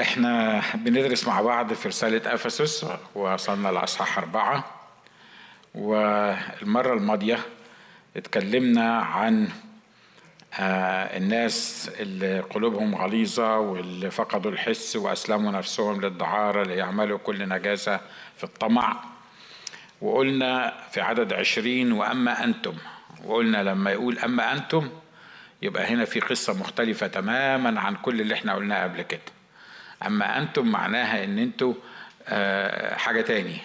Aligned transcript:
إحنا 0.00 0.62
بندرس 0.74 1.26
مع 1.28 1.40
بعض 1.40 1.72
في 1.72 1.88
رسالة 1.88 2.34
أفسس 2.34 2.86
وصلنا 3.14 3.68
لأصحاح 3.68 4.18
أربعة. 4.18 4.64
والمرة 5.74 6.94
الماضية 6.94 7.38
اتكلمنا 8.16 8.98
عن 8.98 9.48
آه، 10.60 11.16
الناس 11.16 11.90
اللي 12.00 12.40
قلوبهم 12.40 12.94
غليظة 12.94 13.58
واللي 13.58 14.10
فقدوا 14.10 14.50
الحس 14.50 14.96
وأسلموا 14.96 15.52
نفسهم 15.52 16.00
للدعارة 16.00 16.62
ليعملوا 16.62 17.18
كل 17.18 17.48
نجاسة 17.48 18.00
في 18.36 18.44
الطمع. 18.44 18.96
وقلنا 20.02 20.74
في 20.90 21.00
عدد 21.00 21.32
عشرين 21.32 21.92
وأما 21.92 22.44
أنتم؟ 22.44 22.74
وقلنا 23.24 23.62
لما 23.62 23.90
يقول 23.90 24.18
أما 24.18 24.52
أنتم 24.52 24.90
يبقى 25.62 25.84
هنا 25.86 26.04
في 26.04 26.20
قصة 26.20 26.52
مختلفة 26.60 27.06
تماما 27.06 27.80
عن 27.80 27.94
كل 27.96 28.20
اللي 28.20 28.34
إحنا 28.34 28.54
قلناه 28.54 28.82
قبل 28.82 29.02
كده. 29.02 29.20
أما 30.06 30.38
أنتم 30.38 30.68
معناها 30.68 31.24
إن 31.24 31.38
أنتوا 31.38 31.74
آه، 32.28 32.94
حاجة 32.96 33.20
تاني 33.20 33.56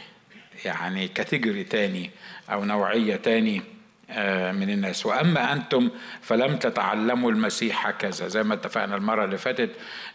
يعني 0.66 1.08
كاتيجوري 1.08 1.64
تاني 1.64 2.12
أو 2.52 2.66
نوعية 2.66 3.16
تاني 3.16 3.62
آه، 4.10 4.52
من 4.52 4.70
الناس. 4.70 5.06
وأما 5.06 5.54
أنتم 5.54 5.90
فلم 6.22 6.58
تتعلموا 6.58 7.32
المسيح 7.32 7.88
هكذا 7.88 8.28
زي 8.28 8.44
ما 8.44 8.54
اتفقنا 8.54 8.96
المرة 8.96 9.26
اللي 9.26 9.38
فاتت 9.38 9.70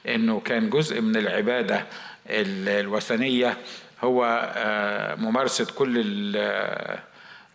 إنه 0.09 0.41
كان 0.41 0.71
جزء 0.71 1.01
من 1.01 1.16
العبادة 1.16 1.87
الوثنية 2.27 3.57
هو 4.05 4.52
آه، 4.57 5.15
ممارسة 5.15 5.66
كل 5.75 6.02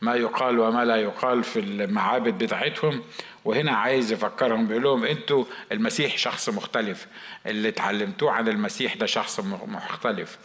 ما 0.01 0.15
يقال 0.15 0.59
وما 0.59 0.85
لا 0.85 0.95
يقال 0.95 1.43
في 1.43 1.59
المعابد 1.59 2.43
بتاعتهم. 2.43 3.03
وهنا 3.45 3.71
عايز 3.71 4.11
يفكرهم 4.11 4.67
بيقول 4.67 4.83
لهم 4.83 5.03
أنتوا 5.05 5.45
المسيح 5.71 6.17
شخص 6.17 6.49
مختلف. 6.49 7.07
اللي 7.45 7.67
اتعلمتوه 7.69 8.31
عن 8.31 8.47
المسيح 8.47 8.95
ده 8.95 9.05
شخص 9.05 9.39
مختلف. 9.67 10.38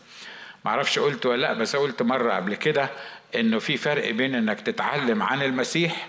معرفش 0.65 0.99
قلت 0.99 1.27
ولا 1.27 1.41
لا 1.41 1.53
بس 1.53 1.77
قلت 1.77 2.03
مرة 2.03 2.33
قبل 2.33 2.55
كده 2.55 2.91
انه 3.35 3.59
في 3.59 3.77
فرق 3.77 4.11
بين 4.11 4.35
انك 4.35 4.61
تتعلم 4.61 5.23
عن 5.23 5.43
المسيح 5.43 6.09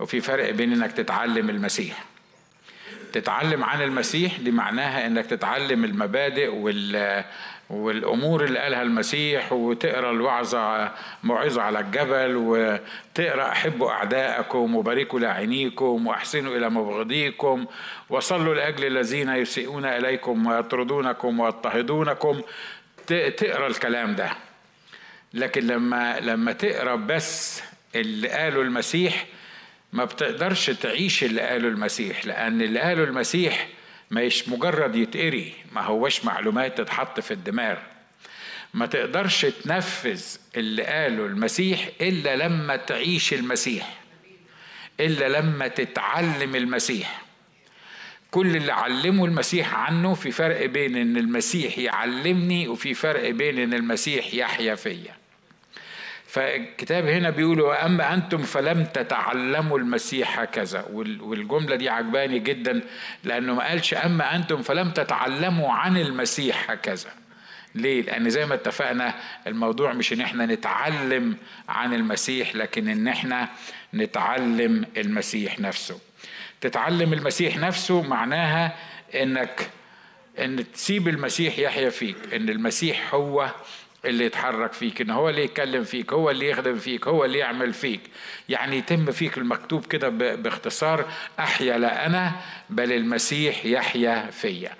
وفي 0.00 0.20
فرق 0.20 0.50
بين 0.50 0.72
انك 0.72 0.92
تتعلم 0.92 1.50
المسيح. 1.50 2.04
تتعلم 3.12 3.64
عن 3.64 3.82
المسيح 3.82 4.36
دي 4.38 4.50
معناها 4.50 5.06
انك 5.06 5.26
تتعلم 5.26 5.84
المبادئ 5.84 6.48
وال 6.48 7.24
والأمور 7.72 8.44
اللي 8.44 8.58
قالها 8.58 8.82
المسيح 8.82 9.52
وتقرأ 9.52 10.10
الوعظة 10.10 10.92
موعظه 11.24 11.62
على 11.62 11.80
الجبل 11.80 12.36
وتقرأ 12.36 13.48
احبوا 13.52 13.90
أعداءكم 13.90 14.76
وباركوا 14.76 15.20
لاعينيكم 15.20 16.06
وأحسنوا 16.06 16.56
إلى 16.56 16.70
مبغضيكم 16.70 17.66
وصلوا 18.10 18.54
لأجل 18.54 18.86
الذين 18.86 19.28
يسيئون 19.28 19.84
إليكم 19.84 20.46
ويطردونكم 20.46 21.40
ويضطهدونكم. 21.40 22.40
تقرأ 23.06 23.66
الكلام 23.66 24.14
ده. 24.14 24.30
لكن 25.34 25.66
لما 25.66 26.20
لما 26.20 26.52
تقرأ 26.52 26.94
بس 26.94 27.62
اللي 27.94 28.28
قاله 28.28 28.60
المسيح 28.62 29.26
ما 29.92 30.04
بتقدرش 30.04 30.70
تعيش 30.70 31.24
اللي 31.24 31.40
قاله 31.40 31.68
المسيح 31.68 32.26
لأن 32.26 32.62
اللي 32.62 32.80
قاله 32.80 33.04
المسيح 33.04 33.68
مش 34.12 34.48
مجرد 34.48 34.96
يتقري 34.96 35.52
ما 35.72 35.80
هوش 35.80 36.24
معلومات 36.24 36.78
تتحط 36.78 37.20
في 37.20 37.30
الدماغ. 37.30 37.76
ما 38.74 38.86
تقدرش 38.86 39.46
تنفذ 39.46 40.22
اللي 40.56 40.82
قاله 40.82 41.26
المسيح 41.26 41.88
إلا 42.00 42.36
لما 42.36 42.76
تعيش 42.76 43.32
المسيح 43.32 44.00
إلا 45.00 45.28
لما 45.40 45.68
تتعلم 45.68 46.56
المسيح. 46.56 47.22
كل 48.30 48.56
اللي 48.56 48.72
علمه 48.72 49.24
المسيح 49.24 49.74
عنه 49.74 50.14
في 50.14 50.30
فرق 50.30 50.66
بين 50.66 50.96
إن 50.96 51.16
المسيح 51.16 51.78
يعلمني 51.78 52.68
وفي 52.68 52.94
فرق 52.94 53.30
بين 53.30 53.58
إن 53.58 53.74
المسيح 53.74 54.34
يحيا 54.34 54.74
فيا. 54.74 55.21
فالكتاب 56.32 57.06
هنا 57.06 57.30
بيقول 57.30 57.60
وأما 57.60 58.14
أنتم 58.14 58.42
فلم 58.42 58.84
تتعلموا 58.84 59.78
المسيح 59.78 60.38
هكذا 60.38 60.86
والجملة 60.92 61.76
دي 61.76 61.88
عجباني 61.88 62.38
جدا 62.38 62.80
لأنه 63.24 63.54
ما 63.54 63.68
قالش 63.68 63.94
أما 63.94 64.36
أنتم 64.36 64.62
فلم 64.62 64.90
تتعلموا 64.90 65.72
عن 65.72 65.96
المسيح 65.96 66.70
هكذا 66.70 67.10
ليه؟ 67.74 68.02
لأن 68.02 68.30
زي 68.30 68.46
ما 68.46 68.54
اتفقنا 68.54 69.14
الموضوع 69.46 69.92
مش 69.92 70.12
إن 70.12 70.20
إحنا 70.20 70.46
نتعلم 70.46 71.36
عن 71.68 71.94
المسيح 71.94 72.56
لكن 72.56 72.88
إن 72.88 73.08
إحنا 73.08 73.48
نتعلم 73.94 74.84
المسيح 74.96 75.60
نفسه. 75.60 75.98
تتعلم 76.60 77.12
المسيح 77.12 77.56
نفسه 77.56 78.02
معناها 78.02 78.76
إنك 79.14 79.70
إن 80.38 80.72
تسيب 80.72 81.08
المسيح 81.08 81.58
يحيا 81.58 81.90
فيك، 81.90 82.16
إن 82.34 82.48
المسيح 82.48 83.14
هو 83.14 83.50
اللي 84.04 84.24
يتحرك 84.24 84.72
فيك 84.72 85.00
إن 85.00 85.10
هو 85.10 85.28
اللي 85.28 85.44
يتكلم 85.44 85.84
فيك 85.84 86.12
هو 86.12 86.30
اللي 86.30 86.48
يخدم 86.50 86.78
فيك 86.78 87.08
هو 87.08 87.24
اللي 87.24 87.38
يعمل 87.38 87.72
فيك. 87.72 88.00
يعني 88.48 88.76
يتم 88.76 89.10
فيك 89.10 89.38
المكتوب 89.38 89.86
كده 89.86 90.08
باختصار 90.34 91.04
أحيا 91.38 91.78
لا 91.78 92.06
أنا 92.06 92.32
بل 92.70 92.92
المسيح 92.92 93.66
يحيا 93.66 94.30
فيا. 94.30 94.70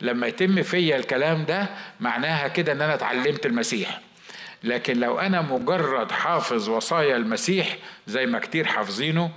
لما 0.00 0.26
يتم 0.26 0.62
فيا 0.62 0.96
الكلام 0.96 1.44
ده 1.44 1.68
معناها 2.00 2.48
كده 2.48 2.72
إن 2.72 2.82
أنا 2.82 2.94
اتعلمت 2.94 3.46
المسيح. 3.46 4.00
لكن 4.64 5.00
لو 5.00 5.18
أنا 5.18 5.40
مجرد 5.40 6.10
حافظ 6.12 6.68
وصايا 6.68 7.16
المسيح 7.16 7.76
زي 8.06 8.26
ما 8.26 8.38
كتير 8.38 8.66
حافظينه 8.66 9.30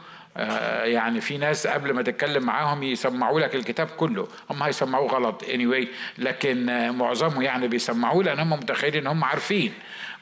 يعني 0.84 1.22
في 1.22 1.38
ناس 1.38 1.68
قبل 1.68 1.94
ما 1.94 2.02
تتكلم 2.02 2.44
معاهم 2.44 2.84
يسمعوا 2.84 3.40
لك 3.40 3.56
الكتاب 3.56 3.88
كله. 3.88 4.28
هم 4.50 4.64
هيسمعوه 4.64 5.12
غلط 5.12 5.44
anyway 5.44 5.88
لكن 6.18 6.90
معظمه 6.98 7.44
يعني 7.44 7.68
بيسمعوه 7.68 8.24
لأن 8.24 8.40
هم 8.40 8.50
متخيلين 8.50 9.02
إن 9.02 9.08
هم 9.08 9.24
عارفين 9.24 9.74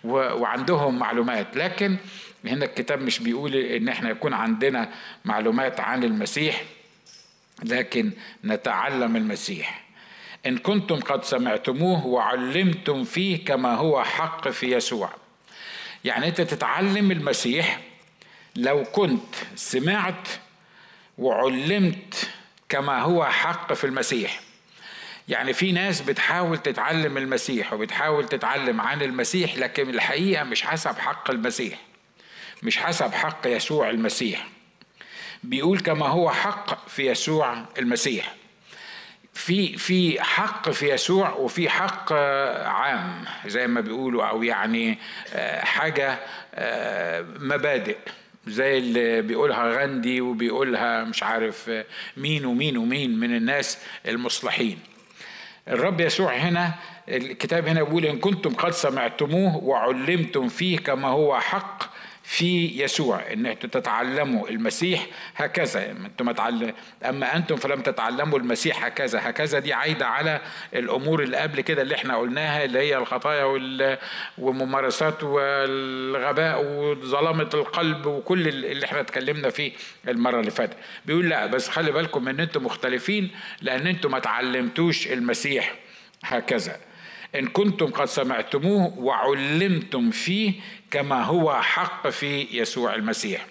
وعندهم 0.03 1.00
معلومات. 1.00 1.56
لكن 1.56 1.97
هنا 2.46 2.66
الكتاب 2.66 3.01
مش 3.01 3.19
بيقول 3.19 3.56
إن 3.56 3.90
إحنا 3.90 4.09
يكون 4.09 4.34
عندنا 4.34 4.90
معلومات 5.25 5.79
عن 5.79 6.03
المسيح 6.03 6.63
لكن 7.63 8.12
نتعلم 8.45 9.16
المسيح. 9.16 9.84
إن 10.45 10.57
كنتم 10.57 11.00
قد 11.00 11.24
سمعتموه 11.24 12.06
وعلمتم 12.06 13.03
فيه 13.03 13.45
كما 13.45 13.75
هو 13.75 14.03
حق 14.03 14.50
في 14.50 14.75
يسوع. 14.75 15.09
يعني 16.06 16.28
أنت 16.28 16.41
تتعلم 16.41 17.12
المسيح 17.12 17.80
لو 18.56 18.84
كنت 18.84 19.36
سمعت 19.56 20.28
وعلمت 21.18 22.30
كما 22.69 23.02
هو 23.02 23.25
حق 23.25 23.74
في 23.74 23.84
المسيح. 23.84 24.40
يعني 25.28 25.53
في 25.53 25.72
ناس 25.72 26.02
بتحاول 26.02 26.58
تتعلم 26.58 27.18
المسيح 27.18 27.74
وبتحاول 27.74 28.28
تتعلم 28.30 28.81
عن 28.81 29.02
المسيح 29.02 29.56
لكن 29.58 29.90
الحقيقة 29.90 30.44
مش 30.44 30.63
حسب 30.63 30.97
حق 31.00 31.31
المسيح 31.31 31.80
مش 32.63 32.78
حسب 32.78 33.13
حق 33.13 33.47
يسوع 33.47 33.90
المسيح. 33.90 34.47
بيقول 35.44 35.80
كما 35.80 36.08
هو 36.08 36.31
حق 36.31 36.88
في 36.90 37.08
يسوع 37.12 37.66
المسيح. 37.78 38.36
في 39.34 39.78
في 39.78 40.22
حق 40.24 40.69
في 40.69 40.90
يسوع 40.94 41.30
وفي 41.30 41.69
حق 41.69 42.13
عام 42.63 43.25
زي 43.46 43.68
ما 43.68 43.81
بيقولوا 43.81 44.25
أو 44.25 44.44
يعني 44.44 44.97
حاجة 45.59 46.19
مبادئ. 47.40 47.97
زي 48.48 48.78
اللي 48.78 49.22
بيقولها 49.22 49.78
غاندي 49.80 50.22
وبيقولها 50.22 51.04
مش 51.04 51.24
عارف 51.24 51.72
مين 52.18 52.46
ومين 52.46 52.78
ومين 52.78 53.20
من 53.20 53.36
الناس 53.36 53.78
المصلحين. 54.08 54.80
الرب 55.68 56.02
يسوع 56.02 56.34
هنا 56.34 56.74
الكتاب 57.09 57.68
هنا 57.68 57.84
بيقول 57.84 58.06
إن 58.06 58.20
كنتم 58.20 58.54
قد 58.54 58.72
سمعتموه 58.72 59.58
وعلمتم 59.58 60.48
فيه 60.48 60.78
كما 60.78 61.08
هو 61.08 61.40
حق 61.40 61.93
في 62.23 62.81
يسوع 62.84 63.34
ان 63.34 63.45
أنتم 63.45 63.67
تتعلموا 63.67 64.50
المسيح 64.50 65.07
هكذا. 65.35 65.91
أنتم 65.91 66.34
أما 67.06 67.35
أنتم 67.35 67.56
فلم 67.56 67.81
تتعلموا 67.81 68.39
المسيح 68.39 68.85
هكذا. 68.85 69.29
هكذا 69.29 69.59
دي 69.59 69.73
عايدة 69.73 70.07
على 70.07 70.41
الأمور 70.73 71.24
اللي 71.24 71.38
قبل 71.38 71.62
كده 71.62 71.81
اللي 71.81 71.95
إحنا 71.95 72.18
قلناها 72.18 72.63
اللي 72.63 72.80
هي 72.80 72.98
الخطايا 72.98 73.44
والممارسات 74.38 75.24
والغباء 75.24 76.65
وظلامة 76.65 77.50
القلب 77.53 78.06
وكل 78.06 78.48
اللي 78.48 78.86
إحنا 78.86 79.00
اتكلمنا 79.00 79.50
فيه 79.50 79.71
المرة 80.07 80.39
اللي 80.39 80.51
فاتت. 80.51 80.77
بيقول 81.06 81.30
لا 81.30 81.45
بس 81.45 81.69
خلي 81.69 81.92
بالكم 81.92 82.27
إن 82.27 82.39
أنتم 82.39 82.65
مختلفين 82.65 83.31
لأن 83.62 83.88
أنتم 83.88 84.12
ما 84.12 84.19
تعلمتوش 84.19 85.07
المسيح 85.07 85.75
هكذا. 86.24 86.77
إن 87.36 87.48
كنتم 87.48 87.86
قد 87.86 88.06
سمعتموه 88.06 89.00
وعلمتم 89.00 90.12
فيه 90.12 90.53
كما 90.94 91.24
هو 91.24 91.62
حق 91.62 92.07
في 92.10 92.48
يسوع 92.51 92.95
المسيح. 92.95 93.45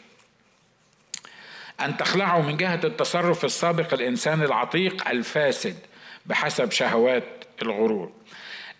أن 1.80 1.96
تخلعوا 1.96 2.42
من 2.42 2.56
جهة 2.56 2.80
التصرف 2.84 3.44
السابق 3.44 3.94
الإنسان 3.94 4.42
العتيق 4.42 5.08
الفاسد 5.08 5.76
بحسب 6.26 6.70
شهوات 6.70 7.24
الغرور. 7.62 8.12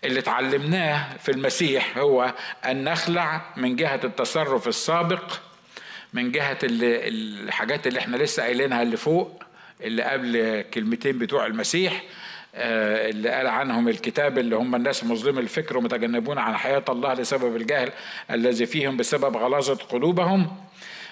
اللي 0.05 0.21
اتعلمناه 0.21 1.17
في 1.17 1.29
المسيح 1.33 1.99
هو 1.99 2.35
أن 2.65 2.85
نخلع 2.85 3.41
من 3.57 3.77
جهة 3.77 4.01
التصرف 4.05 4.69
السابق 4.69 5.33
من 6.13 6.33
جهة 6.33 6.59
الحاجات 6.63 7.87
اللي 7.87 7.99
إحنا 8.01 8.17
لسه 8.17 8.43
قايلينها 8.43 8.83
اللي 8.83 8.97
فوق 8.97 9.43
اللي 9.81 10.03
قبل 10.03 10.65
كلمتين 10.75 11.19
بتوع 11.19 11.47
المسيح 11.47 12.03
اللي 12.55 13.29
قال 13.31 13.47
عنهم 13.47 13.89
الكتاب 13.89 14.39
اللي 14.39 14.57
هم 14.57 14.75
الناس 14.75 15.05
مظلم 15.05 15.39
الفكر 15.39 15.79
ومتجنبون 15.79 16.39
عن 16.39 16.57
حياة 16.57 16.85
الله 16.89 17.15
لسبب 17.15 17.57
الجهل 17.57 17.93
الذي 18.31 18.67
فيهم 18.67 18.97
بسبب 18.97 19.37
غلاظة 19.37 19.75
قلوبهم. 19.75 20.57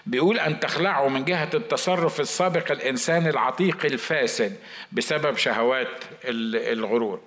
بيقول 0.06 0.38
أن 0.38 0.60
تخلعوا 0.60 1.10
من 1.10 1.24
جهة 1.24 1.50
التصرف 1.54 2.20
السابق 2.20 2.72
الإنسان 2.72 3.26
العتيق 3.26 3.84
الفاسد 3.84 4.56
بسبب 4.92 5.36
شهوات 5.36 5.88
الغرور. 6.24 7.20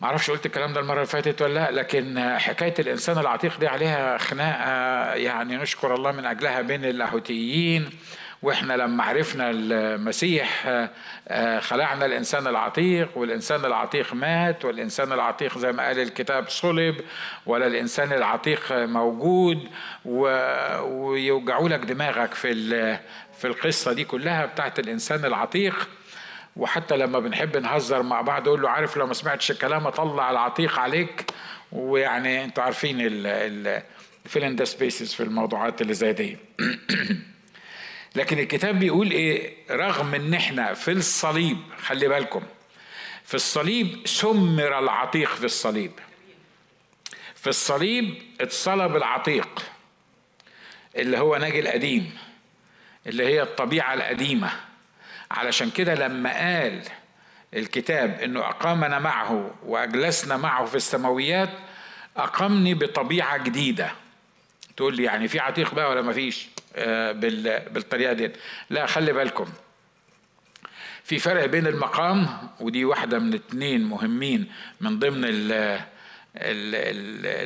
معرفش 0.00 0.30
قلت 0.30 0.46
الكلام 0.46 0.72
ده 0.72 0.80
المرة 0.80 0.94
اللي 0.94 1.06
فاتت 1.06 1.42
ولا 1.42 1.54
لأ 1.54 1.70
لكن 1.70 2.34
حكاية 2.38 2.74
الإنسان 2.78 3.18
العتيق 3.18 3.58
دي 3.60 3.66
عليها 3.66 4.18
خناقة 4.18 5.14
يعني 5.14 5.56
نشكر 5.56 5.94
الله 5.94 6.12
من 6.12 6.24
أجلها 6.24 6.60
بين 6.62 6.84
اللاهوتيين 6.84 7.90
وإحنا 8.42 8.72
لما 8.74 9.04
عرفنا 9.04 9.50
المسيح 9.50 10.62
آه، 11.28 11.60
خلعنا 11.60 12.06
الإنسان 12.06 12.46
العتيق 12.46 13.18
والإنسان 13.18 13.64
العتيق 13.64 14.14
مات 14.14 14.64
والإنسان 14.64 15.12
العتيق 15.12 15.58
زي 15.58 15.72
ما 15.72 15.86
قال 15.86 15.98
الكتاب 15.98 16.48
صلب 16.48 16.96
ولا 17.46 17.66
الإنسان 17.66 18.12
العتيق 18.12 18.72
موجود 18.72 19.68
ويوجعوا 20.04 21.68
لك 21.68 21.80
دماغك 21.80 22.34
في 22.34 22.52
في 23.38 23.46
القصة 23.46 23.92
دي 23.92 24.04
كلها 24.04 24.46
بتاعت 24.46 24.78
الإنسان 24.78 25.24
العتيق. 25.24 25.88
وحتى 26.56 26.96
لما 26.96 27.18
بنحب 27.18 27.56
نهزر 27.56 28.02
مع 28.02 28.20
بعض 28.20 28.48
أقول 28.48 28.62
له 28.62 28.70
عارف 28.70 28.96
لو 28.96 29.06
ما 29.06 29.14
سمعتش 29.14 29.50
الكلام 29.50 29.86
أطلع 29.86 30.30
العتيق 30.30 30.78
عليك. 30.78 31.24
ويعني 31.72 32.44
أنتوا 32.44 32.62
عارفين 32.64 32.96
الفيلن 33.00 34.56
ده 34.56 34.64
سبيسز 34.64 35.12
في 35.12 35.22
الموضوعات 35.22 35.82
اللي 35.82 35.94
زي 35.94 36.12
دي. 36.12 36.36
لكن 38.16 38.38
الكتاب 38.38 38.78
بيقول 38.78 39.10
إيه؟ 39.10 39.52
رغم 39.70 40.14
إن 40.14 40.34
إحنا 40.34 40.74
في 40.74 40.90
الصليب 40.92 41.58
خلي 41.82 42.08
بالكم 42.08 42.42
في 43.24 43.34
الصليب 43.34 44.06
سمر 44.06 44.78
العتيق 44.78 45.34
في 45.34 45.44
الصليب. 45.44 45.92
في 47.34 47.46
الصليب 47.46 48.14
اتصلب 48.40 48.96
العتيق 48.96 49.62
اللي 50.96 51.18
هو 51.18 51.36
ناجي 51.36 51.60
القديم 51.60 52.18
اللي 53.06 53.26
هي 53.26 53.42
الطبيعة 53.42 53.94
القديمة. 53.94 54.50
علشان 55.30 55.70
كده 55.70 55.94
لما 55.94 56.30
قال 56.38 56.82
الكتاب 57.54 58.20
إنه 58.20 58.40
أقامنا 58.40 58.98
معه 58.98 59.54
وأجلسنا 59.66 60.36
معه 60.36 60.64
في 60.64 60.74
السماويات 60.74 61.50
اقامني 62.16 62.74
بطبيعة 62.74 63.36
جديدة. 63.36 63.92
تقول 64.76 64.96
لي 64.96 65.02
يعني 65.02 65.28
في 65.28 65.38
عتيق 65.40 65.74
بقى 65.74 65.90
ولا 65.90 66.02
ما 66.02 66.12
فيش؟ 66.12 66.46
آه، 66.46 66.55
بالطريقة 67.70 68.12
دي 68.12 68.32
لا 68.70 68.86
خلي 68.86 69.12
بالكم. 69.12 69.46
في 71.04 71.18
فرق 71.18 71.44
بين 71.44 71.66
المقام 71.66 72.28
ودي 72.60 72.84
واحدة 72.84 73.18
من 73.18 73.34
اتنين 73.34 73.84
مهمين 73.84 74.52
من 74.80 74.98
ضمن 74.98 75.24
ال 75.24 75.86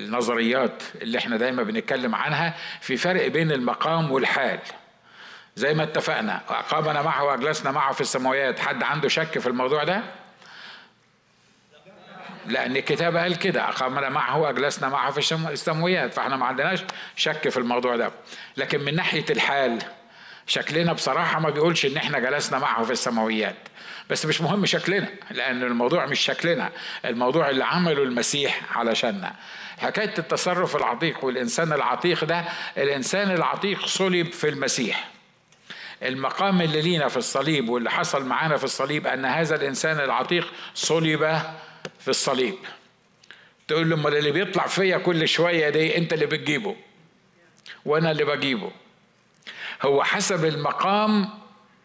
النظريات 0.02 0.82
اللي 1.02 1.18
إحنا 1.18 1.36
دايما 1.36 1.62
بنتكلم 1.62 2.14
عنها. 2.14 2.56
في 2.80 2.96
فرق 2.96 3.26
بين 3.26 3.52
المقام 3.52 4.12
والحال. 4.12 4.58
زي 5.56 5.74
ما 5.74 5.82
اتفقنا 5.82 6.40
أقامنا 6.48 7.02
معه 7.02 7.24
وأجلسنا 7.24 7.70
معه 7.70 7.92
في 7.92 8.00
السماوات 8.00 8.58
حد 8.60 8.82
عنده 8.82 9.08
شك 9.08 9.38
في 9.38 9.46
الموضوع 9.46 9.84
ده؟ 9.84 10.02
لأن 12.50 12.76
الكتاب 12.76 13.16
قال 13.16 13.36
كده 13.38 13.68
أقامنا 13.68 14.08
معه 14.08 14.38
وأجلسنا 14.38 14.88
معه 14.88 15.10
في 15.10 15.34
السمويات 15.52 16.14
فإحنا 16.14 16.36
ما 16.36 16.46
عندناش 16.46 16.80
شك 17.16 17.48
في 17.48 17.56
الموضوع 17.56 17.96
ده. 17.96 18.12
لكن 18.56 18.80
من 18.80 18.94
ناحية 18.96 19.24
الحال 19.30 19.78
شكلنا 20.46 20.92
بصراحة 20.92 21.40
ما 21.40 21.50
بيقولش 21.50 21.86
إن 21.86 21.96
إحنا 21.96 22.18
جلسنا 22.18 22.58
معه 22.58 22.84
في 22.84 22.92
السماويات 22.92 23.56
بس 24.10 24.26
مش 24.26 24.40
مهم 24.40 24.66
شكلنا 24.66 25.08
لأن 25.30 25.62
الموضوع 25.62 26.06
مش 26.06 26.20
شكلنا 26.20 26.70
الموضوع 27.04 27.50
اللي 27.50 27.64
عمله 27.64 28.02
المسيح 28.02 28.60
علشاننا. 28.78 29.32
حكاية 29.78 30.14
التصرف 30.18 30.76
العتيق 30.76 31.24
والإنسان 31.24 31.72
العتيق 31.72 32.24
ده 32.24 32.44
الإنسان 32.76 33.30
العتيق 33.30 33.86
صلب 33.86 34.32
في 34.32 34.48
المسيح. 34.48 35.08
المقام 36.02 36.60
اللي 36.60 36.80
لينا 36.82 37.08
في 37.08 37.16
الصليب 37.16 37.68
واللي 37.68 37.90
حصل 37.90 38.26
معانا 38.26 38.56
في 38.56 38.64
الصليب 38.64 39.06
أن 39.06 39.24
هذا 39.24 39.54
الإنسان 39.56 40.00
العتيق 40.00 40.52
صلب 40.74 41.40
في 42.00 42.08
الصليب. 42.08 42.54
تقول 43.68 43.90
له 43.90 43.96
أمال 43.96 44.16
اللي 44.16 44.30
بيطلع 44.30 44.66
فيا 44.66 44.98
كل 44.98 45.28
شوية 45.28 45.68
دي 45.68 45.96
أنت 45.96 46.12
اللي 46.12 46.26
بتجيبه. 46.26 46.76
وأنا 47.84 48.10
اللي 48.10 48.24
بجيبه. 48.24 48.72
هو 49.82 50.04
حسب 50.04 50.44
المقام 50.44 51.28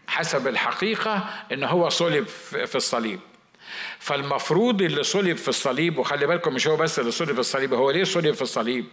حسب 0.08 0.48
الحقيقة 0.48 1.30
إن 1.52 1.64
هو 1.64 1.90
صلب 1.90 2.28
في 2.66 2.76
الصليب. 2.76 3.20
فالمفروض 4.00 4.82
اللي 4.82 5.04
صلب 5.04 5.38
في 5.38 5.48
الصليب 5.48 5.98
وخلي 5.98 6.28
بالكم 6.28 6.54
مش 6.54 6.68
هو 6.68 6.76
بس 6.76 7.00
اللي 7.00 7.12
صلب 7.12 7.34
في 7.34 7.40
الصليب 7.40 7.74
هو 7.74 7.92
ليه 7.92 8.04
صلب 8.04 8.32
في 8.32 8.42
الصليب؟ 8.42 8.86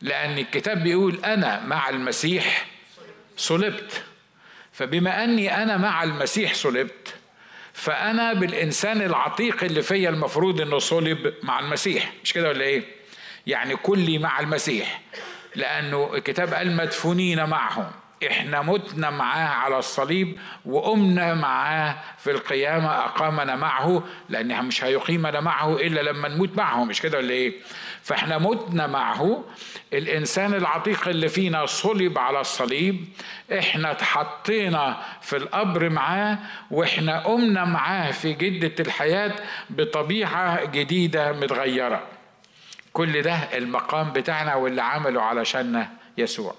لأن 0.00 0.38
الكتاب 0.38 0.82
بيقول 0.82 1.24
أنا 1.24 1.60
مع 1.66 1.88
المسيح 1.88 2.66
صلبت. 3.36 4.02
فبما 4.72 5.24
أني 5.24 5.62
أنا 5.62 5.76
مع 5.76 6.02
المسيح 6.02 6.54
صلبت 6.54 7.14
فأنا 7.74 8.32
بالإنسان 8.32 9.02
العتيق 9.02 9.64
اللي 9.64 9.82
فيا 9.82 10.10
المفروض 10.10 10.60
إنه 10.60 10.78
صلب 10.78 11.34
مع 11.42 11.58
المسيح. 11.60 12.12
مش 12.24 12.32
كده 12.32 12.48
ولا 12.48 12.64
إيه؟ 12.64 12.82
يعني 13.46 13.76
كلي 13.76 14.18
مع 14.18 14.40
المسيح. 14.40 15.00
لأنه 15.56 16.10
الكتاب 16.14 16.54
قال 16.54 16.76
مدفونين 16.76 17.44
معهم. 17.44 17.90
إحنا 18.26 18.62
متنا 18.62 19.10
معاه 19.10 19.48
على 19.48 19.78
الصليب 19.78 20.38
وقمنا 20.64 21.34
معاه 21.34 21.96
في 22.18 22.30
القيامة 22.30 22.88
أقامنا 23.04 23.56
معه 23.56 24.04
لأن 24.28 24.64
مش 24.64 24.84
هيقيمنا 24.84 25.40
معه 25.40 25.76
إلا 25.76 26.00
لما 26.00 26.28
نموت 26.28 26.56
معه. 26.56 26.84
مش 26.84 27.00
كده 27.02 27.18
ولا 27.18 27.30
إيه؟ 27.30 27.54
فإحنا 28.04 28.38
متنا 28.38 28.86
معه. 28.86 29.44
الإنسان 29.92 30.54
العتيق 30.54 31.08
اللي 31.08 31.28
فينا 31.28 31.66
صلب 31.66 32.18
على 32.18 32.40
الصليب 32.40 33.04
إحنا 33.58 33.90
اتحطينا 33.90 35.02
في 35.22 35.36
القبر 35.36 35.88
معاه 35.88 36.38
وإحنا 36.70 37.20
قمنا 37.20 37.64
معاه 37.64 38.10
في 38.10 38.32
جدة 38.32 38.74
الحياة 38.84 39.32
بطبيعة 39.70 40.64
جديدة 40.64 41.32
متغيرة. 41.32 42.02
كل 42.92 43.22
ده 43.22 43.34
المقام 43.34 44.12
بتاعنا 44.12 44.54
واللي 44.54 44.82
عمله 44.82 45.22
علشان 45.22 45.86
يسوع. 46.18 46.54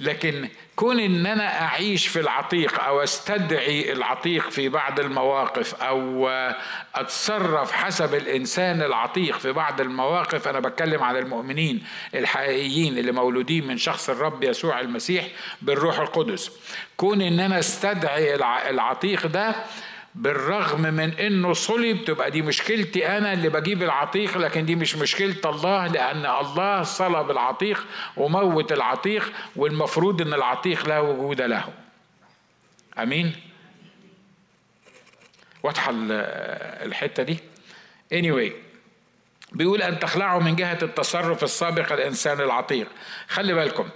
لكن 0.00 0.48
كون 0.78 1.00
إن 1.00 1.26
أنا 1.26 1.62
أعيش 1.62 2.06
في 2.06 2.20
العتيق 2.20 2.84
أو 2.84 3.02
أستدعي 3.02 3.92
العتيق 3.92 4.50
في 4.50 4.68
بعض 4.68 5.00
المواقف 5.00 5.74
أو 5.74 6.28
أتصرف 6.94 7.72
حسب 7.72 8.14
الإنسان 8.14 8.82
العتيق 8.82 9.38
في 9.38 9.52
بعض 9.52 9.80
المواقف 9.80 10.48
أنا 10.48 10.60
بتكلم 10.60 11.02
عن 11.02 11.16
المؤمنين 11.16 11.82
الحقيقيين 12.14 12.98
اللي 12.98 13.12
مولودين 13.12 13.66
من 13.66 13.78
شخص 13.78 14.10
الرب 14.10 14.44
يسوع 14.44 14.80
المسيح 14.80 15.26
بالروح 15.62 15.98
القدس. 15.98 16.50
كون 16.96 17.22
إن 17.22 17.40
أنا 17.40 17.58
أستدعي 17.58 18.34
العتيق 18.70 19.26
ده 19.26 19.54
بالرغم 20.14 20.80
من 20.80 21.12
إنه 21.12 21.52
صلب 21.52 22.04
تبقى 22.04 22.30
دي 22.30 22.42
مشكلتي 22.42 23.08
أنا 23.18 23.32
اللي 23.32 23.48
بجيب 23.48 23.82
العتيق 23.82 24.38
لكن 24.38 24.64
دي 24.64 24.74
مش 24.74 24.96
مشكلة 24.96 25.36
الله 25.44 25.86
لأن 25.86 26.26
الله 26.26 26.82
صلب 26.82 27.30
العتيق 27.30 27.86
وموت 28.16 28.72
العتيق 28.72 29.32
والمفروض 29.56 30.22
إن 30.22 30.34
العتيق 30.34 30.88
لا 30.88 30.98
وجود 31.00 31.40
له. 31.40 31.64
أمين؟ 32.98 33.32
واضحة 35.62 35.92
الحتة 35.94 37.22
دي؟ 37.22 37.38
Anyway 38.14 38.52
بيقول 39.52 39.82
أن 39.82 39.98
تخلعوا 39.98 40.40
من 40.40 40.56
جهة 40.56 40.78
التصرف 40.82 41.44
السابق 41.44 41.92
الإنسان 41.92 42.40
العتيق. 42.40 42.88
خلي 43.28 43.54
بالكم 43.54 43.88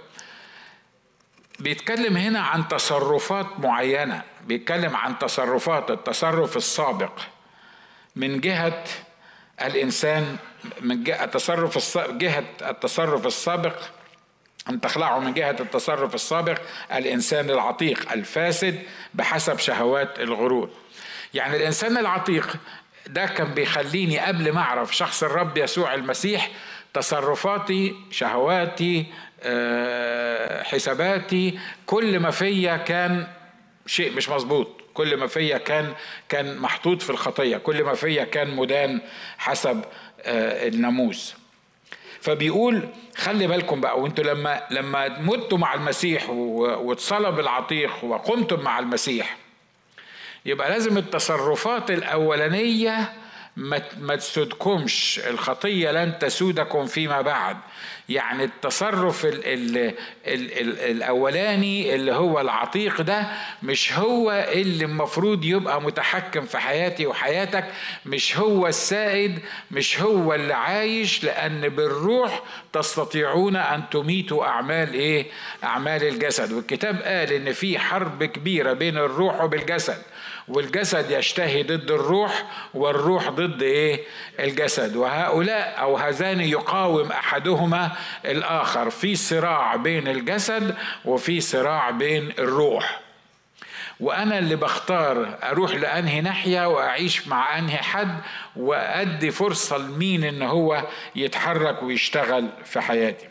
بيتكلم 1.59 2.17
هنا 2.17 2.39
عن 2.39 2.67
تصرفات 2.67 3.59
معينة. 3.59 4.23
بيتكلم 4.43 4.95
عن 4.95 5.19
تصرفات 5.19 5.91
التصرف 5.91 6.57
السابق. 6.57 7.11
من 8.15 8.41
جهة 8.41 8.83
الإنسان 9.61 10.37
من 10.81 11.03
جهة 11.03 11.23
التصرف 11.23 11.97
جهة 11.97 12.43
التصرف 12.61 13.25
السابق 13.27 13.75
أن 14.69 14.81
تخلعه 14.81 15.19
من 15.19 15.33
جهة 15.33 15.55
التصرف 15.59 16.15
السابق 16.15 16.61
الإنسان 16.93 17.49
العتيق 17.49 18.11
الفاسد 18.11 18.79
بحسب 19.13 19.59
شهوات 19.59 20.19
الغرور. 20.19 20.69
يعني 21.33 21.57
الإنسان 21.57 21.97
العتيق 21.97 22.55
ده 23.07 23.25
كان 23.25 23.53
بيخليني 23.53 24.19
قبل 24.19 24.51
ما 24.51 24.61
أعرف 24.61 24.95
شخص 24.95 25.23
الرب 25.23 25.57
يسوع 25.57 25.93
المسيح 25.93 26.49
تصرفاتي 26.93 27.95
شهواتي 28.11 29.05
آه، 29.43 30.63
حساباتي 30.63 31.59
كل 31.85 32.19
ما 32.19 32.31
فيا 32.31 32.77
كان 32.77 33.27
شيء 33.85 34.11
مش 34.15 34.29
مظبوط. 34.29 34.67
كل 34.93 35.17
ما 35.17 35.27
فيا 35.27 35.57
كان 35.57 35.93
كان 36.29 36.57
محطوط 36.57 37.01
في 37.01 37.09
الخطية. 37.09 37.57
كل 37.57 37.83
ما 37.83 37.93
فيا 37.93 38.23
كان 38.23 38.55
مدان 38.55 39.01
حسب 39.37 39.81
آه، 40.21 40.67
الناموس. 40.67 41.35
فبيقول 42.21 42.89
خلي 43.15 43.47
بالكم 43.47 43.81
بقى 43.81 43.99
وانتوا 44.01 44.23
لما 44.23 44.63
لما 44.71 45.19
متوا 45.19 45.57
مع 45.57 45.73
المسيح 45.73 46.29
واتصلب 46.29 47.39
العتيق 47.39 48.03
وقمتم 48.03 48.59
مع 48.59 48.79
المسيح 48.79 49.37
يبقى 50.45 50.69
لازم 50.69 50.97
التصرفات 50.97 51.91
الأولانية 51.91 53.13
ما 53.55 54.15
تسودكمش. 54.15 55.21
الخطية 55.27 55.91
لن 55.91 56.19
تسودكم 56.19 56.85
فيما 56.85 57.21
بعد. 57.21 57.57
يعني 58.09 58.43
التصرف 58.43 59.25
ال 59.25 59.45
ال 59.45 59.77
ال 60.27 60.59
ال 60.59 60.79
الأولاني 60.79 61.95
اللي 61.95 62.11
هو 62.11 62.41
العتيق 62.41 63.01
ده 63.01 63.27
مش 63.63 63.93
هو 63.93 64.31
اللي 64.53 64.85
المفروض 64.85 65.45
يبقى 65.45 65.81
متحكم 65.81 66.45
في 66.45 66.57
حياتي 66.57 67.05
وحياتك. 67.07 67.65
مش 68.05 68.37
هو 68.37 68.67
السائد 68.67 69.39
مش 69.71 70.01
هو 70.01 70.33
اللي 70.33 70.53
عايش 70.53 71.23
لأن 71.23 71.69
بالروح 71.69 72.43
تستطيعون 72.73 73.55
أن 73.55 73.83
تميتوا 73.91 74.45
أعمال 74.45 74.93
إيه؟ 74.93 75.25
أعمال 75.63 76.03
الجسد. 76.03 76.51
والكتاب 76.51 77.01
قال 77.01 77.31
إن 77.33 77.53
في 77.53 77.79
حرب 77.79 78.23
كبيرة 78.23 78.73
بين 78.73 78.97
الروح 78.97 79.41
وبالجسد. 79.43 79.97
والجسد 80.47 81.11
يشتهي 81.11 81.63
ضد 81.63 81.91
الروح 81.91 82.43
والروح 82.73 83.29
ضد 83.29 83.61
إيه؟ 83.61 84.03
الجسد. 84.39 84.95
وهؤلاء 84.95 85.75
أو 85.79 85.97
هذان 85.97 86.41
يقاوم 86.41 87.11
أحدهما 87.11 87.91
الآخر. 88.25 88.89
في 88.89 89.15
صراع 89.15 89.75
بين 89.75 90.07
الجسد 90.07 90.75
وفي 91.05 91.41
صراع 91.41 91.89
بين 91.89 92.33
الروح. 92.39 92.99
وأنا 93.99 94.39
اللي 94.39 94.55
بختار 94.55 95.37
أروح 95.43 95.75
لأنهي 95.75 96.21
ناحية 96.21 96.67
وأعيش 96.67 97.27
مع 97.27 97.57
أنهي 97.57 97.77
حد 97.77 98.19
وأدي 98.55 99.31
فرصة 99.31 99.77
لمين 99.77 100.23
إن 100.23 100.41
هو 100.41 100.83
يتحرك 101.15 101.83
ويشتغل 101.83 102.49
في 102.65 102.81
حياتي. 102.81 103.27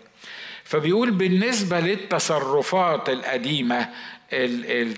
فبيقول 0.64 1.10
بالنسبة 1.10 1.80
للتصرفات 1.80 3.08
القديمة 3.08 3.88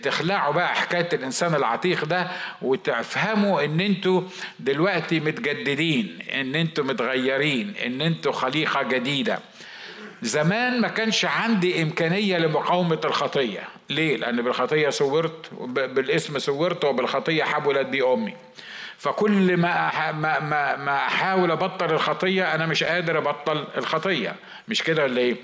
تخلعوا 0.03 0.53
بقى 0.55 0.75
حكاية 0.75 1.09
الإنسان 1.13 1.55
العتيق 1.55 2.05
ده 2.05 2.29
وتفهموا 2.63 3.65
إن 3.65 3.81
أنتوا 3.81 4.23
دلوقتي 4.61 5.21
متجددين 5.21 6.19
إن 6.35 6.55
أنتوا 6.55 6.85
متغيرين 6.85 7.75
إن 7.87 8.01
أنتوا 8.03 8.33
خليقة 8.33 8.83
جديدة. 8.83 9.39
زمان 10.23 10.81
ما 10.81 10.89
كانش 10.89 11.25
عندي 11.25 11.83
إمكانية 11.83 12.39
لمقاومة 12.39 13.01
الخطية. 13.05 13.61
ليه؟ 13.91 14.17
لأن 14.17 14.43
بالخطية 14.43 14.89
صورت 14.89 15.51
بالاسم 15.69 16.39
صورت 16.39 16.85
وبالخطية 16.85 17.45
حبلت 17.45 17.87
بي 17.87 18.03
أمي. 18.03 18.35
فكل 18.99 19.57
ما 19.57 20.13
ما 20.13 20.41
ما 20.41 20.77
ما 20.77 20.97
أحاول 20.97 21.51
أبطل 21.51 21.91
الخطية 21.93 22.55
أنا 22.55 22.67
مش 22.67 22.85
قادر 22.85 23.19
أبطل 23.19 23.65
الخطية. 23.77 24.35
مش 24.69 24.83
كده 24.83 25.03
ولا 25.03 25.21
إيه؟ 25.21 25.37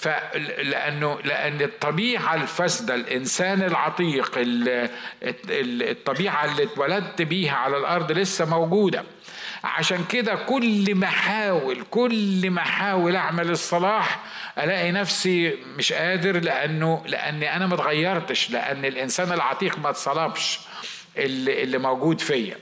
فلانه 0.00 1.18
لأن 1.24 1.60
الطبيعة 1.62 2.34
الفاسدة 2.34 2.94
الإنسان 2.94 3.62
العتيق 3.62 4.32
الطبيعة 5.50 6.44
اللي 6.44 6.62
اتولدت 6.62 7.22
بيها 7.22 7.52
على 7.54 7.76
الأرض 7.76 8.12
لسه 8.12 8.44
موجودة. 8.44 9.04
عشان 9.64 10.04
كده 10.04 10.34
كل 10.34 10.94
ما 10.94 11.06
احاول 11.06 11.82
كل 11.90 12.50
ما 12.50 12.60
احاول 12.60 13.16
أعمل 13.16 13.50
الصلاح 13.50 14.20
ألاقي 14.58 14.92
نفسي 14.92 15.54
مش 15.76 15.92
قادر 15.92 16.40
لأنه 16.40 17.02
لأني 17.06 17.56
أنا 17.56 17.66
ما 17.66 17.74
اتغيرتش 17.74 18.50
لأن 18.50 18.84
الإنسان 18.84 19.32
العتيق 19.32 19.78
ما 19.78 19.90
اتصلبش 19.90 20.60
اللي, 21.16 21.62
اللي 21.62 21.78
موجود 21.78 22.20
فيا. 22.20 22.56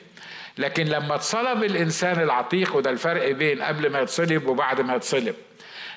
لكن 0.59 0.85
لما 0.85 1.15
اتصلب 1.15 1.65
الإنسان 1.65 2.21
العتيق 2.23 2.77
وده 2.77 2.91
الفرق 2.91 3.31
بين 3.31 3.63
قبل 3.63 3.91
ما 3.93 4.01
يتصلب 4.01 4.47
وبعد 4.47 4.81
ما 4.81 4.95
يتصلب 4.95 5.35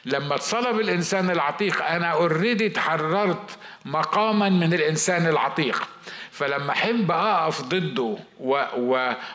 لما 0.06 0.36
اتصلب 0.36 0.80
الإنسان 0.80 1.30
العتيق 1.30 1.86
أنا 1.86 2.08
already 2.08 2.66
اتحررت 2.66 3.58
مقاما 3.86 4.50
من 4.50 4.74
الإنسان 4.74 5.28
العتيق. 5.28 5.88
فلما 6.32 6.72
أحب 6.72 7.12
أقف 7.12 7.62
ضده 7.62 8.18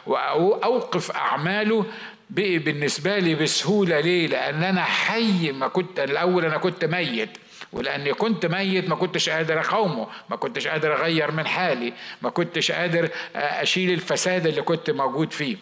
وأوقف 0.07 1.11
أعماله 1.11 1.87
بقي 2.31 2.59
بالنسبة 2.59 3.19
لي 3.19 3.35
بسهولة 3.35 4.01
ليه؟ 4.01 4.27
لأن 4.27 4.63
أنا 4.65 4.83
حي 4.83 5.53
ما 5.53 5.69
كنت 5.69 6.01
الأول 6.01 6.45
أنا 6.45 6.59
كنت 6.59 6.85
ميت. 6.85 7.31
ولأني 7.77 8.15
كنت 8.15 8.47
ميت 8.47 8.89
ما 8.89 8.95
كنتش 8.97 9.29
قادر 9.29 9.61
أقاومه 9.61 10.09
ما 10.31 10.37
كنتش 10.37 10.67
قادر 10.67 10.95
أغير 10.95 11.31
من 11.31 11.47
حالي 11.47 11.93
ما 12.23 12.31
كنتش 12.31 12.73
قادر 12.73 13.09
أشيل 13.37 13.91
الفساد 13.91 14.47
اللي 14.47 14.63
كنت 14.63 14.91
موجود 14.91 15.33
فيه. 15.33 15.57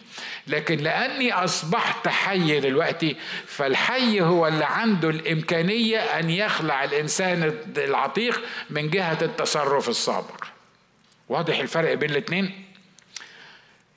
لكن 0.47 0.77
لأني 0.77 1.33
أصبحت 1.33 2.07
حي 2.07 2.59
دلوقتي 2.59 3.15
فالحي 3.47 4.21
هو 4.21 4.47
اللي 4.47 4.65
عنده 4.65 5.09
الإمكانية 5.09 5.99
أن 5.99 6.29
يخلع 6.29 6.83
الإنسان 6.83 7.53
العتيق 7.77 8.41
من 8.69 8.89
جهة 8.89 9.17
التصرف 9.21 9.89
السابق. 9.89 10.43
واضح 11.29 11.59
الفرق 11.59 11.93
بين 11.93 12.09
الاثنين 12.09 12.65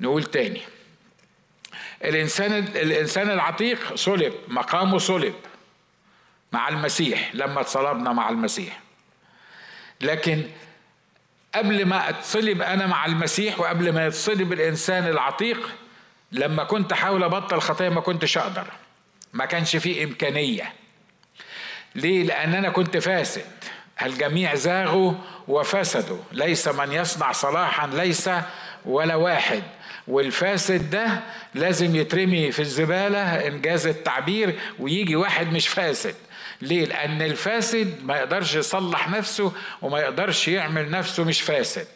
نقول 0.01 0.25
تاني. 0.25 0.61
الإنسان 2.05 2.53
الإنسان 2.53 3.31
العتيق 3.31 3.95
صلب 3.95 4.35
مقامه 4.49 4.99
صلب. 4.99 5.35
مع 6.53 6.69
المسيح 6.69 7.31
لما 7.35 7.61
اتصلبنا 7.61 8.13
مع 8.13 8.29
المسيح. 8.29 8.81
لكن 10.01 10.43
قبل 11.55 11.87
ما 11.87 12.09
اتصلب 12.09 12.63
أنا 12.63 12.87
مع 12.87 13.07
المسيح 13.07 13.61
وقبل 13.61 13.93
ما 13.93 14.07
يتصلب 14.07 14.53
الإنسان 14.53 15.07
العتيق 15.09 15.71
لما 16.33 16.65
كنت 16.65 16.93
أحاول 16.93 17.23
أبطل 17.25 17.61
خطيه 17.61 17.89
ما 17.89 18.01
كنتش 18.01 18.39
أقدر. 18.39 18.67
ما 19.33 19.45
كانش 19.45 19.77
فيه 19.77 20.05
إمكانية. 20.05 20.73
ليه؟ 21.95 22.25
لأن 22.25 22.55
أنا 22.55 22.71
كنت 22.71 22.97
فاسد. 22.97 23.47
الجميع 24.03 24.55
زاغوا 24.55 25.13
وفسدوا. 25.49 26.19
ليس 26.33 26.69
من 26.69 26.93
يصنع 26.93 27.33
صلاحا 27.33 27.87
ليس 27.87 28.31
ولا 28.85 29.15
واحد. 29.15 29.63
والفاسد 30.09 30.91
ده 30.91 31.21
لازم 31.55 31.97
يترمي 31.97 32.53
في 32.53 32.59
الزبالة 32.59 33.47
إنجاز 33.47 33.87
التعبير 33.87 34.59
ويجي 34.79 35.17
واحد 35.17 35.53
مش 35.53 35.69
فاسد. 35.69 36.15
ليه؟ 36.63 36.85
لأن 36.85 37.23
الفاسد 37.23 38.05
ما 38.05 38.17
يقدرش 38.17 38.55
يصلح 38.55 39.09
نفسه 39.11 39.53
وما 39.83 40.01
يقدرش 40.01 40.49
يعمل 40.49 40.91
نفسه 40.91 41.25
مش 41.25 41.41
فاسد 41.41 41.87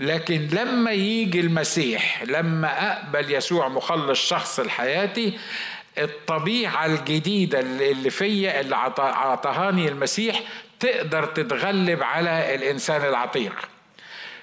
لكن 0.00 0.48
لما 0.52 0.90
يجي 0.92 1.40
المسيح 1.40 2.22
لما 2.22 2.92
أقبل 2.92 3.32
يسوع 3.34 3.68
مخلص 3.68 4.28
شخص 4.28 4.60
لحياتي 4.60 5.38
الطبيعة 5.98 6.86
الجديدة 6.86 7.60
اللي 7.60 8.10
فيا 8.10 8.60
اللي 8.60 8.76
عطهاني 8.98 9.88
المسيح 9.88 10.40
تقدر 10.80 11.26
تتغلب 11.26 12.02
على 12.02 12.54
الإنسان 12.54 13.04
العتيق 13.04 13.54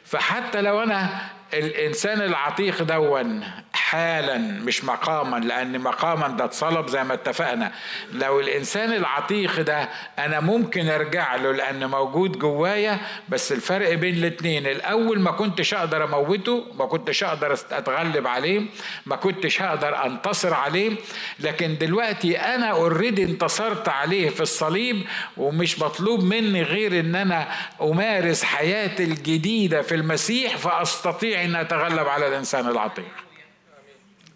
فحتى 0.06 0.62
لو 0.62 0.84
أنا 0.84 1.30
الإنسان 1.54 2.22
العتيق 2.22 2.84
دون 2.84 3.44
حالا 3.74 4.38
مش 4.38 4.84
مقاما 4.84 5.38
لأن 5.38 5.80
مقاما 5.80 6.28
ده 6.28 6.46
اتصلب 6.46 6.88
زي 6.88 7.04
ما 7.04 7.14
اتفقنا. 7.14 7.72
لو 8.14 8.40
الإنسان 8.40 8.94
العتيق 8.94 9.62
ده 9.62 9.90
أنا 10.20 10.40
ممكن 10.40 10.90
أرجع 10.90 11.36
له 11.36 11.52
لأن 11.52 11.86
موجود 11.90 12.40
جوايا 12.40 12.98
بس 13.30 13.52
الفرق 13.52 13.94
بين 13.94 14.16
الاتنين. 14.16 14.68
الأول 14.68 15.20
ما 15.20 15.32
كنتش 15.32 15.74
أقدر 15.74 16.04
أموته 16.04 16.66
ما 16.80 16.86
كنتش 16.86 17.24
أقدر 17.24 17.54
أتغلب 17.72 18.28
عليه 18.28 18.62
ما 19.06 19.16
كنتش 19.16 19.62
هقدر 19.62 20.06
أنتصر 20.06 20.54
عليه. 20.54 20.92
لكن 21.40 21.78
دلوقتي 21.78 22.40
أنا 22.40 22.68
اوريدي 22.72 23.24
انتصرت 23.24 23.90
عليه 23.90 24.30
في 24.30 24.42
الصليب 24.42 25.04
ومش 25.38 25.80
مطلوب 25.80 26.24
مني 26.24 26.62
غير 26.64 27.00
إن 27.00 27.16
أنا 27.16 27.48
أمارس 27.82 28.44
حياتي 28.44 29.04
الجديدة 29.04 29.82
في 29.82 29.96
المسيح 29.96 30.58
فأستطيع 30.58 31.35
ان 31.44 31.56
اتغلب 31.56 32.08
على 32.08 32.28
الإنسان 32.28 32.68
العتيق 32.68 33.12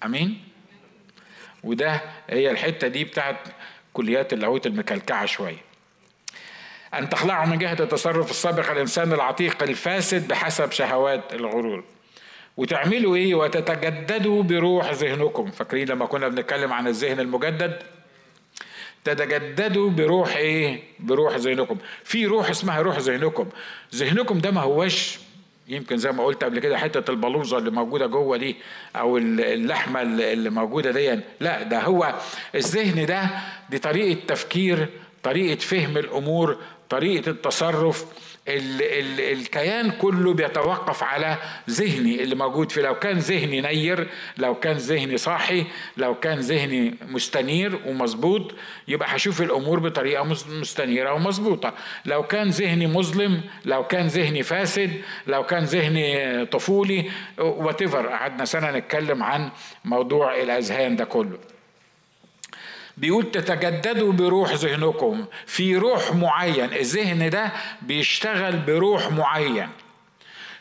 آمين؟ 0.03 0.43
وده 1.63 2.01
هي 2.29 2.51
الحتة 2.51 2.87
دي 2.87 3.03
بتاعت 3.03 3.37
كليات 3.93 4.33
اللاهوت 4.33 4.67
المكلكعة 4.67 5.25
شوية. 5.25 5.57
أن 6.93 7.09
تخلعوا 7.09 7.45
من 7.45 7.57
جهة 7.57 7.77
التصرف 7.79 8.29
السابق 8.31 8.71
الإنسان 8.71 9.13
العتيق 9.13 9.63
الفاسد 9.63 10.27
بحسب 10.27 10.71
شهوات 10.71 11.33
الغرور. 11.33 11.83
وتعملوا 12.57 13.15
إيه؟ 13.15 13.35
وتتجددوا 13.35 14.43
بروح 14.43 14.91
ذهنكم. 14.91 15.51
فاكرين 15.51 15.87
لما 15.87 16.05
كنا 16.05 16.27
بنتكلم 16.27 16.73
عن 16.73 16.87
الذهن 16.87 17.19
المجدد؟ 17.19 17.83
تتجددوا 19.03 19.89
بروح 19.89 20.35
إيه؟ 20.35 20.83
بروح 20.99 21.35
ذهنكم. 21.35 21.77
في 22.03 22.25
روح 22.25 22.49
اسمها 22.49 22.81
روح 22.81 22.97
ذهنكم. 22.97 23.49
ذهنكم 23.95 24.37
ده 24.39 24.51
ما 24.51 24.61
هوش 24.61 25.19
يمكن 25.69 25.97
زي 25.97 26.11
ما 26.11 26.23
قلت 26.25 26.43
قبل 26.43 26.59
كده 26.59 26.77
حتة 26.77 27.11
البلوزة 27.11 27.57
اللي 27.57 27.71
موجودة 27.71 28.05
جوه 28.05 28.37
دي 28.37 28.55
أو 28.95 29.17
اللحمة 29.17 30.01
اللي 30.01 30.49
موجودة 30.49 30.91
دي 30.91 31.19
لا 31.39 31.63
ده 31.63 31.79
هو 31.79 32.13
الذهن 32.55 33.05
ده 33.05 33.29
دي 33.69 33.79
طريقة 33.79 34.19
تفكير 34.27 34.87
طريقة 35.23 35.59
فهم 35.59 35.97
الأمور 35.97 36.57
طريقة 36.89 37.29
التصرف. 37.29 38.05
ال 38.49 38.81
ال 38.81 39.19
الكيان 39.39 39.91
كله 39.91 40.33
بيتوقف 40.33 41.03
على 41.03 41.37
ذهني 41.69 42.23
اللي 42.23 42.35
موجود 42.35 42.71
فيه 42.71 42.81
لو 42.81 42.95
كان 42.99 43.17
ذهني 43.17 43.61
نير 43.61 44.07
لو 44.37 44.55
كان 44.55 44.77
ذهني 44.77 45.17
صاحي 45.17 45.65
لو 45.97 46.15
كان 46.15 46.39
ذهني 46.39 46.95
مستنير 47.07 47.79
ومظبوط 47.85 48.51
يبقى 48.87 49.15
هشوف 49.15 49.41
الأمور 49.41 49.79
بطريقة 49.79 50.23
مستنيرة 50.49 51.13
ومظبوطة. 51.13 51.73
لو 52.05 52.23
كان 52.23 52.49
ذهني 52.49 52.87
مظلم 52.87 53.41
لو 53.65 53.83
كان 53.87 54.07
ذهني 54.07 54.43
فاسد 54.43 55.01
لو 55.27 55.43
كان 55.43 55.63
ذهني 55.63 56.45
طفولي 56.45 57.09
وات 57.37 57.83
قعدنا 57.83 58.45
سنة 58.45 58.71
نتكلم 58.71 59.23
عن 59.23 59.49
موضوع 59.85 60.35
الأذهان 60.41 60.95
ده 60.95 61.05
كله. 61.05 61.37
بيقول 62.99 63.31
تتجددوا 63.31 64.13
بروح 64.13 64.53
ذهنكم. 64.53 65.25
في 65.45 65.75
روح 65.75 66.15
معين. 66.15 66.73
الذهن 66.73 67.29
ده 67.29 67.51
بيشتغل 67.81 68.57
بروح 68.57 69.11
معين. 69.11 69.69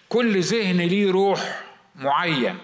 كل 0.09 0.41
ذهن 0.41 0.77
ليه 0.77 1.11
روح 1.13 1.61
معين. 1.97 2.59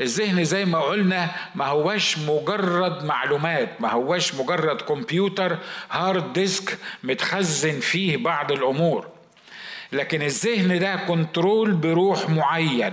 الذهن 0.00 0.44
زي 0.44 0.64
ما 0.64 0.80
قلنا 0.80 1.30
ما 1.54 1.66
هوش 1.66 2.18
مجرد 2.18 3.04
معلومات 3.04 3.80
ما 3.80 3.92
هوش 3.92 4.34
مجرد 4.34 4.80
كمبيوتر 4.80 5.58
hard 5.90 6.32
disk 6.32 6.78
متخزن 7.02 7.80
فيه 7.80 8.16
بعض 8.16 8.52
الأمور. 8.52 9.06
لكن 9.92 10.22
الذهن 10.22 10.78
ده 10.78 10.96
control 10.96 11.72
بروح 11.72 12.28
معين. 12.28 12.92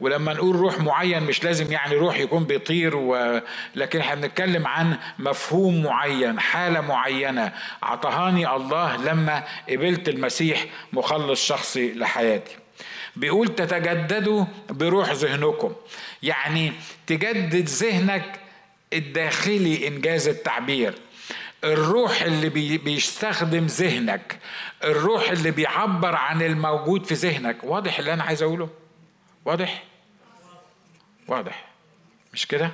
ولما 0.00 0.34
نقول 0.34 0.56
روح 0.56 0.78
معين 0.78 1.22
مش 1.22 1.44
لازم 1.44 1.72
يعني 1.72 1.94
روح 1.94 2.18
يكون 2.18 2.44
بيطير 2.44 2.96
و... 2.96 3.40
لكن 3.74 4.00
إحنا 4.00 4.14
بنتكلم 4.14 4.66
عن 4.66 4.98
مفهوم 5.18 5.82
معين 5.82 6.40
حالة 6.40 6.80
معينة. 6.80 7.52
عطاهاني 7.82 8.48
الله 8.56 8.96
لما 8.96 9.44
قبلت 9.68 10.08
المسيح 10.08 10.64
مخلص 10.92 11.46
شخصي 11.46 11.92
لحياتي. 11.92 12.56
بيقول 13.16 13.48
تتجددوا 13.48 14.44
بروح 14.70 15.12
ذهنكم. 15.12 15.72
يعني 16.22 16.72
تجدد 17.06 17.68
ذهنك 17.68 18.40
الداخلي 18.92 19.88
إنجاز 19.88 20.28
التعبير. 20.28 20.94
الروح 21.64 22.22
اللي 22.22 22.48
بي 22.48 22.78
بيستخدم 22.78 23.66
ذهنك 23.66 24.38
الروح 24.84 25.30
اللي 25.30 25.50
بيعبر 25.50 26.16
عن 26.16 26.42
الموجود 26.42 27.06
في 27.06 27.14
ذهنك. 27.14 27.56
واضح 27.64 27.98
اللي 27.98 28.12
أنا 28.12 28.22
عايز 28.24 28.42
أقوله؟ 28.42 28.68
واضح؟ 29.46 29.82
واضح. 31.28 31.64
مش 32.32 32.46
كده؟ 32.46 32.70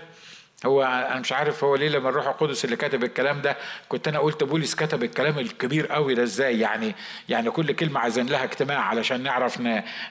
هو 0.67 0.83
أنا 0.83 1.21
مش 1.21 1.33
عارف 1.33 1.65
هو 1.65 1.77
ليه 1.77 1.89
لما 1.89 2.09
الروح 2.09 2.27
القدس 2.27 2.65
اللي 2.65 2.77
كاتب 2.77 3.05
الكلام 3.05 3.41
ده 3.43 3.57
كنت 3.89 4.09
أنا 4.09 4.19
قلت 4.19 4.45
بولس 4.45 4.75
كتب 4.75 5.03
الكلام 5.05 5.39
الكبير 5.39 5.87
قوي 5.87 6.15
ده 6.15 6.23
إزاي؟ 6.23 6.61
يعني 6.61 6.95
يعني 7.29 7.51
كل 7.51 7.73
كلمة 7.73 8.01
عايزين 8.01 8.27
لها 8.27 8.45
اجتماع 8.45 8.79
علشان 8.79 9.23
نعرف 9.23 9.61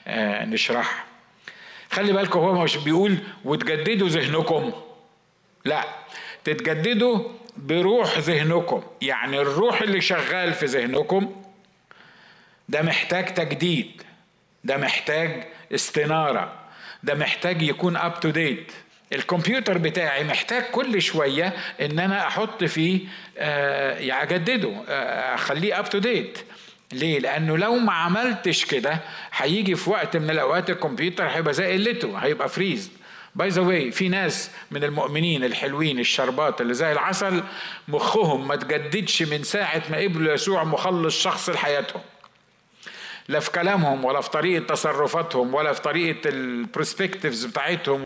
آه، 0.08 0.46
نشرحها. 0.46 1.04
خلي 1.92 2.14
بالكم 2.14 2.40
هو 2.40 2.64
مش 2.64 2.78
بيقول 2.78 3.18
وتجددوا 3.46 4.08
ذهنكم. 4.08 4.72
لا 5.66 5.84
تتجددوا 6.44 7.30
بروح 7.58 8.18
ذهنكم. 8.18 8.84
يعني 9.02 9.40
الروح 9.42 9.82
اللي 9.82 10.02
شغال 10.02 10.54
في 10.54 10.66
ذهنكم 10.66 11.44
ده 12.70 12.82
محتاج 12.82 13.34
تجديد. 13.34 14.02
ده 14.64 14.78
محتاج 14.78 15.44
استنارة. 15.76 16.54
ده 17.04 17.16
محتاج 17.16 17.62
يكون 17.62 17.96
up 17.98 18.20
to 18.20 18.30
date 18.30 18.72
الكمبيوتر 19.14 19.78
بتاعي 19.78 20.24
محتاج 20.24 20.64
كل 20.64 21.02
شوية 21.02 21.54
إن 21.82 22.00
أنا 22.00 22.28
أحط 22.28 22.64
فيه 22.64 23.00
آه 23.38 24.24
أجدده 24.24 24.74
آه 24.90 25.36
أخليه 25.36 25.80
up 25.80 25.90
to 25.90 25.98
date 25.98 26.38
ليه؟ 26.94 27.20
لأنه 27.20 27.58
لو 27.58 27.76
ما 27.76 27.94
عملتش 27.94 28.66
كده 28.66 29.00
هيجي 29.34 29.76
في 29.76 29.90
وقت 29.90 30.18
من 30.18 30.30
الأوقات 30.30 30.70
الكمبيوتر 30.70 31.28
هيبقى 31.28 31.54
زي 31.54 31.74
قلته 31.74 32.18
هيبقى 32.18 32.50
freeze 32.50 32.92
by 33.36 33.50
the 33.50 33.62
way 33.62 33.92
في 33.92 34.10
ناس 34.10 34.52
من 34.72 34.84
المؤمنين 34.84 35.44
الحلوين 35.44 36.00
الشربات 36.00 36.62
اللي 36.62 36.74
زي 36.74 36.92
العسل 36.92 37.44
مخهم 37.88 38.48
ما 38.48 38.56
تجددش 38.56 39.24
من 39.24 39.44
ساعة 39.44 39.82
ما 39.90 39.98
قبلوا 39.98 40.34
يسوع 40.34 40.64
مخلص 40.64 41.24
شخصي 41.24 41.50
لحياتهم. 41.50 42.02
لا 43.32 43.40
في 43.40 43.52
كلامهم 43.52 44.06
ولا 44.06 44.22
في 44.22 44.30
طريقة 44.30 44.66
تصرفاتهم 44.66 45.54
ولا 45.54 45.74
في 45.74 45.82
طريقة 45.82 46.30
ال 46.30 46.39
perspectives 46.39 47.46
بتاعتهم 47.46 48.04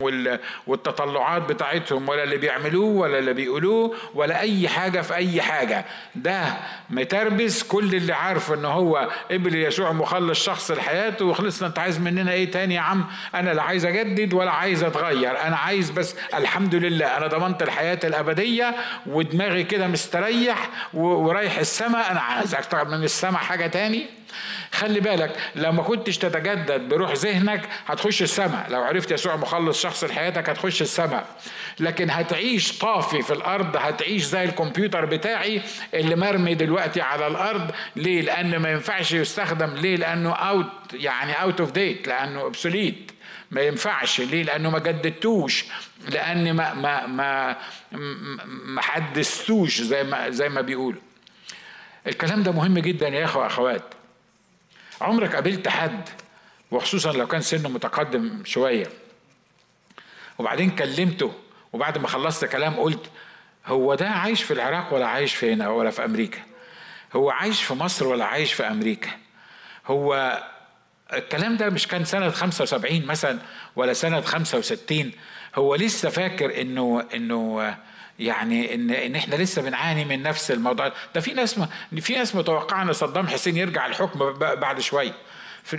والتطلعات 0.66 1.42
بتاعتهم 1.42 2.08
ولا 2.08 2.22
اللي 2.22 2.36
بيعملوه 2.36 2.88
ولا 2.94 3.18
اللي 3.18 3.32
بيقولوه 3.32 3.94
ولا 4.14 4.40
أي 4.40 4.68
حاجة 4.68 5.00
في 5.00 5.14
أي 5.14 5.42
حاجة. 5.42 5.84
ده 6.14 6.44
متربس 6.90 7.62
كل 7.62 7.94
اللي 7.94 8.12
عارف 8.12 8.52
إن 8.52 8.64
هو 8.64 9.08
قبل 9.30 9.54
يسوع 9.54 9.92
مخلص 9.92 10.44
شخص 10.44 10.70
لحياته 10.70 11.24
وخلصنا. 11.24 11.68
أنت 11.68 11.78
عايز 11.78 11.98
مننا 12.00 12.32
إيه 12.32 12.50
تاني 12.50 12.74
يا 12.74 12.80
عم؟ 12.80 13.04
أنا 13.34 13.50
لا 13.54 13.62
عايز 13.62 13.84
أجدد 13.84 14.34
ولا 14.34 14.50
عايز 14.50 14.84
أتغير. 14.84 15.40
أنا 15.40 15.56
عايز 15.56 15.90
بس 15.90 16.16
الحمد 16.34 16.74
لله 16.74 17.16
أنا 17.16 17.26
ضمنت 17.26 17.62
الحياة 17.62 17.98
الأبدية 18.04 18.74
ودماغي 19.06 19.64
كده 19.64 19.86
مستريح 19.86 20.70
ورايح 20.94 21.58
السماء. 21.58 22.12
أنا 22.12 22.20
عايز 22.20 22.54
أكتر 22.54 22.84
من 22.84 23.04
السماء 23.04 23.40
حاجة 23.40 23.66
تاني؟ 23.66 24.06
خلي 24.72 25.00
بالك 25.00 25.36
لو 25.56 25.72
ما 25.72 25.82
كنتش 25.82 26.18
تتجدد 26.18 26.88
بروح 26.88 27.12
ذهنك 27.12 27.68
هتخش 27.86 28.22
السماء. 28.22 28.66
لو 28.70 28.82
عرفت 28.82 29.10
يسوع 29.10 29.36
مخلص 29.36 29.82
شخص 29.82 30.04
لحياتك 30.04 30.48
هتخش 30.48 30.82
السماء. 30.82 31.26
لكن 31.80 32.10
هتعيش 32.10 32.78
طافي 32.78 33.22
في 33.22 33.32
الأرض 33.32 33.76
هتعيش 33.76 34.22
زي 34.22 34.44
الكمبيوتر 34.44 35.04
بتاعي 35.04 35.62
اللي 35.94 36.16
مرمي 36.16 36.54
دلوقتي 36.54 37.00
على 37.00 37.26
الأرض. 37.26 37.70
ليه؟ 37.96 38.22
لأنه 38.22 38.58
ما 38.58 38.72
ينفعش 38.72 39.12
يستخدم. 39.12 39.74
ليه؟ 39.74 39.96
لأنه 39.96 40.32
out 40.32 40.66
يعني 40.92 41.42
out 41.42 41.60
of 41.60 41.72
date 41.72 42.08
لأنه 42.08 42.40
obsolete 42.40 43.12
ما 43.50 43.60
ينفعش. 43.60 44.20
ليه؟ 44.20 44.42
لأنه 44.42 44.70
ما 44.70 44.78
جددتوش. 44.78 45.64
لأن 46.08 46.52
ما 46.52 46.74
ما 46.74 47.06
ما 47.06 47.56
ما 48.64 48.82
حدثتوش 48.82 49.80
زي 49.80 50.04
ما 50.04 50.30
زي 50.30 50.48
ما 50.48 50.60
بيقولوا. 50.60 51.00
الكلام 52.06 52.42
ده 52.42 52.52
مهم 52.52 52.78
جدا 52.78 53.08
يا 53.08 53.24
إخوة 53.24 53.46
أخوات. 53.46 53.82
عمرك 55.00 55.34
قابلت 55.34 55.68
حد 55.68 56.08
وخصوصا 56.70 57.12
لو 57.12 57.26
كان 57.26 57.40
سنه 57.40 57.68
متقدم 57.68 58.44
شوية. 58.44 58.86
وبعدين 60.38 60.70
كلمته 60.70 61.32
وبعد 61.72 61.98
ما 61.98 62.08
خلصت 62.08 62.44
كلام 62.44 62.74
قلت 62.74 63.10
هو 63.66 63.94
ده 63.94 64.08
عايش 64.08 64.42
في 64.42 64.50
العراق 64.52 64.94
ولا 64.94 65.06
عايش 65.06 65.34
في 65.34 65.52
هنا 65.52 65.68
ولا 65.68 65.90
في 65.90 66.04
أمريكا؟ 66.04 66.38
هو 67.16 67.30
عايش 67.30 67.62
في 67.62 67.74
مصر 67.74 68.06
ولا 68.06 68.24
عايش 68.24 68.52
في 68.52 68.62
أمريكا؟ 68.62 69.10
هو 69.86 70.42
الكلام 71.12 71.56
ده 71.56 71.70
مش 71.70 71.86
كان 71.86 72.04
سنة 72.04 72.30
75 72.30 73.06
مثلا 73.06 73.38
ولا 73.76 73.92
سنة 73.92 74.20
65 74.20 75.12
هو 75.54 75.74
لسه 75.74 76.10
فاكر 76.10 76.60
إنه 76.60 77.04
إنه 77.14 77.76
يعني 78.18 78.74
ان 78.74 78.90
إن 78.90 79.14
إحنا 79.14 79.34
لسه 79.34 79.62
بنعاني 79.62 80.04
من 80.04 80.22
نفس 80.22 80.50
الموضوع. 80.50 80.92
ده 81.14 81.20
في 81.20 81.32
ناس 81.34 81.60
في 82.00 82.14
ناس 82.14 82.34
متوقعة 82.36 82.82
إن 82.82 82.92
صدام 82.92 83.28
حسين 83.28 83.56
يرجع 83.56 83.86
الحكم 83.86 84.32
بعد 84.38 84.80
شوية 84.80 85.12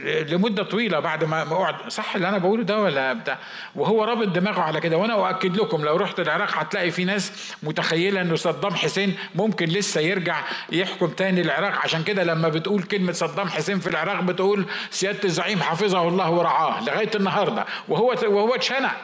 لمدة 0.04 0.64
طويلة 0.64 1.00
بعد 1.00 1.24
ما 1.24 1.44
قعد 1.44 1.90
صح 1.90 2.16
اللي 2.16 2.30
أنا 2.30 2.38
بقوله 2.38 2.64
ده 2.64 2.82
ولا 2.82 3.14
بتاع؟ 3.14 3.38
وهو 3.76 4.04
رابط 4.04 4.28
دماغه 4.28 4.62
على 4.62 4.80
كده. 4.80 4.98
وأنا 4.98 5.14
أؤكد 5.14 5.58
لكم 5.58 5.82
لو 5.86 5.96
رحت 5.96 6.20
العراق 6.20 6.50
هتلاقي 6.58 6.92
في 6.92 7.06
ناس 7.06 7.54
متخيلة 7.64 8.22
إنه 8.22 8.36
صدام 8.36 8.76
حسين 8.76 9.16
ممكن 9.36 9.66
لسه 9.66 10.02
يرجع 10.02 10.42
يحكم 10.72 11.08
تاني 11.08 11.42
العراق. 11.42 11.78
عشان 11.84 12.04
كده 12.04 12.24
لما 12.24 12.50
بتقول 12.50 12.84
كلمة 12.84 13.12
صدام 13.12 13.48
حسين 13.50 13.80
في 13.80 13.88
العراق 13.88 14.22
بتقول 14.22 14.66
سيادة 14.92 15.24
الزعيم 15.24 15.62
حفظه 15.62 16.08
الله 16.08 16.32
ورعاه 16.32 16.84
لغاية 16.84 17.12
النهارده. 17.16 17.66
وهو 17.88 18.16
وهو 18.24 18.56
اتشنق. 18.56 18.96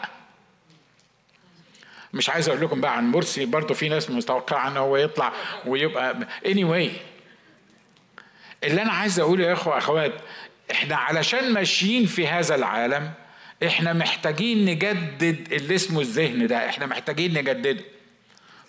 مش 2.13 2.29
عايز 2.29 2.49
أقول 2.49 2.61
لكم 2.61 2.81
بقى 2.81 2.97
عن 2.97 3.11
مرسي 3.11 3.45
برضه 3.45 3.73
في 3.73 3.89
ناس 3.89 4.09
متوقعة 4.09 4.67
إن 4.67 4.77
هو 4.77 4.97
يطلع 4.97 5.33
ويبقى 5.65 6.17
اني 6.45 6.63
anyway. 6.63 6.91
اللي 8.63 8.81
أنا 8.81 8.91
عايز 8.91 9.19
أقوله 9.19 9.45
يا 9.45 9.53
إخوة 9.53 9.77
أخوات 9.77 10.13
إحنا 10.71 10.95
علشان 10.95 11.53
ماشيين 11.53 12.05
في 12.05 12.27
هذا 12.27 12.55
العالم 12.55 13.11
إحنا 13.67 13.93
محتاجين 13.93 14.65
نجدد 14.65 15.53
اللي 15.53 15.75
اسمه 15.75 16.01
الذهن 16.01 16.47
ده 16.47 16.69
إحنا 16.69 16.85
محتاجين 16.85 17.33
نجدده. 17.33 17.83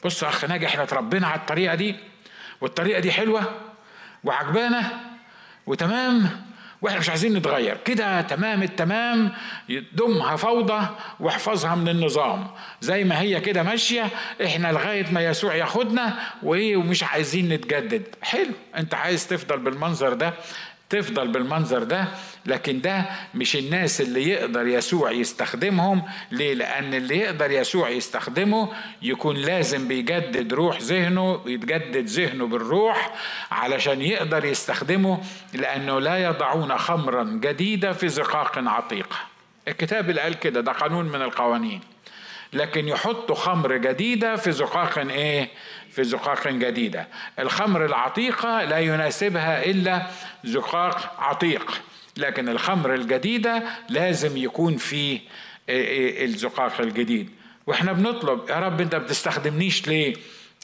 بص 0.04 0.22
يا 0.22 0.28
أخ 0.28 0.44
ناجي 0.44 0.66
إحنا 0.66 0.82
اتربينا 0.82 1.26
على 1.26 1.40
الطريقة 1.40 1.74
دي 1.74 1.94
والطريقة 2.60 3.00
دي 3.00 3.12
حلوة 3.12 3.60
وعجبانا 4.24 5.00
وتمام. 5.66 6.44
وإحنا 6.84 6.98
مش 7.00 7.08
عايزين 7.08 7.36
نتغير. 7.36 7.76
كده 7.84 8.20
تمام 8.20 8.62
التمام. 8.62 9.32
دمها 9.92 10.36
فوضى 10.36 10.86
واحفظها 11.20 11.74
من 11.74 11.88
النظام. 11.88 12.46
زي 12.80 13.04
ما 13.04 13.20
هي 13.20 13.40
كده 13.40 13.62
ماشية 13.62 14.08
إحنا 14.44 14.72
لغاية 14.72 15.06
ما 15.12 15.24
يسوع 15.24 15.54
ياخدنا 15.54 16.14
وايه 16.42 16.76
ومش 16.76 17.02
عايزين 17.02 17.48
نتجدد. 17.48 18.02
حلو. 18.22 18.52
انت 18.76 18.94
عايز 18.94 19.26
تفضل 19.26 19.58
بالمنظر 19.58 20.12
ده 20.12 20.34
تفضل 20.94 21.28
بالمنظر 21.28 21.82
ده 21.82 22.08
لكن 22.46 22.80
ده 22.80 23.04
مش 23.34 23.56
الناس 23.56 24.00
اللي 24.00 24.28
يقدر 24.28 24.66
يسوع 24.66 25.10
يستخدمهم 25.10 26.02
ليه؟ 26.30 26.54
لأن 26.54 26.94
اللي 26.94 27.18
يقدر 27.18 27.50
يسوع 27.50 27.88
يستخدمه 27.88 28.68
يكون 29.02 29.36
لازم 29.36 29.88
بيجدد 29.88 30.52
روح 30.52 30.80
ذهنه 30.80 31.40
يتجدد 31.46 32.06
ذهنه 32.06 32.46
بالروح 32.46 33.14
علشان 33.50 34.02
يقدر 34.02 34.44
يستخدمه 34.44 35.20
لأنه 35.52 36.00
لا 36.00 36.24
يضعون 36.24 36.78
خمرا 36.78 37.24
جديدة 37.24 37.92
في 37.92 38.08
زقاق 38.08 38.58
عتيقه 38.58 39.16
الكتاب 39.68 40.10
اللي 40.10 40.20
قال 40.20 40.34
كده 40.34 40.60
ده 40.60 40.72
قانون 40.72 41.06
من 41.06 41.22
القوانين. 41.22 41.80
لكن 42.52 42.88
يحطوا 42.88 43.34
خمر 43.34 43.76
جديدة 43.76 44.36
في 44.36 44.52
زقاق 44.52 44.98
إيه؟ 44.98 45.48
في 45.94 46.04
زقاق 46.04 46.48
جديدة. 46.48 47.08
الخمر 47.38 47.84
العتيقة 47.84 48.64
لا 48.64 48.78
يناسبها 48.78 49.64
إلا 49.64 50.06
زقاق 50.44 51.20
عتيق 51.22 51.80
لكن 52.16 52.48
الخمر 52.48 52.94
الجديدة 52.94 53.62
لازم 53.88 54.36
يكون 54.36 54.76
في 54.76 55.20
الزقاق 55.68 56.80
الجديد. 56.80 57.30
وإحنا 57.66 57.92
بنطلب 57.92 58.50
يا 58.50 58.54
رب 58.60 58.80
انت 58.80 58.94
بتستخدمنيش 58.96 59.88
ليه؟ 59.88 60.14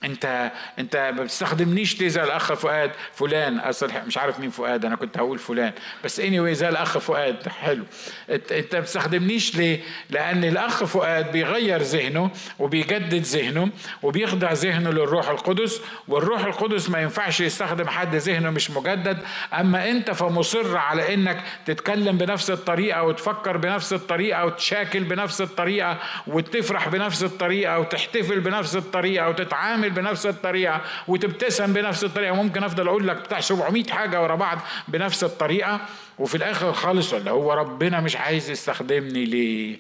انت 0.04 0.52
انت 0.78 0.96
ما 1.16 1.22
بتستخدمنيش 1.22 2.00
ليه 2.00 2.08
زي 2.08 2.22
الأخ 2.22 2.52
فؤاد 2.52 2.90
فلان 3.12 3.58
أصل 3.58 3.90
مش 4.06 4.18
عارف 4.18 4.40
مين 4.40 4.50
فؤاد 4.50 4.84
أنا 4.84 4.96
كنت 4.96 5.18
هقول 5.18 5.38
فلان. 5.38 5.72
بس 6.04 6.20
اني 6.20 6.38
anyway 6.38 6.52
زي 6.56 6.68
الأخ 6.68 6.98
فؤاد 6.98 7.48
حلو. 7.48 7.84
انت 8.30 8.52
انت 8.52 8.74
ما 8.74 8.80
بتستخدمنيش 8.80 9.56
ليه؟ 9.56 9.80
لأن 10.10 10.44
الأخ 10.44 10.84
فؤاد 10.84 11.32
بيغير 11.32 11.82
ذهنه 11.82 12.30
وبيجدد 12.58 13.22
ذهنه 13.22 13.68
وبيخضع 14.02 14.52
ذهنه 14.52 14.90
للروح 14.90 15.28
القدس 15.28 15.80
والروح 16.08 16.44
القدس 16.44 16.90
ما 16.90 17.00
ينفعش 17.00 17.40
يستخدم 17.40 17.88
حد 17.88 18.14
ذهنه 18.14 18.50
مش 18.50 18.70
مجدد. 18.70 19.18
أما 19.54 19.90
أنت 19.90 20.10
فمصر 20.10 20.76
على 20.76 21.14
إنك 21.14 21.42
تتكلم 21.66 22.18
بنفس 22.18 22.50
الطريقة 22.50 23.02
وتفكر 23.02 23.56
بنفس 23.56 23.92
الطريقة 23.92 24.44
وتشاكل 24.44 25.04
بنفس 25.04 25.40
الطريقة 25.40 25.98
وتفرح 26.26 26.88
بنفس 26.88 27.22
الطريقة 27.22 27.78
وتحتفل 27.78 28.40
بنفس 28.40 28.76
الطريقة 28.76 29.28
وتتعامل 29.28 29.89
تعمل 29.94 30.08
بنفس 30.08 30.26
الطريقة 30.26 30.80
وتبتسم 31.08 31.72
بنفس 31.72 32.04
الطريقة. 32.04 32.34
ممكن 32.34 32.64
أفضل 32.64 32.88
أقول 32.88 33.08
لك 33.08 33.16
بتاع 33.16 33.40
700 33.40 33.84
حاجة 33.84 34.22
ورا 34.22 34.34
بعض 34.34 34.58
بنفس 34.88 35.24
الطريقة 35.24 35.80
وفي 36.18 36.34
الآخر 36.34 36.72
خالص 36.72 37.12
ولا 37.14 37.30
هو 37.30 37.52
ربنا 37.52 38.00
مش 38.00 38.16
عايز 38.16 38.50
يستخدمني 38.50 39.24
ليه؟ 39.24 39.76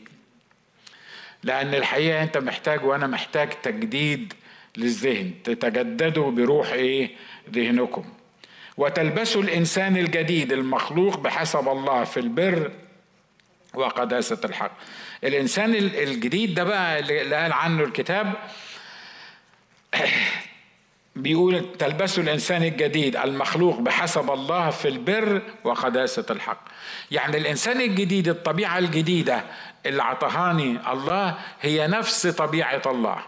لأن 1.44 1.74
الحقيقة 1.74 2.22
أنت 2.22 2.38
محتاج 2.38 2.84
وأنا 2.84 3.06
محتاج 3.06 3.48
تجديد 3.62 4.32
للذهن 4.76 5.30
تتجددوا 5.44 6.30
بروح 6.30 6.72
إيه؟ 6.72 7.10
ذهنكم. 7.54 8.04
وتلبسوا 8.76 9.42
الإنسان 9.42 9.96
الجديد 9.96 10.52
المخلوق 10.52 11.18
بحسب 11.18 11.68
الله 11.68 12.04
في 12.04 12.20
البر 12.20 12.70
وقداسة 13.74 14.40
الحق. 14.44 14.72
الإنسان 15.24 15.74
الجديد 15.74 16.54
ده 16.54 16.64
بقى 16.64 16.98
اللي 16.98 17.34
قال 17.34 17.52
عنه 17.52 17.84
الكتاب 17.84 18.32
بيقول 21.16 21.72
تلبسوا 21.78 22.22
الإنسان 22.22 22.62
الجديد 22.62 23.16
المخلوق 23.16 23.80
بحسب 23.80 24.30
الله 24.30 24.70
في 24.70 24.88
البر 24.88 25.42
وقداسة 25.64 26.26
الحق. 26.30 26.64
يعني 27.10 27.36
الإنسان 27.36 27.80
الجديد 27.80 28.28
الطبيعة 28.28 28.78
الجديدة 28.78 29.44
اللي 29.86 30.02
عطهاني 30.02 30.92
الله 30.92 31.38
هي 31.60 31.86
نفس 31.86 32.26
طبيعة 32.26 32.82
الله. 32.86 33.18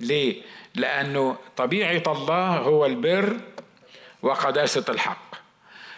ليه؟ 0.00 0.42
لأنه 0.74 1.36
طبيعة 1.56 2.02
الله 2.12 2.56
هو 2.56 2.86
البر 2.86 3.36
وقداسة 4.22 4.84
الحق. 4.88 5.34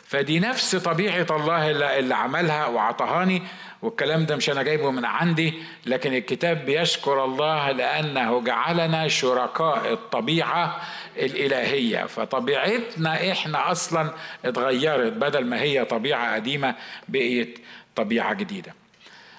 فدي 0.05 0.41
نفس 0.41 0.77
طبيعة 0.77 1.27
الله 1.31 1.71
اللي 1.99 2.15
عملها 2.15 2.67
وعطهاني. 2.67 3.43
والكلام 3.85 4.27
ده 4.27 4.37
مش 4.37 4.51
أنا 4.51 4.63
جايبه 4.63 4.91
من 4.91 5.05
عندي 5.05 5.55
لكن 5.87 6.15
الكتاب 6.15 6.65
بيشكر 6.67 7.25
الله 7.25 7.71
لأنه 7.71 8.41
جعلنا 8.41 9.09
شركاء 9.09 9.93
الطبيعة 9.93 10.81
الإلهية. 11.17 12.05
فطبيعتنا 12.07 13.33
إحنا 13.33 13.73
أصلا 13.73 14.11
اتغيرت 14.45 15.13
بدل 15.13 15.47
ما 15.47 15.61
هي 15.61 15.85
طبيعة 15.85 16.35
قديمة 16.35 16.75
بقيت 17.09 17.59
طبيعة 17.97 18.35
جديدة. 18.35 18.75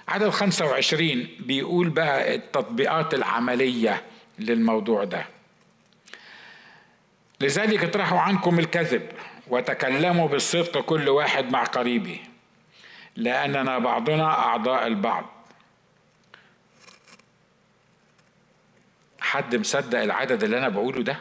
عدد 0.07 0.29
25 0.29 1.27
بيقول 1.39 1.89
بقى 1.89 2.35
التطبيقات 2.35 3.13
العملية 3.13 4.01
للموضوع 4.39 5.03
ده. 5.03 5.25
لذلك 7.41 7.83
اطرحوا 7.83 8.19
عنكم 8.19 8.59
الكذب 8.59 9.01
وتكلموا 9.47 10.27
بالصدق 10.27 10.79
كل 10.79 11.09
واحد 11.09 11.51
مع 11.51 11.63
قريبه. 11.63 12.19
لأننا 13.15 13.79
بعضنا 13.79 14.23
أعضاء 14.23 14.87
البعض. 14.87 15.25
حد 19.19 19.55
مصدق 19.55 19.99
العدد 20.01 20.43
اللي 20.43 20.57
أنا 20.57 20.69
بقوله 20.69 21.03
ده؟ 21.03 21.17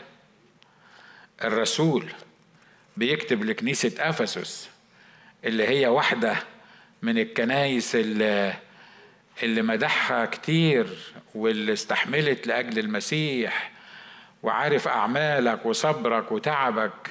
الرسول 1.44 2.06
بيكتب 2.96 3.44
لكنيسة 3.44 3.92
أفسس 3.98 4.68
اللي 5.44 5.68
هي 5.68 5.86
واحدة 5.86 6.36
من 7.02 7.18
الكنايس 7.18 7.94
اللي, 7.94 8.54
اللي 9.42 9.62
مدحها 9.62 10.26
كتير 10.26 10.86
واللي 11.34 11.72
استحملت 11.72 12.46
لأجل 12.46 12.78
المسيح. 12.78 13.70
وعارف 14.42 14.88
أعمالك 14.88 15.66
وصبرك 15.66 16.32
وتعبك 16.32 17.10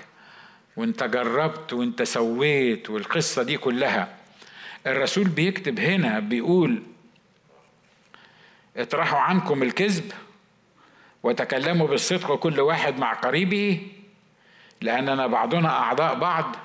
وانت 0.76 1.04
جربت 1.04 1.74
وانت 1.74 2.04
سويت 2.04 2.90
والقصة 2.90 3.44
دي 3.44 3.58
كلها. 3.58 4.16
الرسول 4.88 5.24
بيكتب 5.24 5.80
هنا 5.80 6.20
بيقول 6.20 6.84
اطرحوا 8.78 9.20
عنكم 9.20 9.64
الكذب 9.64 10.12
وتكلموا 11.24 11.88
بالصدق 11.88 12.36
كل 12.36 12.60
واحد 12.60 12.98
مع 13.00 13.14
قريبه 13.14 13.88
لأننا 14.82 15.28
بعضنا 15.28 15.70
أعضاء 15.70 16.16
بعض. 16.20 16.56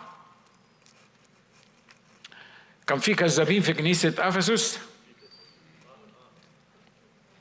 كان 2.86 2.98
في 2.98 3.14
كذابين 3.14 3.62
في 3.62 3.72
كنيسة 3.72 4.14
أفسس؟ 4.18 4.78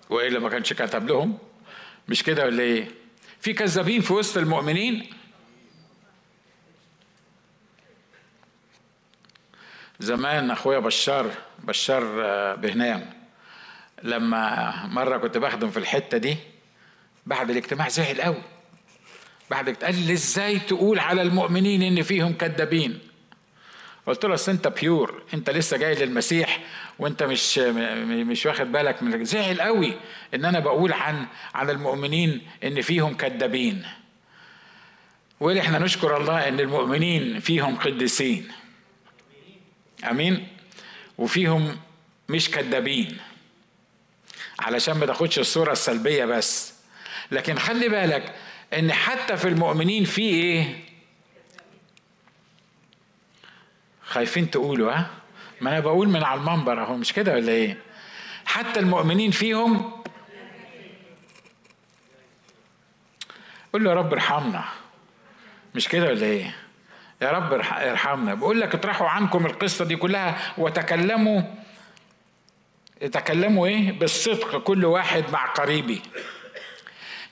وإلا 0.10 0.40
ما 0.40 0.50
كانش 0.50 0.74
كتب 0.74 1.08
لهم؟ 1.08 1.38
مش 2.10 2.24
كده 2.24 2.46
ولا 2.46 2.63
إيه؟ 2.63 2.88
في 3.40 3.54
كذابين 3.54 4.02
في 4.02 4.13
وسط 4.13 4.38
المؤمنين؟ 4.38 5.10
زمان 9.99 10.51
أخويا 10.51 10.79
بشار 10.79 11.31
بشار 11.63 12.21
آه، 12.25 12.55
بهنام. 12.55 13.05
لما 14.03 14.73
مرة 14.86 15.17
كنت 15.17 15.38
بخدم 15.38 15.69
في 15.69 15.77
الحتة 15.77 16.17
دي 16.17 16.38
بعد 17.25 17.49
الاجتماع 17.49 17.88
زعل 17.88 18.21
قوي 18.21 18.41
بعد 19.49 19.69
قال 19.69 20.05
لي 20.07 20.13
إزاي 20.13 20.60
تقول 20.60 20.99
على 20.99 21.21
المؤمنين 21.21 21.81
إن 21.81 22.03
فيهم 22.03 22.33
كذابين 22.33 22.99
قلت 24.07 24.25
له 24.25 24.33
أصل 24.33 24.51
أنت 24.51 24.67
بيور 24.67 25.23
أنت 25.33 25.49
لسه 25.49 25.77
جاي 25.77 25.95
للمسيح 25.95 26.60
وأنت 26.99 27.23
مش 27.23 27.57
مش 28.07 28.45
واخد 28.45 28.71
بالك 28.71 29.03
من 29.03 29.25
زعل 29.25 29.62
قوي 29.62 29.93
إن 30.33 30.45
أنا 30.45 30.60
بقول 30.60 30.93
عن 30.93 31.25
عن 31.53 31.69
المؤمنين 31.69 32.41
إن 32.63 32.81
فيهم 32.81 33.17
كذابين 33.17 33.86
وقال 35.39 35.57
إحنا 35.57 35.79
نشكر 35.79 36.17
الله 36.17 36.47
إن 36.47 36.60
المؤمنين 36.60 37.39
فيهم 37.39 37.75
قديسين. 37.75 38.47
آمين. 40.10 40.48
وفيهم 41.17 41.78
مش 42.30 42.52
كدابين. 42.52 43.17
علشان 44.60 44.98
ما 44.98 45.06
تاخدش 45.06 45.39
الصورة 45.39 45.72
السلبية 45.72 46.26
بس. 46.26 46.74
لكن 47.32 47.58
خلي 47.60 47.89
بالك 47.89 48.36
إن 48.74 48.93
حتى 48.93 49.38
في 49.38 49.48
المؤمنين 49.48 50.04
في 50.04 50.22
إيه؟ 50.22 50.84
خايفين 54.04 54.52
تقولوا 54.52 54.91
ها؟ 54.91 55.10
ما 55.62 55.70
أنا 55.70 55.80
بقول 55.80 56.10
من 56.10 56.24
على 56.24 56.39
المنبر 56.39 56.84
أهو 56.84 56.98
مش 56.98 57.13
كده 57.13 57.34
ولا 57.34 57.52
إيه؟ 57.52 57.78
حتى 58.46 58.80
المؤمنين 58.80 59.32
فيهم 59.32 59.91
قول 63.74 63.84
له 63.84 63.89
يا 63.91 63.96
رب 63.96 64.13
ارحمنا. 64.13 64.65
مش 65.76 65.88
كده 65.88 66.06
ولا 66.06 66.26
إيه؟ 66.26 66.56
يا 67.21 67.32
رب 67.32 67.53
ارحمنا. 67.53 68.34
بقول 68.34 68.62
لك 68.62 68.75
اطرحوا 68.75 69.08
عنكم 69.10 69.45
القصة 69.45 69.86
دي 69.86 69.95
كلها 69.95 70.53
وتكلموا 70.58 71.41
تكلموا 73.12 73.67
إيه؟ 73.67 73.91
بالصدق 73.91 74.58
كل 74.58 74.86
واحد 74.86 75.23
مع 75.32 75.45
قريبي. 75.45 76.01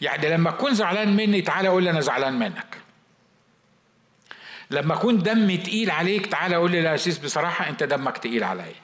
يعني 0.02 0.30
لما 0.30 0.50
أكون 0.50 0.74
زعلان 0.74 1.16
مني 1.16 1.42
تعالى 1.42 1.68
قول 1.68 1.84
لي 1.84 1.90
أنا 1.90 2.02
زعلان 2.02 2.40
منك. 2.40 2.78
لما 4.72 4.94
أكون 4.94 5.24
دمي 5.24 5.58
تقيل 5.58 5.92
عليك 5.92 6.26
تعالى 6.26 6.56
قول 6.56 6.72
لي 6.72 6.82
لا 6.82 6.98
سيس 6.98 7.18
بصراحة 7.18 7.70
أنت 7.70 7.84
دمك 7.84 8.18
تقيل 8.18 8.44
عليا. 8.44 8.76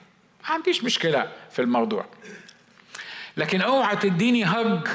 ما 0.44 0.50
عنديش 0.50 0.84
مشكلة 0.84 1.32
في 1.52 1.62
الموضوع. 1.62 2.06
لكن 3.38 3.62
اوعى 3.62 3.96
تديني 3.96 4.46
هج 4.46 4.88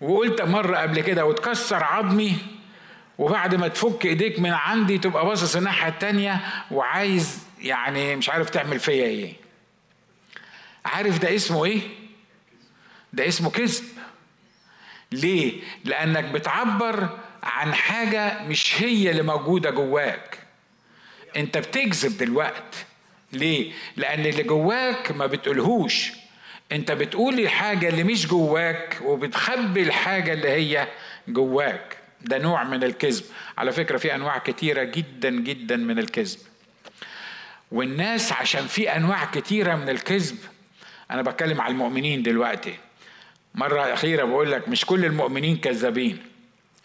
وقلت 0.00 0.42
مرة 0.42 0.76
قبل 0.76 1.00
كده 1.00 1.24
وتكسر 1.24 1.84
عظمي 1.84 2.36
وبعد 3.18 3.54
ما 3.54 3.68
تفك 3.68 4.06
إيديك 4.06 4.40
من 4.40 4.52
عندي 4.52 4.98
تبقى 4.98 5.24
باصص 5.24 5.56
الناحية 5.56 5.88
التانية 5.88 6.40
وعايز 6.70 7.38
يعني 7.60 8.16
مش 8.16 8.30
عارف 8.30 8.50
تعمل 8.50 8.80
فيا 8.80 9.04
إيه. 9.04 9.32
عارف 10.84 11.18
ده 11.18 11.34
اسمه 11.34 11.64
إيه؟ 11.64 11.80
ده 13.12 13.28
اسمه 13.28 13.50
كذب. 13.50 13.84
ليه؟ 15.12 15.60
لأنك 15.84 16.24
بتعبر 16.24 17.08
عن 17.42 17.74
حاجة 17.74 18.42
مش 18.42 18.82
هي 18.82 19.10
اللي 19.10 19.22
موجودة 19.22 19.70
جواك. 19.70 20.38
أنت 21.36 21.58
بتكذب 21.58 22.18
دلوقتي 22.18 22.84
ليه؟ 23.32 23.72
لأن 23.96 24.26
اللي 24.26 24.42
جواك 24.42 25.12
ما 25.12 25.26
بتقولهوش. 25.26 26.12
أنت 26.72 26.92
بتقول 26.92 27.40
الحاجة 27.40 27.88
اللي 27.88 28.04
مش 28.04 28.26
جواك 28.26 28.98
وبتخبي 29.04 29.82
الحاجة 29.82 30.32
اللي 30.32 30.48
هي 30.50 30.88
جواك. 31.28 31.96
ده 32.24 32.38
نوع 32.38 32.64
من 32.64 32.84
الكذب. 32.84 33.24
على 33.58 33.72
فكرة 33.72 33.96
في 33.96 34.14
أنواع 34.14 34.38
كتيرة 34.38 34.82
جدا 34.82 35.30
جدا 35.30 35.76
من 35.76 35.98
الكذب. 35.98 36.38
والناس 37.72 38.32
عشان 38.32 38.66
في 38.66 38.96
أنواع 38.96 39.24
كتيرة 39.24 39.74
من 39.74 39.88
الكذب 39.88 40.38
أنا 41.10 41.22
بتكلم 41.22 41.60
على 41.60 41.72
المؤمنين 41.72 42.22
دلوقتي. 42.22 42.74
مرة 43.54 43.92
أخيرة 43.92 44.24
بقول 44.24 44.52
لك 44.52 44.68
مش 44.68 44.84
كل 44.84 45.04
المؤمنين 45.04 45.56
كذابين 45.56 46.22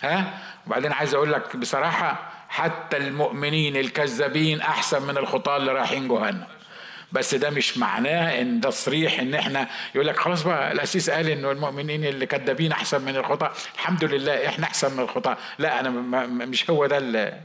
ها؟ 0.01 0.39
وبعدين 0.67 0.91
عايز 0.91 1.13
أقول 1.13 1.33
لك 1.33 1.55
بصراحة 1.57 2.31
حتى 2.49 2.97
المؤمنين 2.97 3.77
الكذابين 3.77 4.61
أحسن 4.61 5.01
من 5.07 5.17
الخطاة 5.17 5.57
اللي 5.57 5.71
رايحين 5.71 6.07
جهنم. 6.07 6.45
بس 7.11 7.35
ده 7.35 7.49
مش 7.49 7.77
معناه 7.77 8.41
إن 8.41 8.59
ده 8.59 8.69
صريح 8.69 9.19
إن 9.19 9.33
إحنا 9.33 9.67
يقول 9.95 10.07
لك 10.07 10.19
خلاص 10.19 10.43
بقى 10.43 10.71
الاسيس 10.71 11.09
قال 11.09 11.29
إنه 11.29 11.51
المؤمنين 11.51 12.05
اللي 12.05 12.25
كذابين 12.25 12.71
أحسن 12.71 13.01
من 13.01 13.15
الخطاة 13.15 13.51
الحمد 13.75 14.03
لله 14.03 14.47
إحنا 14.47 14.65
أحسن 14.65 14.93
من 14.93 14.99
الخطاة 14.99 15.37
لا 15.59 15.79
أنا 15.79 15.89
مش 16.45 16.69
هو 16.69 16.85
ده 16.85 16.97
اللي 16.97 17.39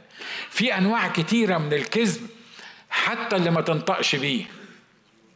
في 0.50 0.78
أنواع 0.78 1.08
كتيرة 1.08 1.58
من 1.58 1.72
الكذب 1.72 2.28
حتى 2.90 3.36
اللي 3.36 3.50
ما 3.50 3.60
تنطقش 3.60 4.16
بيه. 4.16 4.44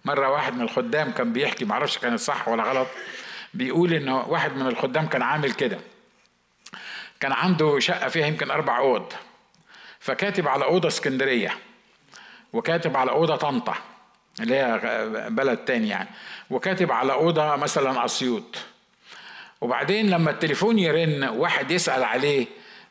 مرة 0.05 0.29
واحد 0.31 0.55
من 0.55 0.61
الخدام 0.62 1.11
كان 1.12 1.33
بيحكي 1.33 1.64
معرفش 1.64 1.99
كانت 1.99 2.21
صح 2.21 2.49
ولا 2.49 2.62
غلط 2.62 2.88
بيقول 3.55 3.95
ان 3.95 4.09
واحد 4.09 4.53
من 4.57 4.67
الخدام 4.67 5.07
كان 5.07 5.23
عامل 5.23 5.53
كده. 5.53 5.79
كان 7.21 7.33
عنده 7.33 7.79
شقة 7.79 8.09
فيها 8.09 8.27
يمكن 8.27 8.51
أربع 8.51 8.79
أوض 8.79 9.12
فكاتب 10.01 10.49
على 10.49 10.64
أوضة 10.64 10.88
اسكندرية 10.88 11.59
وكاتب 12.53 12.97
على 12.97 13.11
أوضة 13.11 13.37
طنطا. 13.37 13.75
اللي 14.40 14.55
هي 14.55 14.81
بلد 15.31 15.59
تاني 15.59 15.88
يعني. 15.88 16.09
وكاتب 16.51 16.92
على 16.92 17.12
أوضة 17.12 17.57
مثلا 17.57 18.05
أسيوط. 18.05 18.59
وبعدين 19.61 20.11
لما 20.11 20.31
التليفون 20.31 20.79
يرن 20.79 21.24
واحد 21.24 21.70
يسأل 21.70 22.05
عليه 22.05 22.46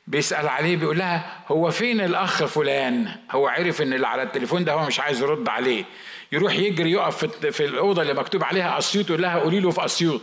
بيسأل 0.07 0.47
عليه 0.49 0.77
بيقول 0.77 0.97
لها 0.97 1.43
هو 1.47 1.71
فين 1.71 2.01
الأخ 2.01 2.45
فلان؟ 2.45 3.15
هو 3.31 3.47
عرف 3.47 3.81
إن 3.81 3.93
اللي 3.93 4.07
على 4.07 4.23
التليفون 4.23 4.63
ده 4.63 4.73
هو 4.73 4.85
مش 4.85 4.99
عايز 4.99 5.21
يرد 5.21 5.49
عليه. 5.49 5.85
يروح 6.31 6.53
يجري 6.53 6.91
يقف 6.91 7.25
في 7.25 7.65
الأوضة 7.65 8.01
اللي 8.01 8.13
مكتوب 8.13 8.43
عليها 8.43 8.77
أسيوط 8.77 9.09
يقول 9.09 9.21
لها 9.21 9.39
قولي 9.39 9.59
له 9.59 9.71
في 9.71 9.85
أسيوط. 9.85 10.21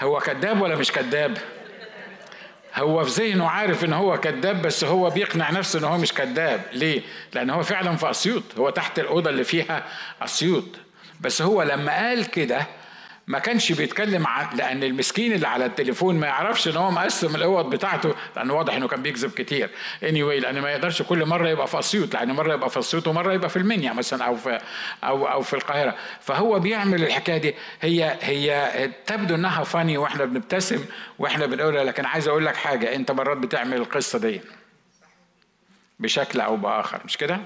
هو 0.00 0.20
كذاب 0.20 0.60
ولا 0.62 0.76
مش 0.76 0.92
كذاب؟ 0.92 1.38
هو 2.76 3.04
في 3.04 3.10
ذهنه 3.22 3.48
عارف 3.48 3.84
إن 3.84 3.92
هو 3.92 4.20
كذاب 4.20 4.62
بس 4.62 4.84
هو 4.84 5.10
بيقنع 5.10 5.50
نفسه 5.50 5.78
إن 5.78 5.84
هو 5.84 5.98
مش 5.98 6.12
كذاب. 6.12 6.60
ليه؟ 6.72 7.02
لأن 7.34 7.50
هو 7.50 7.62
فعلا 7.62 7.96
في 7.96 8.10
أسيوط. 8.10 8.42
هو 8.58 8.70
تحت 8.70 8.98
الأوضة 8.98 9.30
اللي 9.30 9.44
فيها 9.44 9.84
أسيوط. 10.22 10.64
بس 11.20 11.42
هو 11.42 11.62
لما 11.62 11.92
قال 11.92 12.26
كده 12.26 12.66
ما 13.26 13.38
كانش 13.38 13.72
بيتكلم 13.72 14.26
عن 14.26 14.56
لأن 14.56 14.82
المسكين 14.82 15.32
اللي 15.32 15.48
على 15.48 15.66
التليفون 15.66 16.14
ما 16.14 16.26
يعرفش 16.26 16.68
إن 16.68 16.76
هو 16.76 16.90
مقسم 16.90 17.36
الأوض 17.36 17.70
بتاعته 17.70 18.14
لأن 18.36 18.50
واضح 18.50 18.74
إنه 18.74 18.88
كان 18.88 19.02
بيكذب 19.02 19.30
كتير. 19.30 19.70
اني 20.02 20.20
anyway 20.22 20.42
لأن 20.42 20.60
ما 20.60 20.70
يقدرش 20.70 21.02
كل 21.02 21.26
مرة 21.26 21.48
يبقى 21.48 21.66
في 21.66 21.78
أسيوط 21.78 22.14
لأن 22.14 22.32
مرة 22.32 22.54
يبقى 22.54 22.70
في 22.70 22.78
أسيوط 22.78 23.08
ومرة 23.08 23.32
يبقى 23.32 23.48
في 23.48 23.56
المنيا 23.56 23.92
مثلا 23.92 24.24
أو 24.24 24.36
في 24.36 24.58
أو 25.04 25.26
أو 25.28 25.42
في 25.42 25.54
القاهرة. 25.54 25.96
فهو 26.20 26.58
بيعمل 26.58 27.02
الحكاية 27.02 27.38
دي. 27.38 27.54
هي 27.80 28.18
هي 28.22 28.90
تبدو 29.06 29.34
إنها 29.34 29.64
فاني 29.64 29.98
وإحنا 29.98 30.24
بنبتسم 30.24 30.84
وإحنا 31.18 31.46
بنقولها. 31.46 31.84
لكن 31.84 32.04
عايز 32.04 32.28
أقول 32.28 32.46
لك 32.46 32.56
حاجة. 32.56 32.94
أنت 32.94 33.10
مرات 33.10 33.36
بتعمل 33.36 33.76
القصة 33.76 34.18
دي 34.18 34.40
بشكل 35.98 36.40
أو 36.40 36.56
بآخر 36.56 37.00
مش 37.04 37.16
كده؟ 37.16 37.40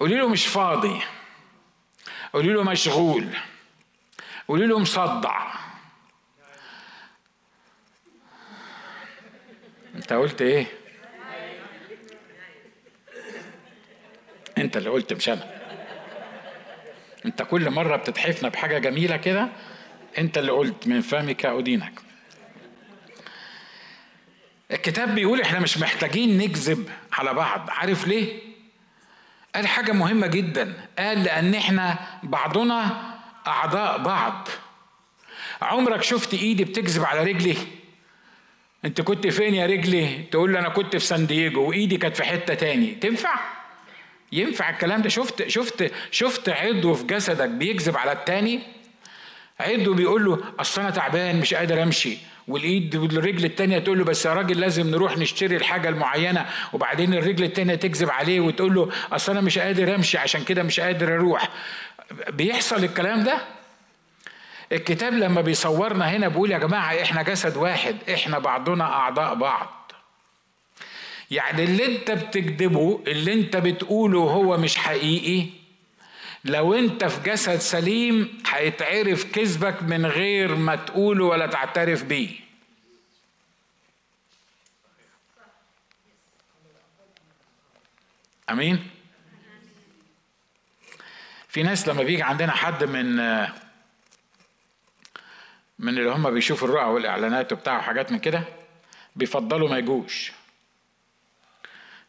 قولي 0.00 0.16
له 0.16 0.28
مش 0.28 0.46
فاضي. 0.46 1.00
قولي 2.32 2.52
له 2.52 2.62
مشغول. 2.62 3.26
قولي 4.52 4.66
له 4.66 4.78
مصدع 4.78 5.46
انت 9.94 10.12
قلت 10.12 10.42
إيه؟ 10.42 10.66
انت 14.58 14.76
اللي 14.76 14.90
قلت 14.90 15.12
مش 15.12 15.28
أنا. 15.28 15.50
انت 17.26 17.42
كل 17.42 17.70
مرة 17.70 17.96
بتتحفنا 17.96 18.48
بحاجة 18.48 18.78
جميلة 18.78 19.16
كده 19.16 19.48
انت 20.18 20.38
اللي 20.38 20.52
قلت 20.52 20.86
من 20.86 21.00
فمك 21.00 21.46
ادينك 21.46 22.00
الكتاب 24.70 25.14
بيقول 25.14 25.40
إحنا 25.40 25.60
مش 25.60 25.78
محتاجين 25.78 26.38
نكذب 26.38 26.90
على 27.12 27.34
بعض. 27.34 27.70
عارف 27.70 28.06
ليه؟ 28.06 28.40
قال 29.54 29.66
حاجة 29.66 29.92
مهمة 29.92 30.26
جدا. 30.26 30.86
قال 30.98 31.24
لأن 31.24 31.54
إحنا 31.54 31.98
بعضنا 32.22 33.11
أعضاء 33.46 33.98
بعض. 33.98 34.48
عمرك 35.62 36.02
شفت 36.02 36.34
إيدي 36.34 36.64
بتكذب 36.64 37.04
على 37.04 37.24
رجلي؟ 37.24 37.56
أنت 38.84 39.00
كنت 39.00 39.26
فين 39.26 39.54
يا 39.54 39.66
رجلي؟ 39.66 40.18
تقول 40.30 40.52
لي 40.52 40.58
أنا 40.58 40.68
كنت 40.68 40.96
في 40.96 41.06
سان 41.06 41.26
دييجو 41.26 41.68
وإيدي 41.68 41.96
كانت 41.96 42.16
في 42.16 42.24
حتة 42.24 42.54
تاني. 42.54 42.90
تنفع؟ 42.90 43.34
ينفع 44.32 44.70
الكلام 44.70 45.02
ده. 45.02 45.08
شفت 45.08 45.48
شفت 45.48 45.92
شفت 46.10 46.48
عضو 46.48 46.94
في 46.94 47.04
جسدك 47.04 47.48
بيكذب 47.48 47.96
على 47.96 48.12
التاني؟ 48.12 48.60
عضو 49.60 49.94
بيقول 49.94 50.24
له 50.24 50.38
أصل 50.60 50.80
أنا 50.80 50.90
تعبان 50.90 51.40
مش 51.40 51.54
قادر 51.54 51.82
أمشي. 51.82 52.18
والإيد 52.48 52.96
والرجل 52.96 53.44
التانية 53.44 53.78
تقول 53.78 53.98
له 53.98 54.04
بس 54.04 54.26
يا 54.26 54.34
راجل 54.34 54.60
لازم 54.60 54.90
نروح 54.90 55.18
نشتري 55.18 55.56
الحاجة 55.56 55.88
المعينة. 55.88 56.46
وبعدين 56.72 57.14
الرجل 57.14 57.44
التانية 57.44 57.74
تكذب 57.74 58.10
عليه 58.10 58.40
وتقول 58.40 58.74
له 58.74 58.88
أصل 59.12 59.32
أنا 59.32 59.40
مش 59.40 59.58
قادر 59.58 59.94
أمشي 59.94 60.18
عشان 60.18 60.44
كده 60.44 60.62
مش 60.62 60.80
قادر 60.80 61.14
أروح. 61.14 61.48
بيحصل 62.28 62.84
الكلام 62.84 63.24
ده؟ 63.24 63.38
الكتاب 64.72 65.12
لما 65.14 65.40
بيصورنا 65.40 66.10
هنا 66.10 66.28
بيقول 66.28 66.50
يا 66.50 66.58
جماعة 66.58 67.02
إحنا 67.02 67.22
جسد 67.22 67.56
واحد 67.56 67.96
إحنا 68.10 68.38
بعضنا 68.38 68.84
أعضاء 68.84 69.34
بعض. 69.34 69.92
يعني 71.30 71.64
اللي 71.64 71.96
أنت 71.96 72.10
بتكذبه 72.10 73.02
اللي 73.06 73.32
أنت 73.32 73.56
بتقوله 73.56 74.18
هو 74.20 74.56
مش 74.56 74.76
حقيقي. 74.76 75.50
لو 76.44 76.74
أنت 76.74 77.04
في 77.04 77.30
جسد 77.30 77.56
سليم 77.58 78.42
هيتعرف 78.46 79.24
كذبك 79.32 79.82
من 79.82 80.06
غير 80.06 80.54
ما 80.54 80.76
تقوله 80.76 81.24
ولا 81.24 81.46
تعترف 81.46 82.04
بيه. 82.04 82.28
أمين؟ 88.50 88.86
في 91.52 91.62
ناس 91.62 91.88
لما 91.88 92.02
بيجي 92.02 92.22
عندنا 92.22 92.52
حد 92.52 92.84
من 92.84 93.16
من 95.78 95.98
اللي 95.98 96.10
هم 96.10 96.30
بيشوفوا 96.30 96.68
الرؤى 96.68 96.84
والإعلانات 96.84 97.52
وبتاع 97.52 97.78
وحاجات 97.78 98.12
من 98.12 98.18
كده 98.18 98.44
بيفضلوا 99.16 99.68
ما 99.68 99.78
يجوش. 99.78 100.32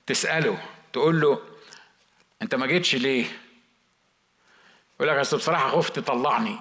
تسأله 0.06 0.58
تقول 0.94 1.22
له 1.22 1.42
أنت 2.42 2.56
ما 2.56 2.66
جيتش 2.68 2.96
ليه؟ 2.96 3.26
يقول 4.96 5.08
لك 5.08 5.18
أصل 5.18 5.38
بصراحة 5.38 5.70
خفت 5.70 6.00
طلعني. 6.00 6.60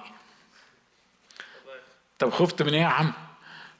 طب 2.18 2.30
خفت 2.30 2.62
من 2.62 2.74
إيه 2.74 2.80
يا 2.80 2.86
عم؟ 2.86 3.12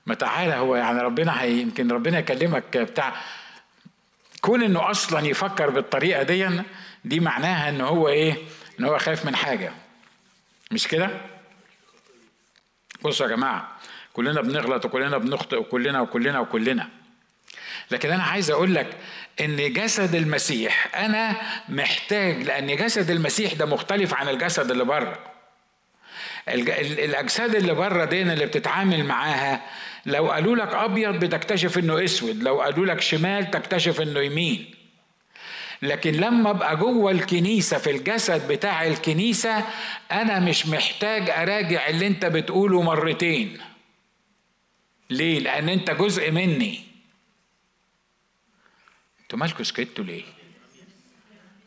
ما 0.07 0.15
تعالى 0.15 0.55
هو 0.55 0.77
يعني 0.77 1.01
ربنا 1.01 1.43
هي 1.43 1.61
يمكن 1.61 1.93
ربنا 1.93 2.19
يكلمك 2.19 2.77
بتاع. 2.77 3.15
كون 4.41 4.63
إنه 4.63 4.91
أصلا 4.91 5.27
يفكر 5.27 5.71
بالطريقة 5.71 6.23
دي 6.23 6.63
دي 7.05 7.21
معناها 7.21 7.69
إن 7.69 7.81
هو 7.81 8.09
إيه؟ 8.09 8.62
إن 8.83 8.87
هو 8.89 8.99
خايف 8.99 9.25
من 9.25 9.37
حاجة. 9.37 9.73
مش 10.71 10.89
كده؟ 10.89 11.11
بصوا 13.03 13.27
يا 13.27 13.37
جماعة 13.37 13.79
كلنا 14.13 14.41
بنغلط 14.41 14.85
وكلنا 14.85 15.19
بنخطئ 15.19 15.57
وكلنا 15.57 16.01
وكلنا 16.01 16.41
وكلنا. 16.41 16.89
لكن 17.91 18.11
أنا 18.11 18.23
عايز 18.23 18.51
أقول 18.51 18.75
لك 18.75 18.97
إن 19.41 19.73
جسد 19.73 20.15
المسيح 20.15 20.97
أنا 20.97 21.37
محتاج 21.69 22.43
لأن 22.43 22.77
جسد 22.77 23.11
المسيح 23.11 23.53
ده 23.53 23.67
مختلف 23.67 24.15
عن 24.15 24.29
الجسد 24.29 24.71
اللي 24.71 24.85
بره. 24.85 25.19
الأجساد 26.49 27.55
اللي 27.55 27.75
بره 27.75 28.05
دي 28.05 28.23
اللي 28.23 28.47
بتتعامل 28.47 29.05
معاها 29.05 29.61
لو 30.07 30.31
قالوا 30.31 30.57
لك 30.57 30.75
أبيض 30.75 31.25
بتكتشف 31.25 31.79
إنه 31.79 32.05
أسود 32.05 32.43
لو 32.43 32.61
قالوا 32.63 32.87
لك 32.87 33.01
شمال 33.01 33.51
تكتشف 33.51 34.01
إنه 34.01 34.21
يمين. 34.21 34.82
لكن 35.83 36.13
لما 36.13 36.51
أبقى 36.51 36.77
جوه 36.77 37.11
الكنيسة 37.11 37.79
في 37.79 37.91
الجسد 37.91 38.49
بتاع 38.53 38.87
الكنيسة 38.87 39.65
أنا 40.13 40.41
مش 40.41 40.67
محتاج 40.67 41.31
أراجع 41.31 41.89
اللي 41.89 42.07
أنت 42.07 42.27
بتقوله 42.27 42.83
مرتين. 42.83 43.59
ليه؟ 45.11 45.39
لأن 45.39 45.69
أنت 45.69 45.91
جزء 45.91 46.31
مني. 46.31 46.81
أنتوا 49.23 49.39
مالكوا 49.39 49.65
سكتوا 49.65 50.05
ليه؟ 50.05 50.23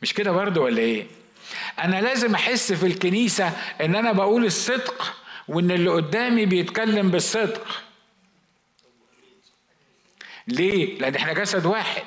مش 0.01 0.13
كده 0.13 0.32
برضه 0.32 0.62
ولا 0.62 0.80
إيه؟ 0.82 1.08
أنا 1.80 2.01
لازم 2.01 2.36
أحس 2.36 2.73
في 2.73 2.86
الكنيسة 2.88 3.47
إن 3.82 3.95
أنا 3.95 4.12
بقول 4.12 4.45
الصدق 4.45 5.13
وإن 5.47 5.71
اللي 5.71 5.89
قدامي 5.89 6.45
بيتكلم 6.45 7.12
بالصدق. 7.12 7.82
ليه؟ 10.47 10.99
لأن 10.99 11.15
إحنا 11.15 11.34
جسد 11.34 11.65
واحد. 11.65 12.04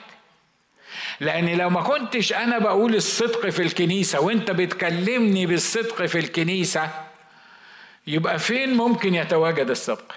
لأن 1.21 1.59
لو 1.59 1.71
ما 1.71 1.83
كنتش 1.83 2.33
أنا 2.33 2.59
بقول 2.59 2.95
الصدق 2.95 3.49
في 3.49 3.63
الكنيسة 3.63 4.21
وأنت 4.21 4.51
بتكلمني 4.51 5.47
بالصدق 5.47 6.07
في 6.07 6.19
الكنيسة 6.19 6.91
يبقى 8.07 8.39
فين 8.39 8.75
ممكن 8.75 9.15
يتواجد 9.15 9.71
الصدق؟ 9.71 10.13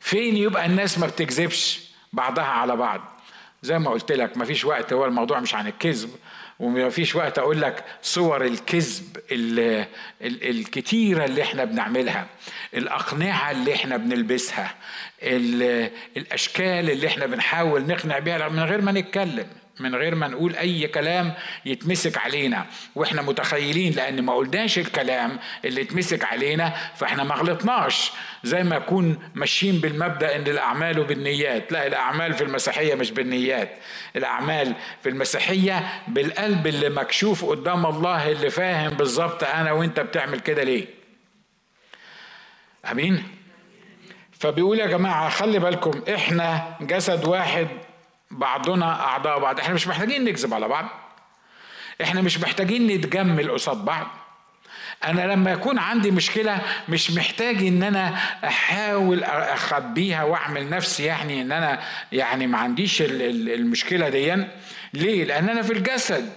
فين 0.00 0.36
يبقى 0.36 0.66
الناس 0.66 0.98
ما 0.98 1.06
بتكذبش 1.06 1.80
بعضها 2.12 2.44
على 2.44 2.76
بعض؟ 2.76 3.00
زي 3.62 3.78
ما 3.78 3.90
قلت 3.90 4.12
لك 4.12 4.36
ما 4.36 4.44
فيش 4.44 4.64
وقت 4.64 4.92
هو 4.92 5.04
الموضوع 5.04 5.40
مش 5.40 5.54
عن 5.54 5.66
الكذب 5.66 6.10
وما 6.58 6.88
فيش 6.90 7.16
وقت 7.16 7.38
أقول 7.38 7.60
لك 7.60 7.84
صور 8.02 8.44
الكذب 8.44 9.16
الكتيرة 10.22 11.24
اللي 11.24 11.42
إحنا 11.42 11.64
بنعملها 11.64 12.26
الأقنعة 12.74 13.50
اللي 13.50 13.74
إحنا 13.74 13.96
بنلبسها 13.96 14.74
الأشكال 16.16 16.90
اللي 16.90 17.06
إحنا 17.06 17.26
بنحاول 17.26 17.86
نقنع 17.86 18.18
بيها 18.18 18.48
من 18.48 18.60
غير 18.60 18.80
ما 18.80 18.92
نتكلم. 18.92 19.46
من 19.80 19.94
غير 19.94 20.14
ما 20.14 20.28
نقول 20.28 20.56
أي 20.56 20.86
كلام 20.86 21.34
يتمسك 21.66 22.18
علينا. 22.18 22.66
وإحنا 22.94 23.22
متخيلين 23.22 23.92
لأن 23.92 24.22
ما 24.22 24.34
قلناش 24.34 24.78
الكلام 24.78 25.38
اللي 25.64 25.80
يتمسك 25.80 26.24
علينا 26.24 26.74
فإحنا 26.96 27.24
ما 27.24 27.34
غلطناش. 27.34 28.12
زي 28.44 28.62
ما 28.62 28.76
يكون 28.76 29.18
ماشيين 29.34 29.78
بالمبدأ 29.78 30.36
إن 30.36 30.46
الأعمال 30.46 31.04
بالنيات. 31.04 31.72
لا 31.72 31.86
الأعمال 31.86 32.34
في 32.34 32.44
المسيحية 32.44 32.94
مش 32.94 33.10
بالنيات. 33.10 33.70
الأعمال 34.16 34.74
في 35.02 35.08
المسيحية 35.08 35.88
بالقلب 36.08 36.66
اللي 36.66 36.88
مكشوف 36.88 37.44
قدام 37.44 37.86
الله 37.86 38.30
اللي 38.32 38.50
فاهم 38.50 38.90
بالظبط 38.90 39.44
أنا 39.44 39.72
وأنت 39.72 40.00
بتعمل 40.00 40.40
كده 40.40 40.62
ليه. 40.62 40.86
آمين؟ 42.90 43.22
فبيقول 44.32 44.78
يا 44.78 44.86
جماعة 44.86 45.28
خلي 45.28 45.58
بالكم 45.58 46.02
إحنا 46.14 46.76
جسد 46.80 47.24
واحد 47.24 47.68
بعضنا 48.30 49.00
أعضاء 49.00 49.38
بعض. 49.38 49.60
إحنا 49.60 49.74
مش 49.74 49.86
محتاجين 49.86 50.24
نكذب 50.24 50.54
على 50.54 50.68
بعض. 50.68 50.86
إحنا 52.02 52.20
مش 52.20 52.40
محتاجين 52.40 52.86
نتجمل 52.86 53.50
قصاد 53.50 53.84
بعض. 53.84 54.06
أنا 55.04 55.32
لما 55.32 55.50
يكون 55.50 55.78
عندي 55.78 56.10
مشكلة 56.10 56.60
مش 56.88 57.10
محتاج 57.10 57.56
إن 57.56 57.82
أنا 57.82 58.14
أحاول 58.44 59.24
أخبيها 59.24 60.24
وأعمل 60.24 60.70
نفسي 60.70 61.04
يعني 61.04 61.42
إن 61.42 61.52
أنا 61.52 61.80
يعني 62.12 62.46
ما 62.46 62.58
عنديش 62.58 63.02
المشكلة 63.02 64.08
دي 64.08 64.46
ليه؟ 64.94 65.24
لأن 65.24 65.48
أنا 65.48 65.62
في 65.62 65.72
الجسد 65.72 66.32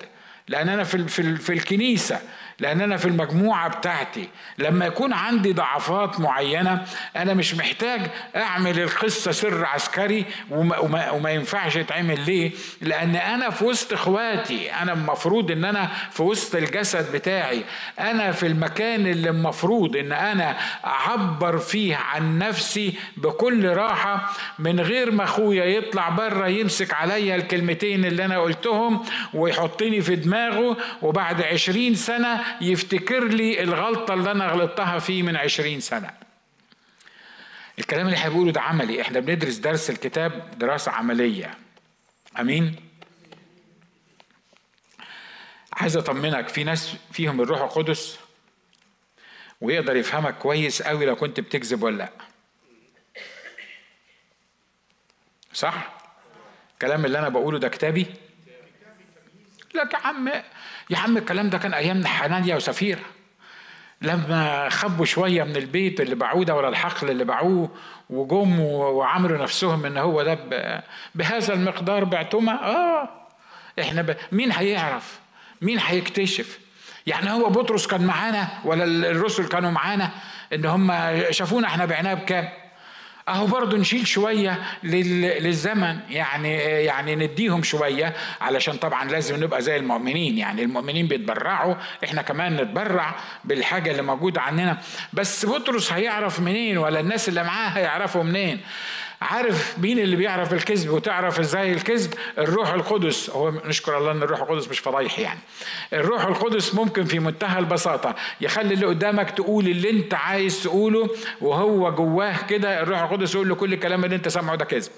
لأن 0.48 0.70
أنا 0.70 0.84
في 0.84 1.08
في 1.38 1.54
الكنيسة. 1.54 2.20
لأن 2.64 2.82
أنا 2.82 2.98
في 2.98 3.06
المجموعة 3.06 3.68
بتاعتي 3.78 4.30
لما 4.58 4.86
يكون 4.86 5.14
عندي 5.14 5.54
ضعفات 5.54 6.20
معينة 6.20 6.86
أنا 7.16 7.34
مش 7.34 7.56
محتاج 7.56 8.02
اعمل 8.36 8.80
القصة 8.80 9.32
سر 9.32 9.66
عسكري 9.66 10.26
وما, 10.52 10.78
وما, 10.78 11.12
وما 11.12 11.32
ينفعش 11.32 11.76
يتعمل 11.76 12.20
ليه؟ 12.26 12.52
لأن 12.82 13.16
أنا 13.16 13.50
في 13.50 13.66
وسط 13.66 13.94
اخواتي 13.94 14.74
أنا 14.74 14.94
المفروض 14.94 15.52
ان 15.52 15.66
أنا 15.66 15.90
في 16.12 16.24
وسط 16.24 16.56
الجسد 16.56 17.12
بتاعي. 17.12 17.64
أنا 18.00 18.32
في 18.32 18.48
المكان 18.48 19.08
اللي 19.08 19.30
المفروض 19.30 19.96
ان 19.96 20.12
أنا 20.12 20.58
اعبر 20.86 21.58
فيه 21.58 21.96
عن 21.96 22.38
نفسي 22.38 22.94
بكل 23.18 23.70
راحة 23.70 24.30
من 24.60 24.80
غير 24.80 25.12
ما 25.12 25.24
اخويا 25.24 25.66
يطلع 25.66 26.10
بره 26.10 26.48
يمسك 26.48 26.94
عليا 26.94 27.36
الكلمتين 27.36 28.06
اللي 28.06 28.26
أنا 28.26 28.40
قلتهم 28.40 29.04
ويحطني 29.34 30.02
في 30.02 30.16
دماغه 30.16 30.78
وبعد 31.02 31.42
عشرين 31.42 31.96
سنة 31.96 32.53
يفتكر 32.62 33.24
لي 33.28 33.64
الغلطة 33.64 34.14
اللي 34.14 34.32
أنا 34.32 34.48
غلطتها 34.48 35.00
فيه 35.00 35.24
من 35.24 35.36
عشرين 35.36 35.80
سنة. 35.80 36.14
الكلام 37.80 38.06
اللي 38.06 38.18
هيقوله 38.18 38.52
ده 38.52 38.62
عملي. 38.62 39.02
إحنا 39.02 39.20
بندرس 39.20 39.56
درس 39.56 39.90
الكتاب 39.90 40.60
دراسة 40.60 40.92
عملية. 40.92 41.58
أمين؟ 42.40 42.76
عايز 45.74 45.98
أطمنك 45.98 46.48
في 46.48 46.64
ناس 46.64 46.96
فيهم 47.12 47.42
الروح 47.42 47.62
القدس 47.62 48.20
ويقدر 49.62 49.96
يفهمك 49.96 50.38
كويس 50.38 50.82
قوي 50.82 51.06
لو 51.06 51.16
كنت 51.16 51.40
بتكذب 51.40 51.84
ولا 51.84 51.98
لأ. 51.98 52.12
صح؟ 55.54 55.94
الكلام 56.74 57.06
اللي 57.06 57.20
أنا 57.20 57.30
بقوله 57.30 57.60
ده 57.60 57.70
كتابي؟ 57.70 58.06
لك 59.76 59.94
يا 59.94 59.98
عم 59.98 60.32
يا 60.90 60.98
عم 60.98 61.18
الكلام 61.18 61.50
ده 61.50 61.58
كان 61.58 61.74
أيام 61.74 62.06
حنانيا 62.06 62.56
وسفيرة 62.56 63.02
لما 64.02 64.70
خبوا 64.70 65.06
شوية 65.06 65.44
من 65.44 65.56
البيت 65.56 66.02
اللي 66.02 66.16
باعوه 66.16 66.46
ده 66.46 66.56
ولا 66.56 66.70
الحقل 66.70 67.10
اللي 67.10 67.24
باعوه 67.24 67.70
وجم 68.10 68.60
وعملوا 68.60 69.38
نفسهم 69.44 69.86
إن 69.86 69.98
هو 69.98 70.24
ده 70.24 70.40
بهذا 71.16 71.54
المقدار 71.54 72.04
بعتما 72.04 72.52
آه 72.66 73.10
إحنا 73.80 74.02
ب... 74.02 74.16
مين 74.32 74.52
هيعرف؟ 74.52 75.20
مين 75.62 75.80
هيكتشف؟ 75.80 76.60
يعني 77.08 77.32
هو 77.32 77.50
بطرس 77.50 77.88
كان 77.88 78.06
معانا 78.06 78.48
ولا 78.66 78.84
الرسل 79.12 79.48
كانوا 79.48 79.72
معانا 79.72 80.10
إن 80.54 80.66
هم 80.66 80.94
شافونا 81.32 81.68
إحنا 81.68 81.86
بعناه 81.86 82.14
بكام 82.14 82.50
أهو 83.30 83.46
برضه 83.48 83.78
نشيل 83.78 84.08
شوية 84.08 84.60
للزمن 84.84 86.00
يعني 86.10 86.54
يعني 86.58 87.16
نديهم 87.16 87.64
شوية 87.64 88.14
علشان 88.42 88.78
طبعا 88.78 89.10
لازم 89.10 89.44
نبقى 89.44 89.62
زي 89.62 89.76
المؤمنين 89.76 90.38
يعني 90.38 90.64
المؤمنين 90.64 91.08
بيتبرعوا 91.08 91.76
إحنا 92.04 92.22
كمان 92.22 92.56
نتبرع 92.58 93.16
بالحاجة 93.44 93.92
اللي 93.92 94.02
موجودة 94.02 94.42
عندنا 94.42 94.78
بس 95.14 95.46
بطرس 95.46 95.92
هيعرف 95.94 96.40
منين 96.40 96.78
ولا 96.78 97.00
الناس 97.00 97.30
اللي 97.30 97.44
معاه 97.44 97.70
هيعرفوا 97.70 98.24
منين؟ 98.24 98.60
عارف 99.24 99.80
مين 99.80 100.00
اللي 100.00 100.16
بيعرف 100.16 100.54
الكذب 100.54 100.90
وتعرف 100.90 101.40
إزاي 101.40 101.74
الكذب؟ 101.74 102.14
الروح 102.38 102.70
القدس. 102.70 103.30
هو 103.30 103.50
نشكر 103.52 103.98
الله 103.98 104.12
إن 104.12 104.24
الروح 104.24 104.42
القدس 104.42 104.68
مش 104.68 104.80
فضايح 104.80 105.20
يعني. 105.20 105.40
الروح 105.94 106.24
القدس 106.26 106.76
ممكن 106.76 107.06
في 107.06 107.20
منتهى 107.20 107.60
البساطة 107.60 108.16
يخلي 108.42 108.74
اللي 108.74 108.86
قدامك 108.86 109.32
تقول 109.32 109.68
اللي 109.68 109.90
انت 109.90 110.14
عايز 110.14 110.64
تقوله 110.64 111.10
وهو 111.42 111.92
جواه 111.96 112.46
كده 112.48 112.82
الروح 112.82 113.02
القدس 113.02 113.36
يقول 113.36 113.50
له 113.50 113.56
كل 113.56 113.74
الكلام 113.74 114.06
اللي 114.06 114.16
انت 114.16 114.28
سامعه 114.28 114.56
ده 114.56 114.66
كذب. 114.66 114.92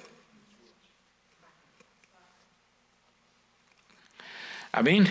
آمين؟ 4.79 5.07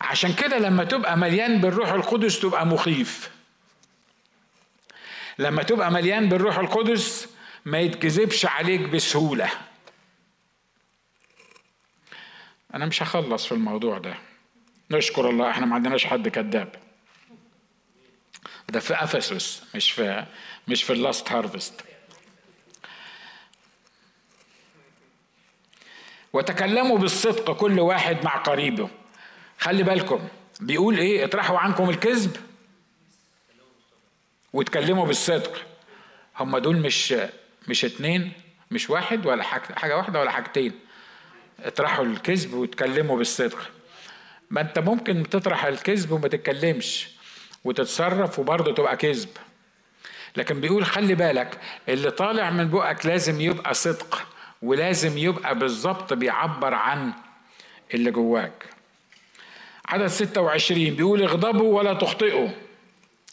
عشان 0.00 0.32
كده 0.32 0.58
لما 0.58 0.84
تبقى 0.84 1.16
مليان 1.18 1.60
بالروح 1.60 1.88
القدس 1.92 2.40
تبقى 2.40 2.66
مخيف. 2.66 3.30
لما 5.38 5.62
تبقى 5.62 5.90
مليان 5.92 6.28
بالروح 6.28 6.58
القدس 6.58 7.35
ما 7.66 7.80
يتكذبش 7.80 8.46
عليك 8.46 8.80
بسهولة. 8.80 9.50
أنا 12.74 12.86
مش 12.86 13.02
هخلص 13.02 13.46
في 13.46 13.52
الموضوع 13.52 13.98
ده. 13.98 14.14
نشكر 14.90 15.30
الله 15.30 15.50
إحنا 15.50 15.66
ما 15.66 15.74
عندناش 15.74 16.06
حد 16.06 16.28
كذاب. 16.28 16.74
ده 18.68 18.80
في 18.80 18.94
افسس 18.94 19.62
مش 19.74 19.90
في 19.90 20.26
مش 20.68 20.82
في 20.82 20.92
اللاست 20.92 21.32
هارفست 21.32 21.80
وتكلموا 26.32 26.98
بالصدق 26.98 27.52
كل 27.56 27.80
واحد 27.80 28.24
مع 28.24 28.36
قريبه. 28.36 28.88
خلي 29.58 29.82
بالكم 29.82 30.28
بيقول 30.60 30.98
إيه؟ 30.98 31.24
اطرحوا 31.24 31.58
عنكم 31.58 31.90
الكذب 31.90 32.36
وتكلموا 34.52 35.06
بالصدق. 35.06 35.66
هم 36.36 36.58
دول 36.58 36.76
مش 36.76 37.14
مش 37.68 37.84
اتنين 37.84 38.32
مش 38.70 38.90
واحد 38.90 39.26
ولا 39.26 39.42
حاجة 39.76 39.96
واحدة 39.96 40.20
ولا 40.20 40.30
حاجتين. 40.30 40.72
اطرحوا 41.60 42.04
الكذب 42.04 42.54
وتكلموا 42.54 43.16
بالصدق. 43.18 43.70
ما 44.50 44.60
انت 44.60 44.78
ممكن 44.78 45.28
تطرح 45.30 45.64
الكذب 45.64 46.10
وما 46.12 46.28
تتكلمش 46.28 47.08
وتتصرف 47.64 48.38
وبرضه 48.38 48.74
تبقى 48.74 48.96
كذب. 48.96 49.28
لكن 50.36 50.60
بيقول 50.60 50.84
خلي 50.84 51.14
بالك 51.14 51.60
اللي 51.88 52.10
طالع 52.10 52.50
من 52.50 52.68
بقك 52.70 53.06
لازم 53.06 53.40
يبقى 53.40 53.74
صدق 53.74 54.26
ولازم 54.62 55.18
يبقى 55.18 55.58
بالظبط 55.58 56.12
بيعبر 56.12 56.74
عن 56.74 57.12
اللي 57.94 58.10
جواك. 58.10 58.64
عدد 59.88 60.06
26 60.06 60.84
بيقول 60.94 61.22
اغضبوا 61.22 61.78
ولا 61.78 61.94
تخطئوا 61.94 62.48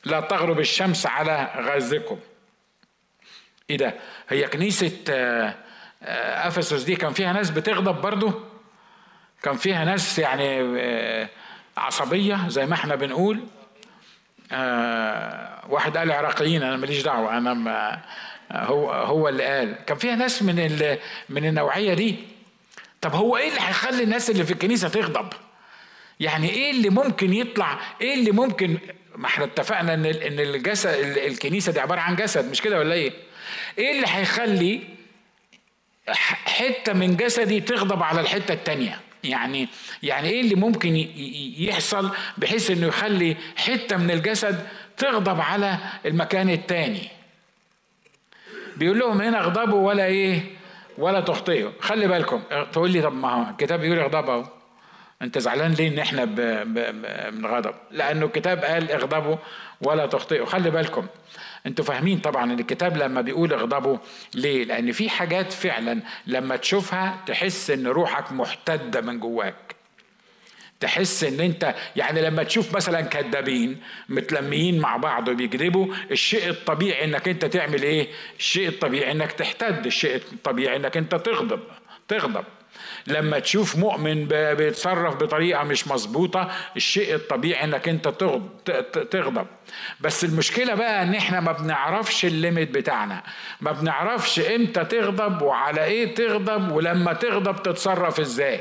لا 0.05 0.19
تغرب 0.19 0.59
الشمس 0.59 1.05
على 1.05 1.51
غازكم 1.57 2.17
إيه 3.69 3.77
ده؟ 3.77 3.93
هي 4.29 4.47
كنيسة 4.47 4.91
آه، 5.09 5.55
آه، 6.03 6.47
افسس 6.47 6.83
دي 6.83 6.95
كان 6.95 7.13
فيها 7.13 7.33
ناس 7.33 7.49
بتغضب 7.49 8.01
برضو؟ 8.01 8.31
كان 9.43 9.57
فيها 9.57 9.85
ناس 9.85 10.19
يعني 10.19 10.61
آه، 10.79 11.29
عصبية 11.77 12.47
زي 12.47 12.65
ما 12.65 12.73
إحنا 12.73 12.95
بنقول؟ 12.95 13.39
واحد 15.69 15.97
قال 15.97 16.11
عراقيين 16.11 16.63
أنا 16.63 16.77
ماليش 16.77 17.01
دعوة 17.01 17.37
أنا 17.37 17.53
ما 17.53 18.01
هو 18.51 18.91
هو 18.91 19.29
اللي 19.29 19.43
قال. 19.43 19.75
كان 19.85 19.97
فيها 19.97 20.15
ناس 20.15 20.43
من 20.43 20.55
من 21.29 21.45
النوعية 21.45 21.93
دي. 21.93 22.15
طب 23.01 23.15
هو 23.15 23.37
إيه 23.37 23.49
اللي 23.49 23.61
هيخلي 23.61 24.03
الناس 24.03 24.29
اللي 24.29 24.43
في 24.43 24.51
الكنيسة 24.51 24.89
تغضب؟ 24.89 25.33
يعني 26.19 26.49
إيه 26.49 26.71
اللي 26.71 26.89
ممكن 26.89 27.33
يطلع؟ 27.33 27.79
إيه 28.01 28.13
اللي 28.13 28.31
ممكن؟ 28.31 28.77
ما 29.15 29.25
إحنا 29.25 29.45
اتفقنا 29.45 29.93
إن 29.93 30.05
إن 30.05 30.39
الجسد 30.39 30.89
الكنيسة 31.17 31.71
دي 31.71 31.79
عبارة 31.79 31.99
عن 31.99 32.15
جسد 32.15 32.51
مش 32.51 32.61
كده 32.61 32.79
ولا 32.79 32.93
إيه؟ 32.93 33.13
إيه 33.77 33.91
اللي 33.91 34.07
هيخلي 34.09 34.81
حتة 36.45 36.93
من 36.93 37.17
جسدي 37.17 37.59
تغضب 37.59 38.03
على 38.03 38.21
الحتة 38.21 38.53
التانية؟ 38.53 38.99
يعني 39.23 39.67
يعني 40.03 40.29
إيه 40.29 40.41
اللي 40.41 40.55
ممكن 40.55 40.95
يحصل 41.57 42.11
بحيث 42.37 42.71
انه 42.71 42.87
يخلي 42.87 43.37
حتة 43.55 43.97
من 43.97 44.11
الجسد 44.11 44.67
تغضب 44.97 45.41
على 45.41 45.77
المكان 46.05 46.49
التاني؟ 46.49 47.07
بيقول 48.77 48.99
لهم 48.99 49.21
هنا 49.21 49.39
اغضبوا 49.39 49.87
ولا 49.87 50.05
إيه 50.05 50.41
ولا 50.97 51.19
تخطئوا. 51.19 51.71
خلي 51.79 52.07
بالكم 52.07 52.41
تقول 52.71 52.91
لي 52.91 53.01
طب 53.01 53.13
ما 53.13 53.49
الكتاب 53.49 53.79
بيقول 53.79 53.99
اغضب 53.99 54.29
اهو. 54.29 54.45
أنت 55.23 55.37
زعلان 55.37 55.71
ليه 55.73 55.87
إن 55.87 55.99
إحنا 55.99 56.25
بنغضب 57.29 57.73
لأنه 57.91 58.25
الكتاب 58.25 58.63
قال 58.63 58.91
اغضبوا 58.91 59.35
ولا 59.81 60.05
تخطئوا. 60.05 60.45
خلي 60.45 60.69
بالكم 60.69 61.07
أنتوا 61.65 61.85
فاهمين 61.85 62.19
طبعا 62.19 62.43
إن 62.43 62.59
الكتاب 62.59 62.97
لما 62.97 63.21
بيقول 63.21 63.53
اغضبوا 63.53 63.97
ليه؟ 64.33 64.65
لأن 64.65 64.91
في 64.91 65.09
حاجات 65.09 65.51
فعلا 65.51 65.99
لما 66.27 66.55
تشوفها 66.55 67.17
تحس 67.25 67.69
إن 67.69 67.87
روحك 67.87 68.31
محتدة 68.31 69.01
من 69.01 69.19
جواك. 69.19 69.75
تحس 70.79 71.23
إن 71.23 71.39
أنت 71.39 71.75
يعني 71.95 72.21
لما 72.21 72.43
تشوف 72.43 72.75
مثلا 72.75 73.01
كذابين 73.01 73.77
متلميين 74.09 74.79
مع 74.79 74.97
بعض 74.97 75.27
وبيكذبوا 75.27 75.93
الشيء 76.11 76.49
الطبيعي 76.49 77.05
إنك 77.05 77.27
أنت 77.27 77.45
تعمل 77.45 77.83
إيه؟ 77.83 78.07
الشيء 78.39 78.67
الطبيعي 78.67 79.11
إنك 79.11 79.31
تحتد 79.31 79.85
الشيء 79.85 80.15
الطبيعي 80.15 80.75
إنك 80.75 80.97
أنت 80.97 81.15
تغضب 81.15 81.59
تغضب. 82.07 82.43
لما 83.07 83.39
تشوف 83.39 83.75
مؤمن 83.75 84.25
بيتصرف 84.27 85.15
بطريقة 85.15 85.63
مش 85.63 85.87
مظبوطة 85.87 86.51
الشيء 86.75 87.15
الطبيعي 87.15 87.63
إنك 87.63 87.89
أنت 87.89 88.07
تغضب. 89.11 89.47
بس 90.01 90.23
المشكلة 90.23 90.73
بقى 90.75 91.03
إن 91.03 91.15
إحنا 91.15 91.39
ما 91.39 91.51
بنعرفش 91.51 92.25
الليميت 92.25 92.71
بتاعنا. 92.71 93.23
ما 93.61 93.71
بنعرفش 93.71 94.39
إمتى 94.39 94.85
تغضب 94.85 95.41
وعلى 95.41 95.83
إيه 95.83 96.15
تغضب 96.15 96.71
ولما 96.71 97.13
تغضب 97.13 97.63
تتصرف 97.63 98.19
إزاي. 98.19 98.59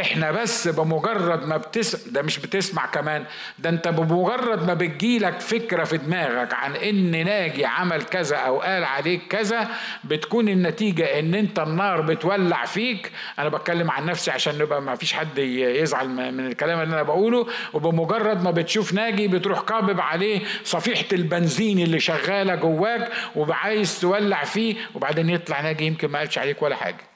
إحنا 0.00 0.30
بس 0.32 0.68
بمجرد 0.68 1.46
ما 1.46 1.56
بتس 1.56 2.08
ده 2.08 2.22
مش 2.22 2.38
بتسمع 2.38 2.86
كمان 2.86 3.24
ده 3.58 3.70
أنت 3.70 3.88
بمجرد 3.88 4.66
ما 4.66 4.74
بتجيلك 4.74 5.40
فكرة 5.40 5.84
في 5.84 5.96
دماغك 5.96 6.54
عن 6.54 6.76
إن 6.76 7.24
ناجي 7.24 7.64
عمل 7.66 8.02
كذا 8.02 8.36
أو 8.36 8.60
قال 8.60 8.84
عليك 8.84 9.20
كذا 9.28 9.68
بتكون 10.04 10.48
النتيجة 10.48 11.18
إن 11.18 11.34
أنت 11.34 11.58
النار 11.58 12.00
بتولع 12.00 12.64
فيك. 12.64 13.12
أنا 13.38 13.48
بتكلم 13.48 13.90
عن 13.90 14.06
نفسي 14.06 14.30
عشان 14.30 14.58
نبقى 14.58 14.82
ما 14.82 14.94
فيش 14.94 15.12
حد 15.12 15.38
يزعل 15.38 16.08
من 16.08 16.46
الكلام 16.46 16.80
اللي 16.80 16.94
أنا 16.94 17.02
بقوله. 17.02 17.46
وبمجرد 17.72 18.42
ما 18.42 18.50
بتشوف 18.50 18.92
ناجي 18.92 19.28
بتروح 19.28 19.58
قابب 19.58 20.00
عليه 20.00 20.40
صفيحة 20.64 21.04
البنزين 21.12 21.78
اللي 21.78 22.00
شغالة 22.00 22.54
جواك 22.54 23.12
وعايز 23.36 24.00
تولع 24.00 24.44
فيه 24.44 24.74
وبعدين 24.94 25.30
يطلع 25.30 25.60
ناجي 25.60 25.84
يمكن 25.86 26.08
ما 26.08 26.18
قالش 26.18 26.38
عليك 26.38 26.62
ولا 26.62 26.76
حاجة. 26.76 27.13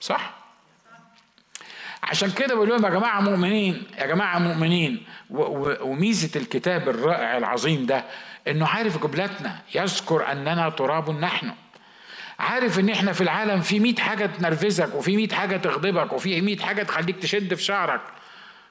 صح؟ 0.00 0.34
عشان 2.02 2.30
كده 2.30 2.54
بقول 2.54 2.68
لهم 2.68 2.84
يا 2.84 2.90
جماعة 2.90 3.20
مؤمنين 3.20 3.82
يا 3.98 4.06
جماعة 4.06 4.38
مؤمنين. 4.38 5.06
وميزة 5.30 6.40
الكتاب 6.40 6.88
الرائع 6.88 7.36
العظيم 7.36 7.86
ده 7.86 8.04
إنه 8.48 8.66
عارف 8.66 9.06
جملتنا. 9.06 9.58
يذكر 9.74 10.32
أننا 10.32 10.68
تراب 10.70 11.10
نحن. 11.10 11.50
عارف 12.38 12.78
إن 12.78 12.88
إحنا 12.90 13.12
في 13.12 13.20
العالم 13.20 13.60
في 13.60 13.80
100 13.80 13.94
حاجة 13.96 14.26
تنرفزك 14.26 14.94
وفي 14.94 15.16
100 15.16 15.28
حاجة 15.28 15.56
تغضبك 15.56 16.12
وفي 16.12 16.40
100 16.40 16.58
حاجة 16.58 16.82
تخليك 16.82 17.16
تشد 17.22 17.54
في 17.54 17.62
شعرك. 17.62 18.00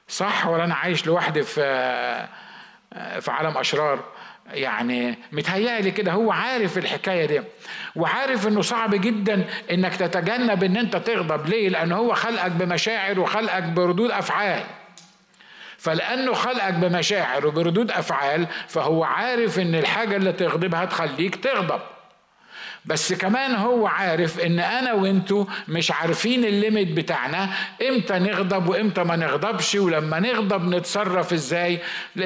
صح 0.08 0.46
ولا 0.46 0.64
أنا 0.64 0.74
عايش 0.74 1.06
لوحدي 1.06 1.42
في 1.42 1.60
في 3.20 3.30
عالم 3.30 3.58
أشرار؟ 3.58 4.04
يعني 4.52 5.18
متهيألي 5.32 5.90
كده 5.90 6.12
هو 6.12 6.32
عارف 6.32 6.78
الحكاية 6.78 7.26
دي 7.26 7.42
وعارف 7.96 8.48
إنه 8.48 8.62
صعب 8.62 8.94
جدا 8.94 9.44
إنك 9.70 9.96
تتجنب 9.96 10.64
إن 10.64 10.76
أنت 10.76 10.96
تغضب. 10.96 11.46
ليه؟ 11.46 11.68
لأن 11.68 11.92
هو 11.92 12.14
خلقك 12.14 12.50
بمشاعر 12.50 13.20
وخلقك 13.20 13.62
بردود 13.62 14.10
أفعال. 14.10 14.62
فلأنه 15.78 16.32
خلقك 16.32 16.74
بمشاعر 16.74 17.46
وبردود 17.46 17.90
أفعال 17.90 18.46
فهو 18.68 19.04
عارف 19.04 19.58
إن 19.58 19.74
الحاجة 19.74 20.16
اللي 20.16 20.32
تغضبها 20.32 20.84
تخليك 20.84 21.36
تغضب. 21.36 21.80
بس 22.86 23.12
كمان 23.12 23.54
هو 23.54 23.86
عارف 23.86 24.40
إن 24.40 24.58
أنا 24.60 24.92
وانتو 24.92 25.46
مش 25.68 25.90
عارفين 25.90 26.44
الليميت 26.44 26.88
بتاعنا. 26.92 27.48
إمتى 27.88 28.18
نغضب 28.18 28.68
وإمتى 28.68 29.04
ما 29.04 29.16
نغضبش 29.16 29.74
ولما 29.74 30.20
نغضب 30.20 30.74
نتصرف 30.74 31.32
إزاي؟ 31.32 31.78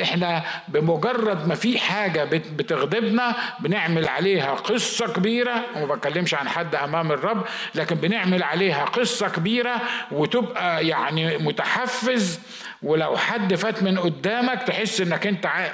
إحنا 0.02 0.42
بمجرد 0.68 1.48
ما 1.48 1.54
في 1.54 1.78
حاجة 1.78 2.24
بتغضبنا 2.24 3.34
بنعمل 3.60 4.08
عليها 4.08 4.54
قصة 4.54 5.12
كبيرة. 5.12 5.64
وما 5.76 5.94
بتكلمش 5.94 6.34
عن 6.34 6.48
حد 6.48 6.74
أمام 6.74 7.12
الرب 7.12 7.44
لكن 7.74 7.94
بنعمل 7.96 8.42
عليها 8.42 8.84
قصة 8.84 9.28
كبيرة 9.28 9.80
وتبقى 10.10 10.86
يعني 10.86 11.38
متحفز. 11.38 12.40
ولو 12.82 13.16
حد 13.16 13.54
فات 13.54 13.82
من 13.82 13.98
قدامك 13.98 14.62
تحس 14.62 15.00
إنك 15.00 15.26
أنت 15.26 15.46
عاق 15.46 15.72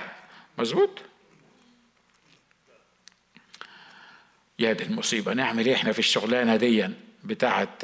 مظبوط؟ 0.58 0.90
يا 4.58 4.72
دي 4.72 4.84
المصيبة. 4.84 5.34
نعمل 5.34 5.66
إيه 5.66 5.74
إحنا 5.74 5.92
في 5.92 5.98
الشغلانة 5.98 6.56
دي؟ 6.56 6.88
بتاعت 7.24 7.82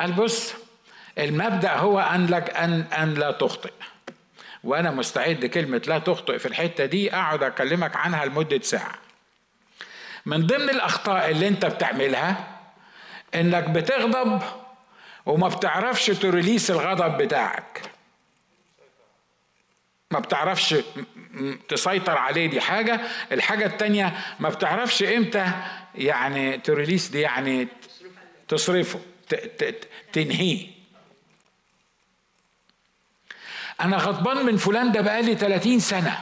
قال 0.00 0.12
بص 0.12 0.54
المبدأ 1.18 1.72
هو 1.74 2.00
أن 2.00 2.26
لك 2.26 2.50
أن 2.56 2.80
أن 2.80 3.14
لا 3.14 3.30
تخطئ. 3.30 3.72
وأنا 4.64 4.90
مستعد 4.90 5.46
كلمة 5.46 5.82
لا 5.86 5.98
تخطئ 5.98 6.38
في 6.38 6.46
الحتة 6.46 6.84
دي 6.84 7.14
أقعد 7.14 7.42
أكلمك 7.42 7.96
عنها 7.96 8.24
لمدة 8.24 8.60
ساعة. 8.60 8.94
من 10.26 10.46
ضمن 10.46 10.70
الأخطاء 10.70 11.30
اللي 11.30 11.48
أنت 11.48 11.66
بتعملها 11.66 12.48
إنك 13.34 13.64
بتغضب 13.70 14.42
وما 15.26 15.48
بتعرفش 15.48 16.06
تريليس 16.06 16.70
الغضب 16.70 17.18
بتاعك. 17.18 17.82
ما 20.10 20.18
بتعرفش 20.18 20.74
تسيطر 21.68 22.18
عليه 22.18 22.46
دي 22.50 22.60
حاجة. 22.60 23.00
الحاجة 23.32 23.66
التانية 23.66 24.12
ما 24.40 24.48
بتعرفش 24.48 25.02
إمتى 25.02 25.52
يعني 25.94 26.58
تريليس 26.58 27.08
دي 27.08 27.20
يعني 27.20 27.68
تصرفه 28.48 29.00
تنهيه. 30.12 30.66
أنا 33.80 33.96
غضبان 33.96 34.46
من 34.46 34.56
فلان 34.56 34.92
ده 34.92 35.00
بقالي 35.00 35.34
30 35.36 35.78
سنة. 35.78 36.20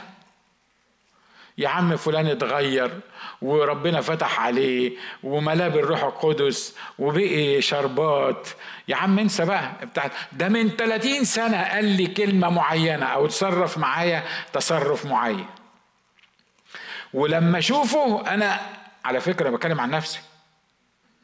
يا 1.57 1.69
عم 1.69 1.95
فلان 1.97 2.27
اتغير 2.27 2.99
وربنا 3.41 4.01
فتح 4.01 4.39
عليه 4.39 4.97
وملاه 5.23 5.67
بالروح 5.67 6.03
القدس 6.03 6.75
وبقي 6.99 7.61
شربات. 7.61 8.47
يا 8.87 8.95
عم 8.95 9.19
انسى 9.19 9.45
بقى 9.45 9.71
بتاعت 9.85 10.11
ده 10.31 10.49
من 10.49 10.69
30 10.69 11.23
سنة 11.23 11.63
قال 11.63 11.85
لي 11.85 12.07
كلمة 12.07 12.49
معينة 12.49 13.05
أو 13.05 13.27
تصرف 13.27 13.77
معايا 13.77 14.23
تصرف 14.53 15.05
معين. 15.05 15.45
ولما 17.13 17.57
أشوفه 17.59 18.33
أنا 18.33 18.59
على 19.05 19.19
فكرة 19.19 19.49
بتكلم 19.49 19.81
عن 19.81 19.89
نفسي. 19.89 20.19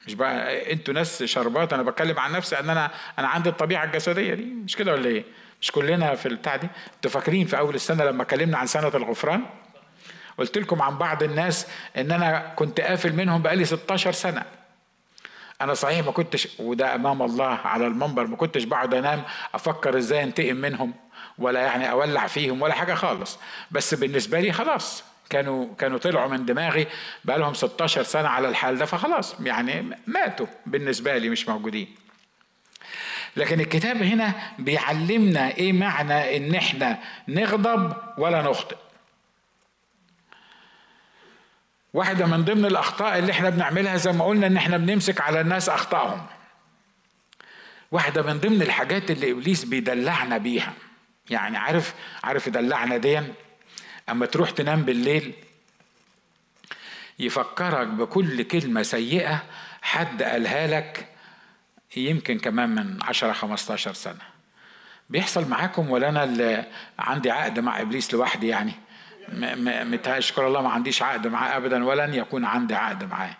مش 0.07 0.13
بقى 0.13 0.71
أنتوا 0.73 0.93
ناس 0.93 1.23
شربات 1.23 1.73
أنا 1.73 1.84
بتكلم 1.84 2.19
عن 2.19 2.32
نفسي 2.32 2.59
إن 2.59 2.69
أنا 2.69 2.91
أنا 3.19 3.28
عندي 3.28 3.49
الطبيعة 3.49 3.84
الجسدية 3.84 4.34
دي. 4.34 4.43
مش 4.43 4.75
كده 4.75 4.91
ولا 4.93 5.07
إيه؟ 5.09 5.23
مش 5.61 5.71
كلنا 5.71 6.15
في 6.15 6.25
البتاع 6.25 6.55
دي. 6.55 6.67
أنتوا 6.95 7.11
فاكرين 7.11 7.47
في 7.47 7.57
أول 7.57 7.75
السنة 7.75 8.03
لما 8.03 8.23
اتكلمنا 8.23 8.57
عن 8.57 8.67
سنة 8.67 8.88
الغفران؟ 8.88 9.45
قلت 10.38 10.57
لكم 10.57 10.82
عن 10.82 10.97
بعض 10.97 11.23
الناس 11.23 11.67
إن 11.97 12.11
أنا 12.11 12.53
كنت 12.55 12.82
قافل 12.82 13.13
منهم 13.13 13.41
بقالي 13.41 13.65
16 13.65 14.11
سنة. 14.11 14.43
أنا 15.61 15.73
صحيح 15.73 16.05
ما 16.05 16.11
كنتش 16.11 16.47
وده 16.59 16.95
أمام 16.95 17.21
الله 17.21 17.59
على 17.65 17.88
المنبر 17.88 18.28
ما 18.28 18.36
كنتش 18.36 18.63
بقعد 18.63 18.93
أنام 18.93 19.23
أفكر 19.53 19.97
إزاي 19.97 20.23
أنتقم 20.23 20.55
منهم 20.55 20.93
ولا 21.38 21.59
يعني 21.61 21.91
أولع 21.91 22.28
فيهم 22.28 22.61
ولا 22.61 22.73
حاجة 22.73 22.93
خالص. 22.93 23.39
بس 23.71 23.93
بالنسبة 23.93 24.39
لي 24.39 24.51
خلاص. 24.51 25.03
كانوا 25.30 25.75
كانوا 25.75 25.97
طلعوا 25.97 26.28
من 26.30 26.45
دماغي 26.45 26.88
بقى 27.25 27.39
لهم 27.39 27.53
16 27.53 28.03
سنة 28.03 28.28
على 28.28 28.49
الحال 28.49 28.78
ده 28.78 28.86
فخلاص 28.86 29.36
يعني 29.39 29.97
ماتوا 30.07 30.47
بالنسبة 30.65 31.17
لي 31.17 31.30
مش 31.30 31.49
موجودين 31.49 31.95
لكن 33.36 33.59
الكتاب 33.59 34.03
هنا 34.03 34.34
بيعلمنا 34.59 35.47
إيه 35.49 35.73
معنى 35.73 36.38
إن 36.38 36.55
إحنا 36.55 36.99
نغضب 37.28 37.93
ولا 38.17 38.41
نخطئ 38.41 38.78
واحدة 41.93 42.25
من 42.25 42.45
ضمن 42.45 42.65
الأخطاء 42.65 43.19
اللي 43.19 43.32
إحنا 43.32 43.49
بنعملها 43.49 43.97
زي 43.97 44.11
ما 44.11 44.25
قلنا 44.25 44.47
إن 44.47 44.57
إحنا 44.57 44.78
بنمسك 44.78 45.21
على 45.21 45.41
الناس 45.41 45.69
أخطائهم. 45.69 46.25
واحدة 47.91 48.21
من 48.21 48.39
ضمن 48.39 48.61
الحاجات 48.61 49.11
اللي 49.11 49.32
إبليس 49.32 49.65
بيدلعنا 49.65 50.38
بيها. 50.38 50.73
يعني 51.30 51.57
عارف 51.57 51.93
عارف 52.23 52.47
يدلعنا 52.47 52.97
دي 52.97 53.21
أما 54.10 54.26
تروح 54.26 54.49
تنام 54.49 54.84
بالليل 54.84 55.34
يفكرك 57.20 57.88
بكل 57.88 58.43
كلمة 58.43 58.84
سيئة 58.84 59.43
حد 59.82 60.24
قالها 60.24 60.68
لك 60.68 61.08
يمكن 61.95 62.39
كمان 62.39 62.70
من 62.70 62.99
10 63.03 63.34
15 63.34 63.93
سنة. 63.93 64.38
بيحصل 65.10 65.49
معاكم 65.49 65.89
ولا 65.89 66.10
أنا 66.10 66.24
اللي 66.24 66.66
عندي 66.99 67.32
عقد 67.32 67.60
مع 67.60 67.82
إبليس 67.82 68.14
لوحدي 68.14 68.47
يعني؟ 68.47 68.74
متشكر 69.84 70.47
الله 70.47 70.62
ما 70.62 70.70
عنديش 70.70 71.01
عقد 71.01 71.28
معاه 71.28 71.58
أبدا 71.58 71.86
ولن 71.86 72.14
يكون 72.14 72.45
عندي 72.45 72.76
عقد 72.76 73.03
معاه. 73.03 73.38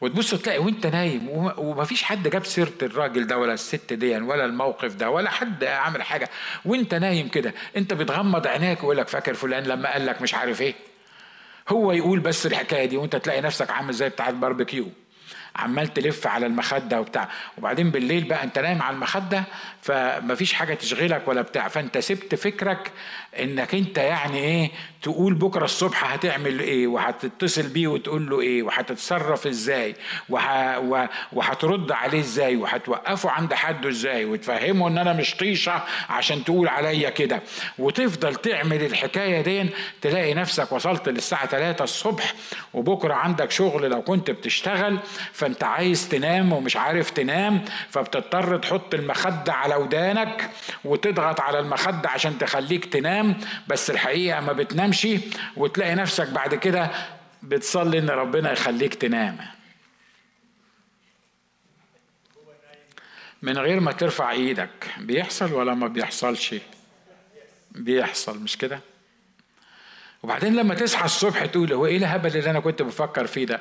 وتبص 0.00 0.34
تلاقي 0.34 0.58
وانت 0.58 0.86
نايم 0.86 1.28
ومفيش 1.58 2.02
حد 2.02 2.28
جاب 2.28 2.44
سيرة 2.46 2.72
الراجل 2.82 3.26
ده 3.26 3.38
ولا 3.38 3.54
الست 3.54 3.92
دي 3.92 4.16
ولا 4.16 4.44
الموقف 4.44 4.94
ده 4.94 5.10
ولا 5.10 5.30
حد 5.30 5.64
عامل 5.64 6.02
حاجة. 6.02 6.28
وانت 6.64 6.94
نايم 6.94 7.28
كده 7.28 7.54
انت 7.76 7.94
بتغمض 7.94 8.46
عينيك 8.46 8.78
ويقول 8.82 8.96
لك 8.96 9.08
فاكر 9.08 9.34
فلان 9.34 9.64
لما 9.64 9.92
قال 9.92 10.06
لك 10.06 10.22
مش 10.22 10.34
عارف 10.34 10.60
إيه؟ 10.62 10.74
هو 11.68 11.92
يقول 11.92 12.20
بس 12.20 12.46
الحكاية 12.46 12.84
دي 12.86 12.96
وانت 12.96 13.16
تلاقي 13.16 13.40
نفسك 13.40 13.70
عامل 13.70 13.92
زي 13.94 14.08
بتاع 14.08 14.28
الباربيكيو 14.28 14.88
عمال 15.56 15.94
تلف 15.94 16.26
على 16.26 16.46
المخدة 16.46 17.00
وبتاع. 17.00 17.28
وبعدين 17.58 17.90
بالليل 17.90 18.24
بقى 18.24 18.44
انت 18.44 18.58
نايم 18.58 18.82
على 18.82 18.94
المخدة 18.94 19.44
فمفيش 19.82 20.52
حاجة 20.52 20.74
تشغلك 20.74 21.28
ولا 21.28 21.42
بتاع. 21.42 21.68
فانت 21.68 21.98
سبت 21.98 22.34
فكرك 22.34 22.92
إنك 23.42 23.74
أنت 23.74 23.98
يعني 23.98 24.38
إيه 24.38 24.70
تقول 25.02 25.34
بكرة 25.34 25.64
الصبح 25.64 26.12
هتعمل 26.12 26.60
إيه 26.60 26.86
وهتتصل 26.86 27.62
بيه 27.68 27.86
وتقول 27.88 28.30
له 28.30 28.40
إيه 28.40 28.62
وهتتصرف 28.62 29.46
إزاي 29.46 29.94
وه... 30.28 31.08
وهترد 31.32 31.92
عليه 31.92 32.20
إزاي 32.20 32.56
وهتوقفه 32.56 33.30
عند 33.30 33.54
حده 33.54 33.88
إزاي 33.88 34.24
وتفهمه 34.24 34.88
إن 34.88 34.98
أنا 34.98 35.12
مش 35.12 35.36
طيشة 35.36 35.82
عشان 36.08 36.44
تقول 36.44 36.68
عليا 36.68 37.10
كده. 37.10 37.42
وتفضل 37.78 38.34
تعمل 38.34 38.82
الحكاية 38.82 39.40
دي 39.40 39.70
تلاقي 40.00 40.34
نفسك 40.34 40.72
وصلت 40.72 41.08
للساعة 41.08 41.46
3 41.46 41.84
الصبح 41.84 42.34
وبكرة 42.74 43.14
عندك 43.14 43.50
شغل 43.50 43.90
لو 43.90 44.02
كنت 44.02 44.30
بتشتغل 44.30 44.98
فأنت 45.32 45.64
عايز 45.64 46.08
تنام 46.08 46.52
ومش 46.52 46.76
عارف 46.76 47.10
تنام 47.10 47.64
فبتضطر 47.90 48.56
تحط 48.56 48.94
المخدة 48.94 49.52
على 49.52 49.74
ودانك 49.74 50.50
وتضغط 50.84 51.40
على 51.40 51.58
المخدة 51.58 52.10
عشان 52.10 52.38
تخليك 52.38 52.84
تنام 52.84 53.27
بس 53.68 53.90
الحقيقة 53.90 54.40
ما 54.40 54.52
بتنامش 54.52 55.08
وتلاقي 55.56 55.94
نفسك 55.94 56.28
بعد 56.28 56.54
كده 56.54 56.90
بتصلي 57.42 57.98
إن 57.98 58.10
ربنا 58.10 58.52
يخليك 58.52 58.94
تنام. 58.94 59.38
من 63.42 63.58
غير 63.58 63.80
ما 63.80 63.92
ترفع 63.92 64.30
إيدك 64.30 64.90
بيحصل 64.98 65.52
ولا 65.52 65.74
ما 65.74 65.88
بيحصلش؟ 65.88 66.54
بيحصل 67.70 68.38
مش 68.38 68.56
كده؟ 68.56 68.80
وبعدين 70.22 70.56
لما 70.56 70.74
تصحى 70.74 71.04
الصبح 71.04 71.46
تقول 71.46 71.72
هو 71.72 71.86
إيه 71.86 71.96
الهبل 71.96 72.36
اللي 72.36 72.50
أنا 72.50 72.60
كنت 72.60 72.82
بفكر 72.82 73.26
فيه 73.26 73.46
ده؟ 73.46 73.60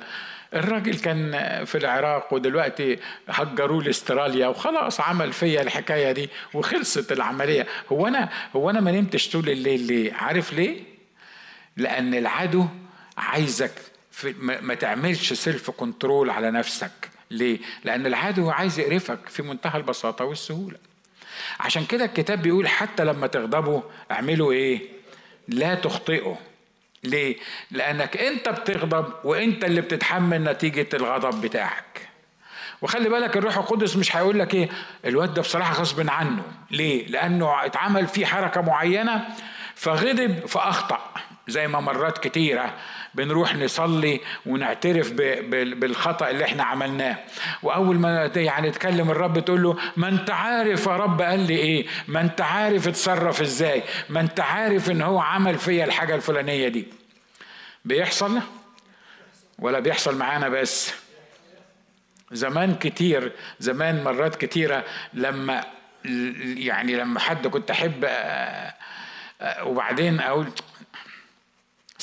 الراجل 0.54 0.96
كان 1.00 1.32
في 1.66 1.78
العراق 1.78 2.34
ودلوقتي 2.34 3.00
هجروه 3.30 3.84
لأستراليا 3.84 4.48
وخلاص 4.48 5.02
عمل 5.02 5.34
فيا 5.34 5.62
الحكاية 5.62 6.12
دي 6.12 6.30
وخلصت 6.54 7.12
العملية. 7.12 7.68
هو 7.92 8.08
أنا 8.08 8.30
هو 8.56 8.70
أنا 8.70 8.80
ما 8.80 8.92
نمتش 8.92 9.30
طول 9.30 9.50
الليل 9.50 9.82
ليه؟ 9.82 10.14
عارف 10.14 10.54
ليه؟ 10.54 10.84
لأن 11.78 12.14
العدو 12.14 12.66
عايزك 13.18 13.72
في 14.12 14.36
ما 14.42 14.74
تعملش 14.74 15.34
self 15.34 15.72
control 15.72 16.30
على 16.30 16.52
نفسك. 16.52 16.92
ليه؟ 17.32 17.60
لأن 17.84 18.06
العدو 18.06 18.50
عايز 18.50 18.80
يقرفك 18.80 19.30
في 19.30 19.44
منتهى 19.44 19.78
البساطة 19.78 20.26
والسهولة. 20.26 20.78
عشان 21.60 21.86
كده 21.86 22.06
الكتاب 22.06 22.42
بيقول 22.42 22.68
حتى 22.68 23.04
لما 23.06 23.28
تغضبوا 23.28 23.82
اعملوا 24.12 24.52
إيه؟ 24.52 24.97
لا 25.48 25.76
تخطئوا 25.76 26.36
ليه؟ 27.04 27.38
لأنك 27.72 28.18
أنت 28.18 28.50
بتغضب 28.50 29.14
وأنت 29.24 29.64
اللي 29.66 29.82
بتتحمل 29.82 30.44
نتيجة 30.44 30.88
الغضب 30.94 31.42
بتاعك. 31.42 32.08
وخلي 32.82 33.10
بالك 33.10 33.38
الروح 33.38 33.58
القدس 33.58 33.96
مش 33.96 34.16
هيقول 34.16 34.40
لك 34.40 34.54
إيه 34.54 34.70
الواد 35.06 35.34
ده 35.34 35.42
بصراحة 35.42 35.74
غصب 35.74 36.10
عنه 36.10 36.44
ليه 36.72 37.08
لأنه 37.08 37.66
اتعمل 37.66 38.08
فيه 38.08 38.26
حركة 38.26 38.62
معينة 38.62 39.28
فغضب 39.76 40.46
فأخطأ 40.46 41.00
زي 41.48 41.68
ما 41.68 41.80
مرات 41.80 42.18
كتيرة 42.18 42.74
بنروح 43.18 43.56
نصلي 43.56 44.20
ونعترف 44.46 45.12
بالخطأ 45.52 46.30
اللي 46.30 46.44
إحنا 46.44 46.64
عملناه. 46.64 47.18
وأول 47.64 47.96
ما 48.00 48.32
يعني 48.36 48.72
تكلم 48.72 49.12
الرب 49.12 49.40
تقول 49.40 49.64
له 49.64 49.78
ما 49.98 50.08
انت 50.08 50.32
عارف 50.32 50.86
يا 50.86 50.98
رب 50.98 51.22
قال 51.22 51.40
لي 51.40 51.56
إيه؟ 51.56 51.88
ما 52.08 52.22
انت 52.22 52.42
عارف 52.42 52.88
اتصرف 52.88 53.42
إزاي؟ 53.42 53.84
ما 54.10 54.20
انت 54.20 54.40
عارف 54.40 54.92
إن 54.92 55.02
هو 55.02 55.20
عمل 55.20 55.58
فيا 55.58 55.86
الحاجة 55.86 56.16
الفلانية 56.16 56.68
دي. 56.68 56.88
بيحصل؟ 57.86 58.40
ولا 59.60 59.80
بيحصل 59.80 60.18
معانا 60.18 60.50
بس. 60.50 60.94
زمان 62.32 62.76
كتير 62.76 63.32
زمان 63.60 64.04
مرات 64.04 64.36
كتيرة 64.36 64.84
لما 65.14 65.64
يعني 66.58 66.96
لما 66.96 67.20
حد 67.20 67.48
كنت 67.48 67.72
أحب 67.72 68.06
آه، 68.06 68.74
آه، 69.42 69.64
وبعدين 69.68 70.20
أقول 70.20 70.48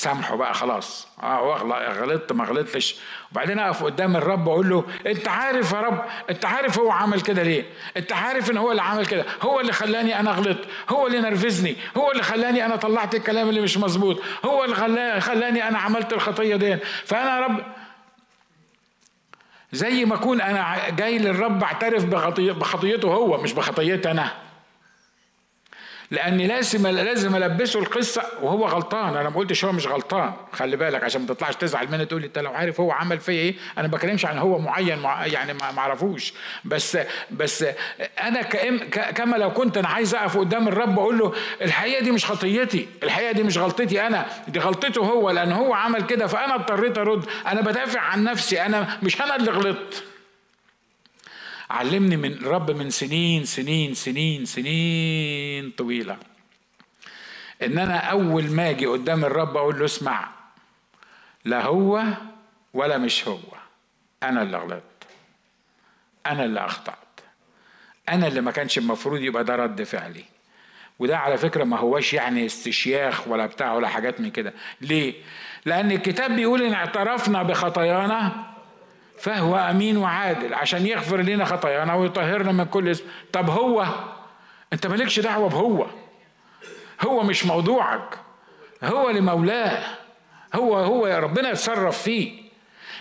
سامحه 0.05 0.37
بقى 0.37 0.55
خلاص. 0.55 1.09
آه 1.23 1.57
غلطت 2.01 2.33
ما 2.33 2.45
غلطتش. 2.45 2.97
وبعدين 3.33 3.59
أقف 3.59 3.85
قدام 3.85 4.17
الرب 4.17 4.47
وأقول 4.47 4.69
له 4.69 4.85
أنت 5.07 5.29
عارف 5.29 5.73
يا 5.73 5.81
رب 5.81 6.05
أنت 6.31 6.45
عارف 6.45 6.79
هو 6.79 6.91
عمل 6.91 7.21
كده 7.21 7.43
ليه؟ 7.43 7.65
أنت 7.97 8.13
عارف 8.13 8.51
إن 8.51 8.57
هو 8.57 8.71
اللي 8.71 8.83
عمل 8.83 9.07
كده. 9.07 9.25
هو 9.43 9.61
اللي 9.61 9.73
خلاني 9.73 10.21
أنا 10.21 10.31
غلط 10.31 10.59
هو 10.89 11.07
اللي 11.07 11.21
نرفزني. 11.21 11.77
هو 11.97 12.11
اللي 12.13 12.23
خلاني 12.23 12.67
أنا 12.67 12.77
طلعت 12.77 13.15
الكلام 13.15 13.49
اللي 13.49 13.61
مش 13.61 13.79
مظبوط. 13.79 14.23
هو 14.45 14.65
اللي 14.65 15.21
خلاني 15.21 15.69
أنا 15.69 15.79
عملت 15.79 16.13
الخطية 16.13 16.57
دي. 16.57 16.77
فأنا 17.05 17.37
يا 17.37 17.41
رب 17.41 17.63
زي 19.73 20.05
ما 20.05 20.15
أكون 20.15 20.41
أنا 20.41 20.91
جاي 20.91 21.19
للرب 21.19 21.63
أعترف 21.63 22.05
بخطيته 22.05 23.09
هو 23.09 23.43
مش 23.43 23.53
بخطيتي 23.53 24.11
أنا. 24.11 24.44
لأني 26.11 26.47
لازم 26.47 26.87
لازم 26.87 27.37
ألبسه 27.37 27.81
القصة 27.81 28.23
وهو 28.43 28.67
غلطان. 28.67 29.17
أنا 29.17 29.29
ما 29.29 29.37
قلتش 29.37 29.65
هو 29.65 29.73
مش 29.73 29.87
غلطان. 29.87 30.33
خلي 30.53 30.77
بالك 30.77 31.05
عشان 31.05 31.21
ما 31.21 31.27
تطلعش 31.27 31.57
تزعل 31.57 31.91
مني 31.91 32.07
تقول 32.07 32.21
لي 32.21 32.27
أنت 32.27 32.39
لو 32.39 32.51
عارف 32.53 32.81
هو 32.81 32.93
عمل 32.93 33.21
فيا 33.21 33.33
إيه 33.33 33.55
أنا 33.79 33.89
ما 33.89 33.97
بكلمش 33.97 34.27
عن 34.27 34.39
هو 34.39 34.59
معين 34.59 34.99
مع 34.99 35.27
يعني 35.27 35.53
ما 35.53 35.79
أعرفوش. 35.79 36.35
بس 36.65 36.99
بس 37.31 37.65
أنا 38.23 38.43
كما 39.13 39.37
لو 39.37 39.53
كنت 39.53 39.77
أنا 39.77 39.89
عايز 39.89 40.15
أقف 40.15 40.39
قدام 40.39 40.69
الرب 40.69 40.99
واقول 40.99 41.19
له 41.19 41.33
الحقيقة 41.63 42.03
دي 42.03 42.11
مش 42.11 42.27
خطيتي 42.27 42.89
الحقيقة 43.03 43.33
دي 43.33 43.43
مش 43.43 43.59
غلطتي 43.59 44.07
أنا 44.07 44.27
دي 44.49 44.59
غلطته 44.59 45.05
هو 45.05 45.31
لأن 45.31 45.53
هو 45.53 45.75
عمل 45.75 46.03
كده 46.03 46.27
فأنا 46.27 46.55
اضطريت 46.55 46.99
أرد. 46.99 47.25
أنا 47.47 47.61
بدافع 47.61 48.01
عن 48.01 48.25
نفسي 48.25 48.63
أنا 48.63 48.99
مش 49.03 49.21
أنا 49.23 49.37
اللي 49.37 49.51
غلطت. 49.51 50.05
علمني 51.71 52.17
من 52.17 52.33
الرب 52.33 52.71
من 52.71 52.91
سنين 52.91 53.45
سنين 53.45 53.95
سنين 53.95 54.45
سنين 54.45 55.71
طويلة. 55.71 56.17
إن 57.63 57.79
أنا 57.79 57.97
أول 57.97 58.51
ما 58.51 58.71
أجي 58.71 58.87
قدام 58.87 59.25
الرب 59.25 59.57
أقول 59.57 59.79
له 59.79 59.85
اسمع 59.85 60.29
لا 61.45 61.63
هو 61.65 62.05
ولا 62.75 62.99
مش 62.99 63.29
هو. 63.29 63.39
أنا 64.23 64.43
اللي 64.43 64.57
غلطت. 64.57 64.83
أنا 66.27 66.45
اللي 66.45 66.61
أخطأت. 66.61 66.97
أنا 68.09 68.27
اللي 68.27 68.41
ما 68.41 68.51
كانش 68.51 68.79
المفروض 68.79 69.21
يبقى 69.21 69.45
ده 69.45 69.57
رد 69.57 69.83
فعلي. 69.83 70.25
وده 70.99 71.19
على 71.19 71.39
فكرة 71.39 71.65
ما 71.65 71.77
هوش 71.79 72.15
يعني 72.15 72.47
استشياخ 72.47 73.29
ولا 73.29 73.47
بتاع 73.47 73.73
ولا 73.75 73.89
حاجات 73.89 74.21
من 74.21 74.31
كده. 74.31 74.55
ليه؟ 74.81 75.15
لأن 75.65 75.93
الكتاب 75.93 76.37
بيقول 76.37 76.63
إن 76.63 76.73
اعترفنا 76.73 77.43
بخطايانا 77.43 78.54
فهو 79.19 79.57
أمين 79.57 79.97
وعادل 79.97 80.55
عشان 80.55 80.87
يغفر 80.87 81.21
لنا 81.21 81.45
خطايانا 81.45 81.95
ويطهرنا 81.95 82.53
من 82.53 82.65
كل 82.65 82.89
اسم. 82.89 83.05
طب 83.33 83.51
هو؟ 83.51 83.87
أنت 84.73 84.87
مالكش 84.87 85.21
دعوة 85.21 85.49
بهو. 85.49 85.87
هو 87.01 87.23
مش 87.23 87.47
موضوعك. 87.47 88.19
هو 88.85 89.11
لمولاه 89.11 89.85
هو 90.55 90.77
هو 90.77 91.07
يا 91.07 91.19
ربنا 91.19 91.51
يتصرف 91.51 92.03
فيه. 92.03 92.45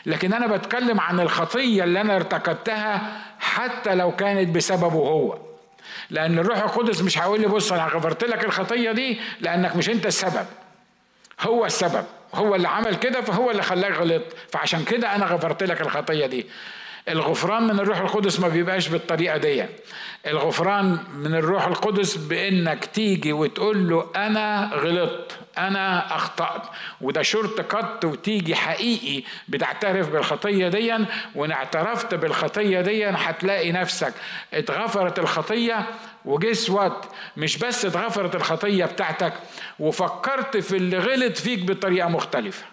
لكن 0.05 0.33
أنا 0.33 0.47
بتكلم 0.47 0.99
عن 0.99 1.19
الخطية 1.19 1.83
اللي 1.83 2.01
أنا 2.01 2.15
ارتكبتها 2.15 3.21
حتى 3.39 3.95
لو 3.95 4.15
كانت 4.15 4.55
بسببه 4.55 4.87
هو. 4.87 5.37
لأن 6.09 6.39
الروح 6.39 6.57
القدس 6.57 7.01
مش 7.01 7.17
هيقول 7.19 7.41
لي 7.41 7.47
بص 7.47 7.71
أنا 7.71 7.85
غفرت 7.85 8.23
لك 8.23 8.45
الخطية 8.45 8.91
دي 8.91 9.19
لأنك 9.39 9.75
مش 9.75 9.89
أنت 9.89 10.05
السبب. 10.05 10.45
هو 11.41 11.65
السبب. 11.65 12.05
هو 12.33 12.55
اللي 12.55 12.67
عمل 12.67 12.95
كده 12.95 13.21
فهو 13.21 13.51
اللي 13.51 13.61
خلاك 13.63 13.91
غلط 13.93 14.23
فعشان 14.51 14.83
كده 14.83 15.15
أنا 15.15 15.25
غفرت 15.25 15.63
لك 15.63 15.81
الخطية 15.81 16.25
دي. 16.25 16.45
الغفران 17.09 17.63
من 17.63 17.79
الروح 17.79 17.99
القدس 17.99 18.39
ما 18.39 18.47
بيبقاش 18.47 18.87
بالطريقة 18.87 19.37
دي. 19.37 19.65
الغفران 20.27 20.97
من 21.15 21.35
الروح 21.35 21.65
القدس 21.65 22.15
بإنك 22.15 22.85
تيجي 22.85 23.33
وتقول 23.33 23.89
له 23.89 24.09
أنا 24.15 24.69
غلطت. 24.73 25.31
أنا 25.57 26.15
أخطأت. 26.15 26.61
وده 27.01 27.21
shortcut 27.21 28.05
وتيجي 28.05 28.55
حقيقي. 28.55 29.23
بتعترف 29.47 30.09
بالخطية 30.09 30.67
دي 30.67 30.97
وإن 31.35 31.51
اعترفت 31.51 32.15
بالخطية 32.15 32.81
دي 32.81 33.05
هتلاقي 33.09 33.71
نفسك 33.71 34.13
اتغفرت 34.53 35.19
الخطية. 35.19 35.85
و 36.25 36.32
guess 36.32 36.69
what 36.69 37.05
مش 37.37 37.57
بس 37.57 37.85
اتغفرت 37.85 38.35
الخطية 38.35 38.85
بتاعتك 38.85 39.33
وفكرت 39.79 40.57
في 40.57 40.77
اللي 40.77 40.97
غلط 40.97 41.37
فيك 41.37 41.59
بطريقة 41.65 42.09
مختلفة. 42.09 42.65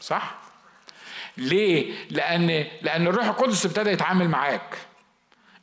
صح؟ 0.00 0.34
ليه؟ 1.36 1.94
لأن 2.10 2.66
لأن 2.82 3.06
الروح 3.06 3.26
القدس 3.26 3.66
ابتدى 3.66 3.90
يتعامل 3.90 4.28
معاك. 4.28 4.78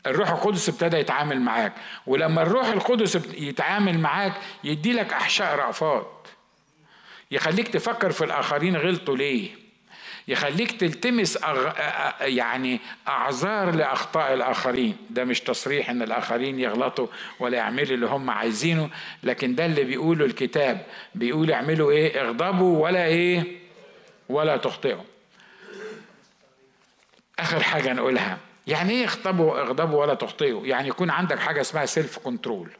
الروح 0.09 0.29
القدس 0.29 0.69
ابتدى 0.69 0.97
يتعامل 0.97 1.41
معاك. 1.41 1.73
ولما 2.07 2.41
الروح 2.41 2.67
القدس 2.67 3.15
يتعامل 3.33 3.99
معاك 3.99 4.33
يدي 4.63 4.93
لك 4.93 5.13
أحشاء 5.13 5.55
رأفات. 5.55 6.27
يخليك 7.31 7.67
تفكر 7.67 8.11
في 8.11 8.25
الآخرين 8.25 8.75
غلطوا 8.77 9.17
ليه. 9.17 9.49
يخليك 10.27 10.71
تلتمس 10.71 11.43
أغ... 11.43 11.71
يعني 12.21 12.79
أعذار 13.07 13.71
لأخطاء 13.75 14.33
الآخرين. 14.33 14.97
ده 15.09 15.23
مش 15.23 15.41
تصريح 15.41 15.89
إن 15.89 16.01
الآخرين 16.01 16.59
يغلطوا 16.59 17.07
ولا 17.39 17.57
يعملوا 17.57 17.95
اللي 17.95 18.05
هم 18.05 18.29
عايزينه 18.29 18.89
لكن 19.23 19.55
ده 19.55 19.65
اللي 19.65 19.83
بيقوله 19.83 20.25
الكتاب. 20.25 20.85
بيقول 21.15 21.51
اعملوا 21.51 21.91
إيه؟ 21.91 22.21
اغضبوا 22.21 22.83
ولا 22.83 23.05
إيه؟ 23.05 23.43
ولا 24.29 24.57
تخطئوا. 24.57 25.03
آخر 27.39 27.63
حاجة 27.63 27.93
نقولها. 27.93 28.37
يعني 28.69 28.93
إيه 28.93 29.05
اغضبوا 29.05 29.61
اغضبوا 29.61 30.01
ولا 30.01 30.13
تخطئوا 30.13 30.67
يعني 30.67 30.87
يكون 30.87 31.09
عندك 31.09 31.39
حاجة 31.39 31.61
اسمها 31.61 31.85
self 31.85 32.19
control 32.19 32.71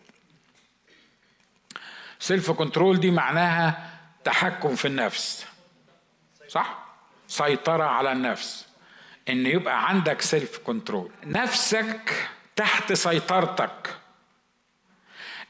self 2.20 2.52
control 2.52 3.00
دي 3.00 3.12
معناها 3.12 3.90
تحكم 4.24 4.76
في 4.76 4.86
النفس. 4.86 5.46
صح؟ 6.48 6.80
سيطرة 7.28 7.84
على 7.84 8.12
النفس. 8.12 8.68
إن 9.30 9.46
يبقى 9.46 9.90
عندك 9.90 10.22
self 10.22 10.58
control 10.58 11.12
نفسك 11.24 12.30
تحت 12.56 12.94
سيطرتك. 12.94 13.96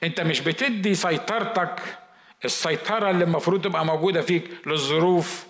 أنت 0.03 0.21
مش 0.21 0.39
بتدي 0.39 0.95
سيطرتك 0.95 1.79
السيطرة 2.45 3.09
اللي 3.09 3.23
المفروض 3.23 3.61
تبقى 3.61 3.85
موجودة 3.85 4.21
فيك 4.21 4.67
للظروف 4.67 5.45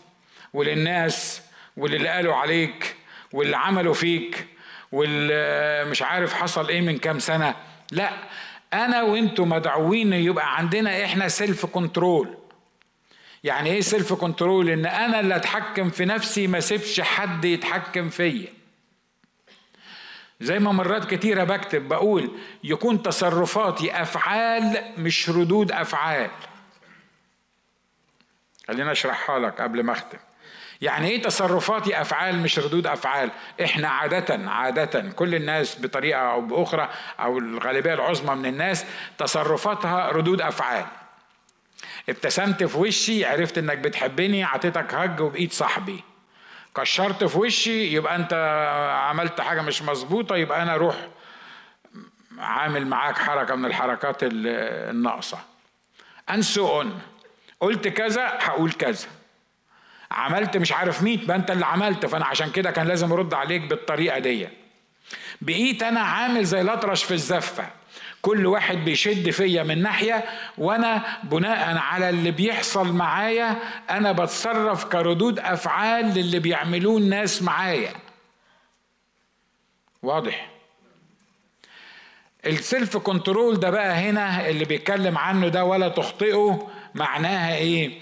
وللناس 0.54 1.42
وللي 1.78 2.10
قالوا 2.10 2.36
عليك 2.36 2.96
واللي 3.34 3.58
عملوا 3.58 3.94
فيك. 3.94 4.48
واللي 4.92 5.86
مش 5.92 6.02
عارف 6.02 6.34
حصل 6.34 6.68
إيه 6.70 6.82
من 6.82 6.98
كام 6.98 7.20
سنة. 7.20 7.56
لا 7.92 8.10
أنا 8.74 9.02
وأنتوا 9.02 9.46
مدعوين 9.46 10.14
يبقى 10.14 10.58
عندنا 10.58 11.06
إحنا 11.06 11.28
self 11.28 11.66
control 11.66 12.38
يعني 13.44 13.70
إيه 13.72 13.82
self 13.82 14.14
control 14.14 14.70
إن 14.70 14.86
أنا 14.86 15.20
اللي 15.20 15.36
أتحكم 15.36 15.90
في 15.90 16.06
نفسي 16.06 16.48
ما 16.48 16.60
سيبش 16.60 17.02
حد 17.02 17.46
يتحكم 17.46 18.10
فيا. 18.10 18.48
زي 20.42 20.60
ما 20.60 20.72
مرات 20.72 21.14
كتيرة 21.14 21.44
بكتب 21.44 21.88
بقول 21.88 22.32
يكون 22.64 23.04
تصرفاتي 23.04 24.02
أفعال 24.02 24.94
مش 24.98 25.30
ردود 25.30 25.72
أفعال. 25.72 26.30
خلينا 28.68 28.92
أشرحها 28.92 29.40
لك 29.40 29.62
قبل 29.62 29.84
ما 29.84 29.92
أختم. 29.94 30.18
يعني 30.82 31.09
إيه 31.09 31.21
تصرفاتي 31.21 32.01
أفعال 32.01 32.39
مش 32.39 32.59
ردود 32.59 32.88
أفعال؟ 32.88 33.32
إحنا 33.63 33.88
عادة 33.88 34.49
عادة 34.49 35.01
كل 35.11 35.36
الناس 35.36 35.82
بطريقة 35.82 36.19
أو 36.19 36.41
بأخرى 36.41 36.89
أو 37.19 37.38
الغالبية 37.38 37.93
العظمى 37.93 38.36
من 38.36 38.45
الناس 38.45 38.86
تصرفاتها 39.17 40.09
ردود 40.11 40.41
أفعال. 40.41 40.86
ابتسمت 42.09 42.63
في 42.63 42.77
وشي 42.77 43.25
عرفت 43.25 43.57
إنك 43.57 43.77
بتحبني 43.77 44.43
عطيتك 44.43 44.93
هج 44.93 45.21
وبقيت 45.21 45.53
صاحبي. 45.53 46.03
كشرت 46.75 47.23
في 47.23 47.38
وشي 47.38 47.93
يبقى 47.93 48.15
أنت 48.15 48.34
عملت 49.09 49.41
حاجة 49.41 49.61
مش 49.61 49.82
مظبوطة 49.82 50.36
يبقى 50.36 50.63
أنا 50.63 50.75
أروح 50.75 50.95
عامل 52.39 52.88
معاك 52.88 53.17
حركة 53.17 53.55
من 53.55 53.65
الحركات 53.65 54.17
الناقصة. 54.23 55.38
انسون 56.30 57.01
قلت 57.59 57.88
كذا 57.88 58.27
هقول 58.41 58.71
كذا. 58.71 59.07
عملت 60.12 60.57
مش 60.57 60.72
عارف 60.72 61.03
ميت 61.03 61.28
ما 61.30 61.36
انت 61.36 61.51
اللي 61.51 61.66
عملت. 61.66 62.05
فأنا 62.05 62.26
عشان 62.26 62.51
كده 62.51 62.72
كان 62.72 62.88
لازم 62.88 63.12
أرد 63.12 63.34
عليك 63.34 63.62
بالطريقة 63.62 64.20
دي. 64.20 64.47
بقيت 65.41 65.84
أنا 65.84 65.99
عامل 65.99 66.45
زي 66.45 66.62
الأطرش 66.62 67.03
في 67.03 67.14
الزفة. 67.14 67.68
كل 68.22 68.45
واحد 68.45 68.78
بيشد 68.78 69.30
فيا 69.30 69.64
من 69.64 69.84
ناحية 69.84 70.24
وأنا 70.57 71.03
بناء 71.24 71.78
على 71.78 72.10
اللي 72.10 72.32
بيحصل 72.32 72.93
معايا 72.93 73.55
أنا 73.89 74.12
بتصرف 74.12 74.86
كردود 74.86 75.39
أفعال 75.39 76.05
للي 76.05 76.39
بيعملوه 76.39 76.97
الناس 76.97 77.41
معايا. 77.41 77.93
واضح؟ 80.03 80.49
السيلف 82.45 82.97
كنترول 82.97 83.60
ده 83.60 83.70
بقى 83.70 83.93
هنا 83.93 84.49
اللي 84.49 84.66
بيتكلم 84.66 85.18
عنه 85.18 85.47
ده 85.47 85.66
ولا 85.66 85.88
تخطئه 85.89 86.68
معناها 86.95 87.55
إيه؟ 87.55 87.99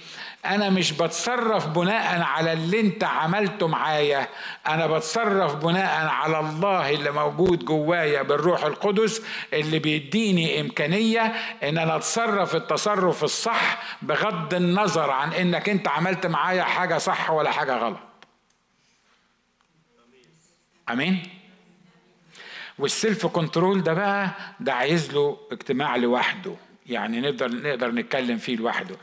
أنا 0.56 0.70
مش 0.70 0.91
بتصرف 0.91 1.68
بناء 1.68 2.22
على 2.22 2.54
اللي 2.54 2.80
أنت 2.80 3.04
عملته 3.04 3.68
معايا 3.68 4.28
أنا 4.68 4.88
بتصرف 4.88 5.56
بناء 5.56 6.08
على 6.08 6.39
الله 6.39 6.89
اللي 6.89 7.12
موجود 7.12 7.66
جوايا 7.66 8.22
بالروح 8.22 8.64
القدس 8.64 9.22
اللي 9.54 9.80
بيديني 9.80 10.62
إمكانية 10.62 11.22
إن 11.64 11.78
أنا 11.78 11.95
أتصرف 11.95 12.56
التصرف 12.56 13.24
الصح 13.24 13.80
بغض 14.02 14.54
النظر 14.54 15.12
عن 15.12 15.34
إنك 15.34 15.70
أنت 15.70 15.88
عملت 15.88 16.26
معايا 16.26 16.64
حاجة 16.64 16.98
صح 16.98 17.32
ولا 17.32 17.52
حاجة 17.52 17.78
غلط. 17.78 18.00
آمين؟ 20.89 21.24
وال 22.80 22.95
self 22.95 23.26
control 23.26 23.84
ده 23.84 23.93
بقى 23.93 24.30
ده 24.60 24.74
عايز 24.74 25.14
له 25.14 25.38
اجتماع 25.52 25.95
لوحده. 25.95 26.56
يعني 26.86 27.22
نقدر 27.22 27.52
نقدر 27.52 27.91
نتكلم 27.91 28.38
فيه 28.38 28.56
لوحده. 28.56 28.95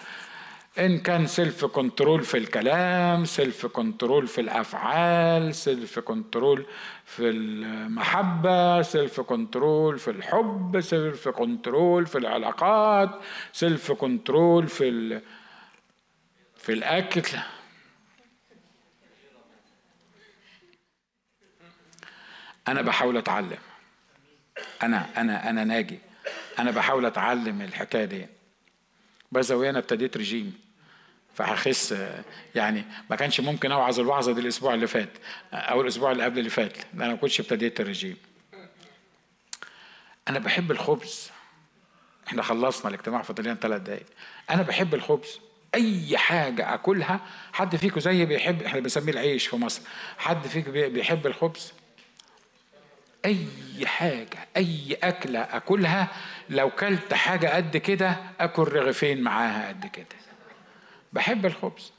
إن 0.78 0.98
كان 0.98 1.26
self 1.26 1.64
control 1.64 2.24
في 2.24 2.38
الكلام 2.38 3.24
self 3.24 3.66
control 3.66 4.26
في 4.26 4.40
الأفعال 4.40 5.54
self 5.54 5.98
control 5.98 6.66
في 7.04 7.30
المحبة 7.30 8.82
self 8.82 9.20
control 9.20 9.98
في 9.98 10.10
الحب 10.10 10.80
self 10.80 11.28
control 11.28 12.06
في 12.06 12.18
العلاقات 12.18 13.20
self 13.52 13.92
control 13.92 14.68
في 14.68 14.88
ال... 14.88 15.22
في 16.56 16.72
الأكل. 16.72 17.38
أنا 22.68 22.82
بحاول 22.82 23.16
أتعلم. 23.16 23.58
أنا 24.82 25.20
أنا 25.20 25.50
أنا 25.50 25.64
ناجي. 25.64 25.98
أنا 26.58 26.70
بحاول 26.70 27.06
أتعلم 27.06 27.62
الحكاية 27.62 28.04
دي. 28.04 28.26
بس 29.32 29.50
أنا 29.50 29.78
ابتديت 29.78 30.16
رجيم. 30.16 30.63
فهخس 31.34 31.94
يعني 32.54 32.84
ما 33.10 33.16
كانش 33.16 33.40
ممكن 33.40 33.72
أوعظ 33.72 34.00
الوعظة 34.00 34.32
دي 34.32 34.40
الأسبوع 34.40 34.74
اللي 34.74 34.86
فات 34.86 35.10
أو 35.52 35.80
الأسبوع 35.80 36.12
اللي 36.12 36.24
قبل 36.24 36.38
اللي 36.38 36.50
فات 36.50 36.76
لأن 36.76 37.02
أنا 37.02 37.08
ما 37.12 37.16
كنتش 37.16 37.40
ابتديت 37.40 37.80
الرجيم. 37.80 38.16
أنا 40.28 40.38
بحب 40.38 40.70
الخبز. 40.70 41.30
إحنا 42.28 42.42
خلصنا 42.42 42.88
الاجتماع 42.88 43.22
فاضلين 43.22 43.54
ثلاث 43.54 43.82
دقايق. 43.82 44.06
أنا 44.50 44.62
بحب 44.62 44.94
الخبز. 44.94 45.40
أي 45.74 46.18
حاجة 46.18 46.74
أكلها 46.74 47.20
حد 47.52 47.76
فيكم 47.76 48.00
زي 48.00 48.24
بيحب 48.24 48.62
إحنا 48.62 48.80
بنسميه 48.80 49.12
العيش 49.12 49.46
في 49.46 49.56
مصر. 49.56 49.82
حد 50.18 50.46
فيكم 50.46 50.70
بيحب 50.72 51.26
الخبز؟ 51.26 51.72
أي 53.24 53.46
حاجة 53.86 54.48
أي 54.56 54.98
أكلة 55.02 55.40
أكلها 55.40 56.08
لو 56.50 56.70
كلت 56.70 57.14
حاجة 57.14 57.56
قد 57.56 57.76
كده 57.76 58.16
أكل 58.40 58.62
رغيفين 58.62 59.20
معاها 59.20 59.68
قد 59.68 59.86
كده. 59.86 60.06
بحب 61.14 61.46
الخبز. 61.46 61.92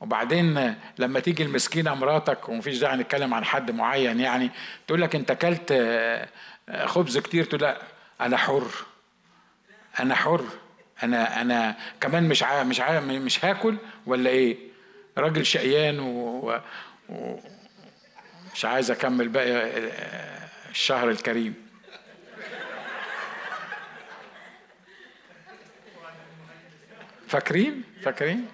وبعدين 0.00 0.74
لما 0.98 1.20
تيجي 1.20 1.42
المسكينة 1.42 1.94
مراتك 1.94 2.48
ومفيش 2.48 2.78
داعي 2.78 2.96
نتكلم 2.96 3.34
عن 3.34 3.44
حد 3.44 3.70
معين 3.70 4.20
يعني 4.20 4.50
تقول 4.86 5.02
لك 5.02 5.14
انت 5.14 5.30
أكلت 5.30 5.72
خبز 6.84 7.18
كتير 7.18 7.44
تقول 7.44 7.60
لا 7.60 7.82
أنا 8.20 8.36
حر. 8.36 8.70
أنا 10.00 10.14
حر. 10.14 10.44
أنا 11.02 11.40
أنا 11.40 11.76
كمان 12.00 12.28
مش 12.28 12.42
عا 12.42 12.64
مش 12.64 12.80
عا 12.80 13.00
مش 13.00 13.44
هاكل 13.44 13.76
ولا 14.06 14.30
إيه؟ 14.30 14.56
راجل 15.18 15.46
شقيان 15.46 16.00
و, 16.00 16.60
و 17.08 17.36
عايز 18.64 18.90
أكمل 18.90 19.28
باقي 19.28 19.70
الشهر 20.70 21.10
الكريم. 21.10 21.67
فاكرين؟ 27.28 27.82
فاكرين؟ 28.02 28.46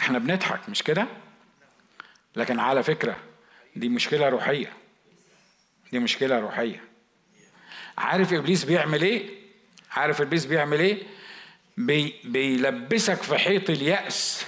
إحنا 0.00 0.18
بنضحك 0.18 0.68
مش 0.68 0.82
كده؟ 0.82 1.06
لكن 2.36 2.60
على 2.60 2.82
فكرة 2.82 3.16
دي 3.76 3.88
مشكلة 3.88 4.28
روحية. 4.28 4.72
دي 5.92 5.98
مشكلة 5.98 6.38
روحية. 6.38 6.80
عارف 7.98 8.32
إبليس 8.32 8.64
بيعمل 8.64 9.02
إيه؟ 9.02 9.30
عارف 9.90 10.20
إبليس 10.20 10.46
بيعمل 10.46 10.80
إيه؟ 10.80 11.02
بي 11.76 12.14
بيلبسك 12.24 13.22
في 13.22 13.38
حيط 13.38 13.70
اليأس 13.70 14.46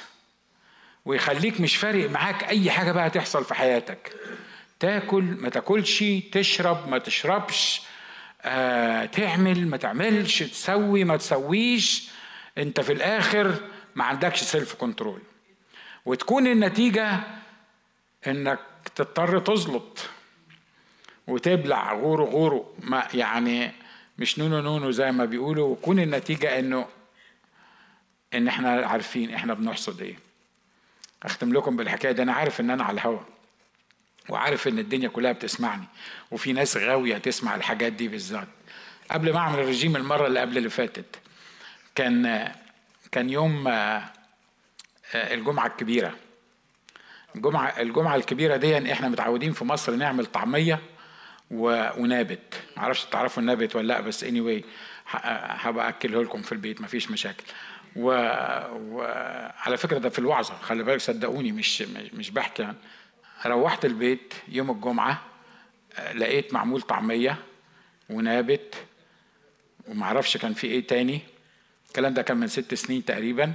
ويخليك 1.05 1.61
مش 1.61 1.77
فارق 1.77 2.11
معاك 2.11 2.45
أي 2.45 2.71
حاجة 2.71 2.93
بقى 2.93 3.11
تحصل 3.11 3.45
في 3.45 3.55
حياتك. 3.55 4.13
تاكل 4.81 5.23
ما 5.23 5.49
تاكلش 5.49 6.05
تشرب 6.33 6.89
ما 6.89 6.99
تشربش 6.99 7.83
آه 8.43 9.05
تعمل 9.05 9.67
ما 9.69 9.77
تعملش 9.77 10.43
تسوي 10.43 11.05
ما 11.05 11.17
تسويش. 11.17 12.11
انت 12.59 12.81
في 12.81 12.93
الآخر 12.93 13.55
ما 13.95 14.05
عندكش 14.05 14.43
self 14.43 14.75
control 14.75 15.21
وتكون 16.07 16.47
النتيجة 16.47 17.21
إنك 18.27 18.59
تضطر 18.95 19.39
تزلط 19.39 19.99
وتبلع 21.27 21.93
غورو 21.95 22.25
غورو. 22.25 22.75
ما 22.83 23.09
يعني 23.15 23.73
مش 24.19 24.39
نونو 24.39 24.61
نونو 24.61 24.91
زي 24.91 25.13
ما 25.13 25.25
بيقولوا. 25.25 25.69
وتكون 25.69 25.99
النتيجة 25.99 26.59
إنه 26.59 26.87
إن 28.35 28.49
إحنا 28.49 28.87
عارفين 28.87 29.35
إحنا 29.35 29.55
بنحصد 29.55 30.03
إيه. 30.03 30.19
أختم 31.23 31.53
لكم 31.53 31.77
بالحكاية 31.77 32.13
دي. 32.13 32.23
أنا 32.23 32.33
عارف 32.33 32.61
إن 32.61 32.71
أنا 32.71 32.85
على 32.85 32.95
الهوا. 32.95 33.21
وعارف 34.29 34.69
إن 34.69 34.79
الدنيا 34.79 35.09
كلها 35.09 35.33
بتسمعني 35.33 35.85
وفي 36.31 36.53
ناس 36.53 36.77
غاوية 36.77 37.19
تسمع 37.19 37.55
الحاجات 37.55 37.93
دي 37.93 38.09
بالذات. 38.09 38.49
قبل 39.11 39.33
ما 39.33 39.39
أعمل 39.39 39.59
الرجيم 39.59 39.97
المرة 39.97 40.27
اللي 40.27 40.41
قبل 40.41 40.59
اللي 40.59 40.71
فاتت 40.71 41.17
كان 41.95 42.53
كان 43.13 43.31
يوم 43.31 43.69
آه، 43.69 44.05
الجمعة 45.15 45.67
الكبيرة. 45.67 46.15
الجمعة 47.37 47.69
الجمعة 47.69 48.17
الكبيرة 48.17 48.57
دي 48.57 48.93
إحنا 48.93 49.09
متعودين 49.09 49.53
في 49.53 49.65
مصر 49.65 49.95
نعمل 49.95 50.27
طعمية 50.27 50.79
ونابت. 51.51 52.55
معرفش 52.77 53.05
تعرفوا 53.05 53.43
النابت 53.43 53.77
ولا 53.77 53.87
لأ 53.87 54.01
بس 54.01 54.25
اني 54.25 54.63
anyway 54.63 54.65
هبقى 55.67 55.89
أكله 55.89 56.23
لكم 56.23 56.43
في 56.43 56.53
البيت 56.53 56.81
مفيش 56.81 57.11
مشاكل. 57.11 57.45
وعلى 57.97 59.77
فكرة 59.77 59.99
ده 59.99 60.09
في 60.09 60.19
الوعظة 60.19 60.55
خلي 60.55 60.83
بالك 60.83 61.01
صدقوني 61.01 61.53
مش 61.53 61.83
مش 62.13 62.31
بحكي 62.31 62.63
عن 62.65 62.75
روحت 63.47 63.85
البيت 63.85 64.35
يوم 64.49 64.71
الجمعة 64.71 65.23
لقيت 66.15 66.55
معمول 66.55 66.83
طعمية 66.83 67.37
ونابت 68.11 68.75
ومعرفش 69.89 70.37
كان 70.37 70.55
في 70.55 70.67
إيه 70.67 70.87
تاني. 70.87 71.21
الكلام 71.89 72.15
ده 72.15 72.23
كان 72.23 72.37
من 72.37 72.49
ست 72.49 72.75
سنين 72.75 73.05
تقريبا. 73.05 73.53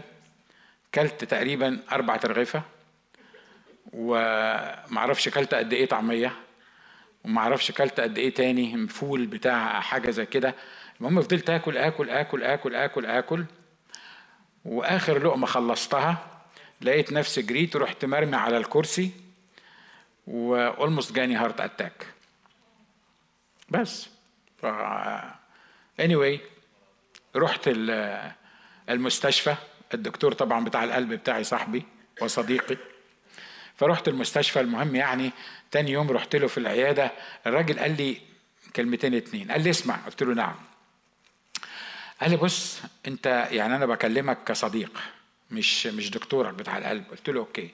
كلت 0.95 1.23
تقريبا 1.23 1.79
أربع 1.91 2.17
ترغيفة 2.17 2.63
ومعرفش 3.93 5.29
كلت 5.29 5.53
قد 5.53 5.73
إيه 5.73 5.85
طعمية 5.85 6.33
ومعرفش 7.25 7.71
كلت 7.71 7.99
قد 7.99 8.17
إيه 8.17 8.33
تاني 8.33 8.87
فول 8.87 9.25
بتاع 9.25 9.79
حاجة 9.79 10.09
زي 10.09 10.25
كده. 10.25 10.55
المهم 10.99 11.21
فضلت 11.21 11.49
آكل 11.49 11.77
آكل 11.77 12.09
آكل 12.09 12.43
آكل 12.43 12.75
آكل 12.75 13.05
آكل. 13.05 13.45
وآخر 14.65 15.23
لقمة 15.27 15.47
خلصتها 15.47 16.27
لقيت 16.81 17.13
نفسي 17.13 17.41
جريت 17.41 17.75
ورحت 17.75 18.05
مرمي 18.05 18.35
على 18.35 18.57
الكرسي. 18.57 19.11
و 20.27 20.39
almost 20.39 21.11
جاني 21.11 21.35
heart 21.35 21.61
attack 21.61 22.07
بس. 23.69 24.09
ف 24.61 24.65
anyway 26.01 26.39
رحت 27.35 27.69
المستشفى. 28.89 29.55
الدكتور 29.93 30.33
طبعا 30.33 30.65
بتاع 30.65 30.83
القلب 30.83 31.13
بتاعي 31.13 31.43
صاحبي 31.43 31.85
وصديقي. 32.21 32.77
فرحت 33.75 34.07
المستشفى. 34.07 34.59
المهم 34.59 34.95
يعني 34.95 35.31
تاني 35.71 35.91
يوم 35.91 36.11
رحت 36.11 36.35
له 36.35 36.47
في 36.47 36.57
العيادة. 36.57 37.11
الراجل 37.47 37.79
قال 37.79 37.97
لي 37.97 38.17
كلمتين 38.75 39.13
اتنين. 39.13 39.51
قال 39.51 39.63
لي 39.63 39.69
اسمع. 39.69 39.95
قلت 39.95 40.23
له 40.23 40.33
نعم. 40.33 40.55
قال 42.21 42.31
لي 42.31 42.37
بص 42.37 42.81
انت 43.07 43.47
يعني 43.51 43.75
أنا 43.75 43.85
بكلمك 43.85 44.43
كصديق 44.43 45.01
مش 45.51 45.87
مش 45.87 46.09
دكتورك 46.09 46.53
بتاع 46.53 46.77
القلب. 46.77 47.03
قلت 47.11 47.29
له 47.29 47.39
أوكي. 47.39 47.69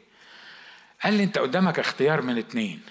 قال 1.04 1.14
لي 1.14 1.24
انت 1.24 1.38
قدامك 1.38 1.80
اختيار 1.80 2.22
من 2.22 2.38
اتنين. 2.38 2.82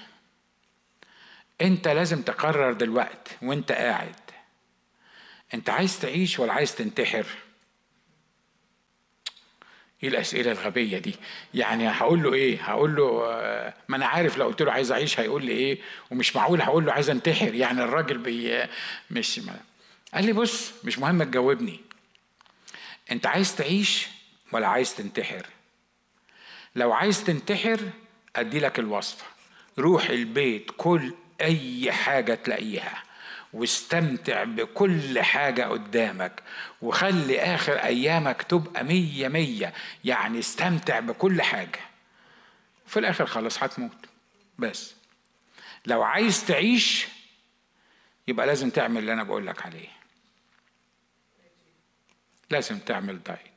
انت 1.60 1.88
لازم 1.88 2.22
تقرر 2.22 2.72
دلوقتي 2.72 3.36
وانت 3.42 3.72
قاعد. 3.72 4.14
انت 5.54 5.70
عايز 5.70 6.00
تعيش 6.00 6.38
ولا 6.38 6.52
عايز 6.52 6.74
تنتحر؟ 6.74 7.26
إيه 10.02 10.08
الأسئلة 10.08 10.52
الغبية 10.52 10.98
دي؟ 10.98 11.14
يعني 11.54 11.88
هقول 11.88 12.22
له 12.22 12.34
إيه؟ 12.34 12.62
هقول 12.62 12.96
له 12.96 13.20
ما 13.88 13.96
أنا 13.96 14.06
عارف 14.06 14.38
لو 14.38 14.46
قلت 14.46 14.62
له 14.62 14.72
عايز 14.72 14.92
أعيش 14.92 15.20
هيقول 15.20 15.44
لي 15.44 15.52
إيه؟ 15.52 15.78
ومش 16.10 16.36
معقول 16.36 16.62
هقول 16.62 16.86
له 16.86 16.92
عايز 16.92 17.10
أنتحر. 17.10 17.54
يعني 17.54 17.82
الراجل 17.82 18.18
بي 18.18 18.64
مش 19.10 19.38
ما. 19.38 19.60
قال 20.14 20.26
لي 20.26 20.32
بص 20.32 20.72
مش 20.84 20.98
مهم 20.98 21.22
تجاوبني. 21.22 21.80
انت 23.12 23.26
عايز 23.26 23.56
تعيش 23.56 24.08
ولا 24.52 24.66
عايز 24.66 24.94
تنتحر؟ 24.94 25.46
لو 26.78 26.92
عايز 26.92 27.24
تنتحر 27.24 27.80
أدي 28.36 28.60
لك 28.60 28.78
الوصفة. 28.78 29.24
روح 29.78 30.04
البيت 30.08 30.70
كل 30.76 31.14
أي 31.40 31.92
حاجة 31.92 32.34
تلاقيها 32.34 33.02
واستمتع 33.52 34.44
بكل 34.44 35.20
حاجة 35.22 35.62
قدامك 35.62 36.42
وخلي 36.82 37.40
آخر 37.40 37.72
أيامك 37.72 38.42
تبقى 38.42 38.84
مية 38.84 39.28
مية 39.28 39.72
يعني 40.04 40.38
استمتع 40.38 41.00
بكل 41.00 41.42
حاجة. 41.42 41.80
في 42.86 42.98
الآخر 42.98 43.26
خلاص 43.26 43.62
هتموت. 43.62 44.06
بس 44.58 44.94
لو 45.86 46.02
عايز 46.02 46.44
تعيش 46.44 47.08
يبقى 48.28 48.46
لازم 48.46 48.70
تعمل 48.70 48.98
اللي 48.98 49.12
أنا 49.12 49.22
بقول 49.22 49.46
لك 49.46 49.66
عليه. 49.66 49.88
لازم 52.50 52.78
تعمل 52.78 53.22
دايت 53.22 53.47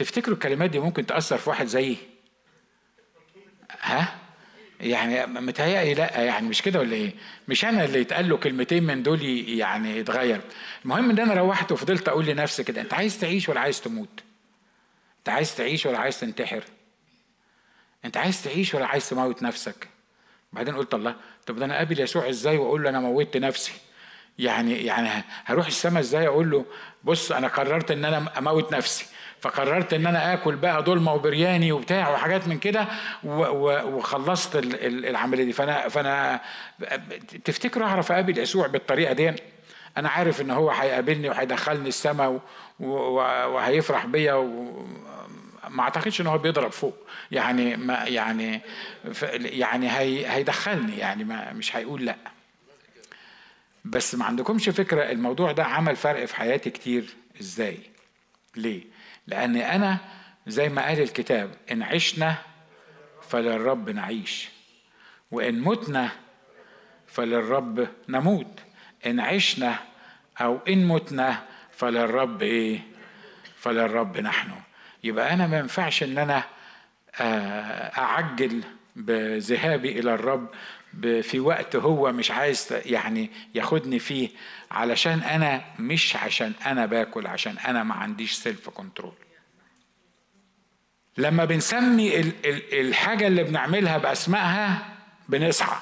تفتكروا 0.00 0.34
الكلمات 0.34 0.70
دي 0.70 0.78
ممكن 0.78 1.06
تأثر 1.06 1.38
في 1.38 1.50
واحد 1.50 1.66
زيي 1.66 1.96
ها 3.80 4.18
يعني 4.80 5.26
متهيألي 5.26 5.94
لأ 5.94 6.20
يعني 6.20 6.48
مش 6.48 6.62
كده 6.62 6.78
ولا 6.80 6.92
إيه؟ 6.92 7.14
مش 7.48 7.64
أنا 7.64 7.84
اللي 7.84 8.00
يتقال 8.00 8.28
له 8.28 8.36
كلمتين 8.36 8.82
من 8.84 9.02
دول 9.02 9.22
يعني 9.48 9.96
يتغير. 9.96 10.40
المهم 10.84 11.10
إن 11.10 11.18
أنا 11.18 11.34
روحت 11.34 11.72
وفضلت 11.72 12.08
أقول 12.08 12.26
لنفسي 12.26 12.64
كده 12.64 12.80
أنت 12.80 12.94
عايز 12.94 13.20
تعيش 13.20 13.48
ولا 13.48 13.60
عايز 13.60 13.80
تموت؟ 13.80 14.20
أنت 15.18 15.28
عايز 15.28 15.56
تعيش 15.56 15.86
ولا 15.86 15.98
عايز 15.98 16.20
تنتحر؟ 16.20 16.64
أنت 18.04 18.16
عايز 18.16 18.44
تعيش 18.44 18.74
ولا 18.74 18.86
عايز 18.86 19.08
تموت 19.08 19.42
نفسك؟ 19.42 19.88
بعدين 20.52 20.76
قلت 20.76 20.94
الله 20.94 21.16
طب 21.46 21.56
ده 21.56 21.64
أنا 21.64 21.76
أقابل 21.76 22.00
يسوع 22.00 22.28
إزاي 22.28 22.56
وأقول 22.56 22.82
له 22.82 22.90
أنا 22.90 23.00
موتت 23.00 23.36
نفسي؟ 23.36 23.72
يعني 24.38 24.84
يعني 24.84 25.24
هروح 25.44 25.66
السماء 25.66 26.02
إزاي 26.02 26.26
أقول 26.26 26.50
له 26.50 26.66
بص 27.04 27.32
أنا 27.32 27.48
قررت 27.48 27.90
إن 27.90 28.04
أنا 28.04 28.38
أموت 28.38 28.72
نفسي 28.74 29.06
فقررت 29.40 29.92
إن 29.92 30.06
أنا 30.06 30.32
آكل 30.34 30.56
بقى 30.56 30.82
ضلمه 30.82 31.14
وبرياني 31.14 31.72
وبتاع 31.72 32.10
وحاجات 32.10 32.48
من 32.48 32.58
كده 32.58 32.86
وخلصت 33.24 34.56
العملية 34.84 35.44
دي. 35.44 35.52
فأنا 35.52 35.88
فأنا 35.88 36.40
تفتكروا 37.44 37.86
أعرف 37.86 38.12
أقابل 38.12 38.38
يسوع 38.38 38.66
بالطريقة 38.66 39.12
دي؟ 39.12 39.32
أنا 39.96 40.08
عارف 40.08 40.40
إن 40.40 40.50
هو 40.50 40.70
هيقابلني 40.70 41.28
وهيدخلني 41.28 41.88
السماء 41.88 42.40
وهيفرح 42.80 44.06
بيا 44.06 44.34
ما 45.68 45.82
أعتقدش 45.82 46.20
إن 46.20 46.26
هو 46.26 46.38
بيضرب 46.38 46.72
فوق. 46.72 46.96
يعني 47.30 47.76
ما 47.76 47.94
يعني 48.04 48.60
يعني 49.32 49.90
هي 49.90 50.26
هيدخلني 50.30 50.98
يعني 50.98 51.24
ما 51.24 51.52
مش 51.52 51.76
هيقول 51.76 52.04
لأ. 52.06 52.16
بس 53.84 54.14
ما 54.14 54.24
عندكمش 54.24 54.68
فكرة 54.68 55.10
الموضوع 55.10 55.52
ده 55.52 55.64
عمل 55.64 55.96
فرق 55.96 56.24
في 56.24 56.36
حياتي 56.36 56.70
كتير؟ 56.70 57.04
إزاي؟ 57.40 57.78
ليه؟ 58.56 58.80
لأن 59.30 59.56
أنا 59.56 59.98
زي 60.46 60.68
ما 60.68 60.86
قال 60.86 61.00
الكتاب 61.00 61.50
إن 61.72 61.82
عشنا 61.82 62.34
فللرب 63.28 63.90
نعيش 63.90 64.48
وإن 65.30 65.60
متنا 65.60 66.10
فللرب 67.06 67.88
نموت. 68.08 68.60
إن 69.06 69.20
عشنا 69.20 69.78
أو 70.40 70.58
إن 70.68 70.86
متنا 70.88 71.42
فللرب 71.70 72.42
إيه؟ 72.42 72.80
فللرب 73.56 74.18
نحن. 74.18 74.50
يبقى 75.04 75.32
أنا 75.32 75.46
ما 75.46 75.58
ينفعش 75.58 76.02
إن 76.02 76.18
أنا 76.18 76.42
آه، 77.20 77.98
أعجل 77.98 78.62
بذهابي 78.96 79.98
إلى 79.98 80.14
الرب 80.14 80.48
في 81.22 81.40
وقت 81.40 81.76
هو 81.76 82.12
مش 82.12 82.30
عايز 82.30 82.68
يعني 82.84 83.30
ياخدني 83.54 83.98
فيه 83.98 84.28
علشان 84.70 85.22
أنا 85.22 85.64
مش 85.78 86.16
عشان 86.16 86.52
أنا 86.66 86.86
باكل 86.86 87.26
عشان 87.26 87.58
أنا 87.58 87.82
ما 87.82 87.94
عنديش 87.94 88.32
self 88.32 88.68
control 88.68 89.14
لما 91.18 91.44
بنسمي 91.44 92.20
الحاجة 92.72 93.26
اللي 93.26 93.44
بنعملها 93.44 93.98
بأسمائها 93.98 94.96
بنسعى. 95.28 95.78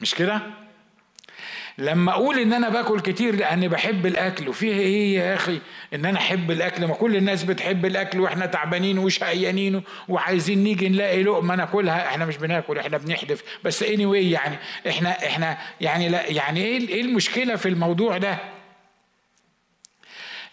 مش 0.00 0.14
كده؟ 0.14 0.40
لما 1.78 2.12
أقول 2.12 2.38
ان 2.38 2.52
أنا 2.52 2.68
باكل 2.68 3.00
كتير 3.00 3.36
لاني 3.36 3.68
بحب 3.68 4.06
الاكل 4.06 4.48
وفيها 4.48 4.78
إيه 4.78 5.16
يا 5.18 5.34
أخي؟ 5.34 5.60
ان 5.94 6.04
أنا 6.04 6.18
احب 6.18 6.50
الاكل. 6.50 6.86
ما 6.86 6.94
كل 6.94 7.16
الناس 7.16 7.44
بتحب 7.44 7.86
الاكل 7.86 8.20
وإحنا 8.20 8.46
تعبانين 8.46 8.98
وشقيانين 8.98 9.82
وعايزين 10.08 10.64
نيجي 10.64 10.88
نلاقي 10.88 11.22
لقمة 11.22 11.54
ناكلها. 11.54 12.06
إحنا 12.08 12.24
مش 12.26 12.36
بناكل 12.36 12.78
إحنا 12.78 12.98
بنحدف. 12.98 13.42
بس 13.64 13.82
اني 13.82 14.06
anyway 14.06 14.32
يعني 14.32 14.56
إحنا 14.88 15.26
إحنا 15.26 15.58
يعني 15.80 16.08
لا 16.08 16.26
يعني 16.26 16.64
إيه 16.64 16.88
إيه 16.88 17.00
المشكلة 17.00 17.56
في 17.56 17.68
الموضوع 17.68 18.18
ده؟ 18.18 18.38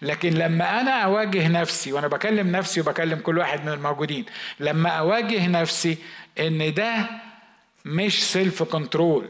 لكن 0.02 0.34
لما 0.34 0.80
أنا 0.80 0.90
اواجه 0.90 1.48
نفسي 1.48 1.92
وأنا 1.92 2.06
بكلم 2.06 2.56
نفسي 2.56 2.80
وبكلم 2.80 3.18
كل 3.18 3.38
واحد 3.38 3.64
من 3.66 3.72
الموجودين 3.72 4.24
لما 4.60 4.90
اواجه 4.90 5.46
نفسي 5.46 5.98
ان 6.40 6.74
ده 6.74 7.10
مش 7.84 8.24
self 8.32 8.62
control 8.62 9.28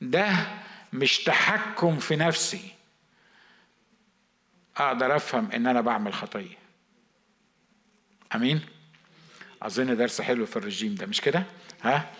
ده 0.00 0.46
مش 0.92 1.18
تحكم 1.24 1.98
في 1.98 2.16
نفسي. 2.16 2.74
أقدر 4.76 5.16
أفهم 5.16 5.50
إن 5.52 5.66
أنا 5.66 5.80
بعمل 5.80 6.14
خطية. 6.14 6.56
أمين؟ 8.34 8.60
أظن 9.62 9.96
درس 9.96 10.20
حلو 10.20 10.46
في 10.46 10.56
الرجيم 10.56 10.94
ده 10.94 11.06
مش 11.06 11.20
كده؟ 11.20 11.44
ها؟ 11.82 12.10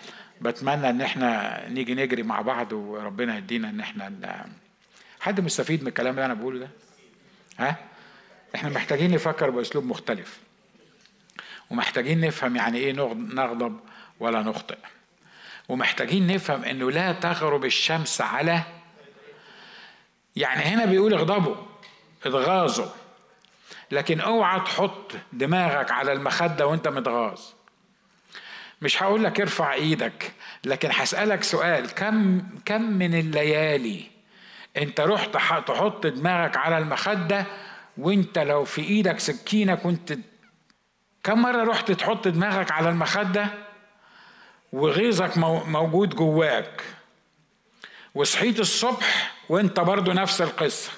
بتمنى 0.40 0.90
إن 0.90 1.00
إحنا 1.00 1.60
نيجي 1.68 1.94
نجري 1.94 2.22
مع 2.22 2.40
بعض 2.40 2.72
وربنا 2.72 3.36
يدينا 3.38 3.70
إن 3.70 3.80
إحنا 3.80 4.46
حد 5.20 5.40
مستفيد 5.40 5.82
من 5.82 5.88
الكلام 5.88 6.14
اللي 6.14 6.26
أنا 6.26 6.34
بقوله 6.34 6.58
ده؟ 6.58 6.70
ها؟ 7.58 7.76
إحنا 8.54 8.68
محتاجين 8.68 9.10
نفكر 9.10 9.50
بأسلوب 9.50 9.84
مختلف. 9.84 10.38
ومحتاجين 11.70 12.20
نفهم 12.20 12.56
يعني 12.56 12.78
إيه 12.78 12.92
نغضب 12.92 13.80
ولا 14.20 14.42
نخطئ. 14.42 14.78
ومحتاجين 15.68 16.26
نفهم 16.26 16.64
إنه 16.64 16.90
لا 16.90 17.12
تغرب 17.12 17.64
الشمس 17.64 18.20
على 18.20 18.62
يعني 20.36 20.62
هنا 20.62 20.84
بيقول 20.84 21.14
اغضبوا 21.14 21.56
اتغاظوا. 22.24 22.86
لكن 23.90 24.20
أوعى 24.20 24.60
تحط 24.60 25.12
دماغك 25.32 25.90
على 25.90 26.12
المخدة 26.12 26.66
وأنت 26.66 26.88
متغاظ. 26.88 27.40
مش 28.82 29.02
هقول 29.02 29.24
لك 29.24 29.40
ارفع 29.40 29.72
إيدك 29.72 30.32
لكن 30.64 30.88
هسألك 30.92 31.42
سؤال 31.42 31.94
كم 31.94 32.42
كم 32.64 32.82
من 32.82 33.14
الليالي 33.14 34.06
أنت 34.76 35.00
رحت 35.00 35.34
تحط 35.68 36.06
دماغك 36.06 36.56
على 36.56 36.78
المخدة 36.78 37.46
وأنت 37.98 38.38
لو 38.38 38.64
في 38.64 38.82
إيدك 38.82 39.18
سكينة 39.20 39.74
كنت 39.74 40.18
كم 41.24 41.42
مرة 41.42 41.64
رحت 41.64 41.92
تحط 41.92 42.28
دماغك 42.28 42.70
على 42.70 42.90
المخدة؟ 42.90 43.63
وغيظك 44.74 45.38
موجود 45.66 46.14
جواك. 46.14 46.82
وصحيت 48.14 48.60
الصبح 48.60 49.34
وانت 49.48 49.80
برضو 49.80 50.12
نفس 50.12 50.42
القصة. 50.42 50.90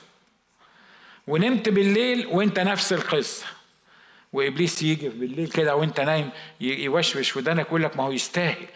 ونمت 1.26 1.68
بالليل 1.68 2.26
وانت 2.26 2.60
نفس 2.60 2.92
القصة. 2.92 3.46
وإبليس 4.32 4.82
يجي 4.82 5.08
بالليل 5.08 5.48
كده 5.48 5.76
وانت 5.76 6.00
نايم 6.00 6.30
يوشوش 6.60 7.36
ودانك 7.36 7.66
يقول 7.66 7.82
لك 7.82 7.96
ما 7.96 8.04
هو 8.04 8.12
يستاهل. 8.12 8.66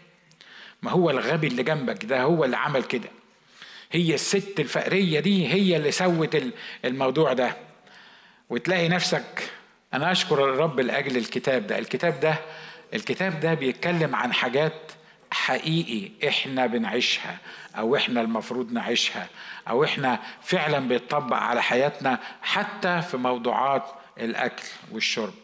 ما 0.83 0.91
هو 0.91 1.11
الغبي 1.11 1.47
اللي 1.47 1.63
جنبك 1.63 2.05
ده 2.05 2.23
هو 2.23 2.45
اللي 2.45 2.57
عمل 2.57 2.83
كده. 2.83 3.09
هي 3.93 4.15
الست 4.15 4.61
الفقرية 4.61 5.21
دي 5.21 5.49
هي 5.49 5.77
اللي 5.77 5.91
سوت 5.91 6.43
الموضوع 6.85 7.33
ده. 7.33 7.57
وتلاقي 8.51 8.89
نفسك 8.89 9.51
أنا 9.95 10.13
أشكر 10.13 10.45
الرب 10.45 10.81
لأجل 10.81 11.17
الكتاب 11.17 11.67
ده. 11.67 11.79
الكتاب 11.79 12.21
ده 12.21 12.39
الكتاب 12.95 13.41
ده 13.41 13.55
بيتكلم 13.55 14.17
عن 14.17 14.33
حاجات 14.33 14.93
حقيقي 15.31 16.29
إحنا 16.29 16.67
بنعيشها 16.67 17.39
أو 17.79 17.97
إحنا 17.97 18.21
المفروض 18.21 18.73
نعيشها 18.73 19.29
أو 19.69 19.85
إحنا 19.85 20.19
فعلا 20.43 20.79
بيطبق 20.89 21.37
على 21.37 21.63
حياتنا 21.63 22.19
حتى 22.43 23.03
في 23.03 23.17
موضوعات 23.17 23.85
الأكل 24.19 24.65
والشرب. 24.93 25.35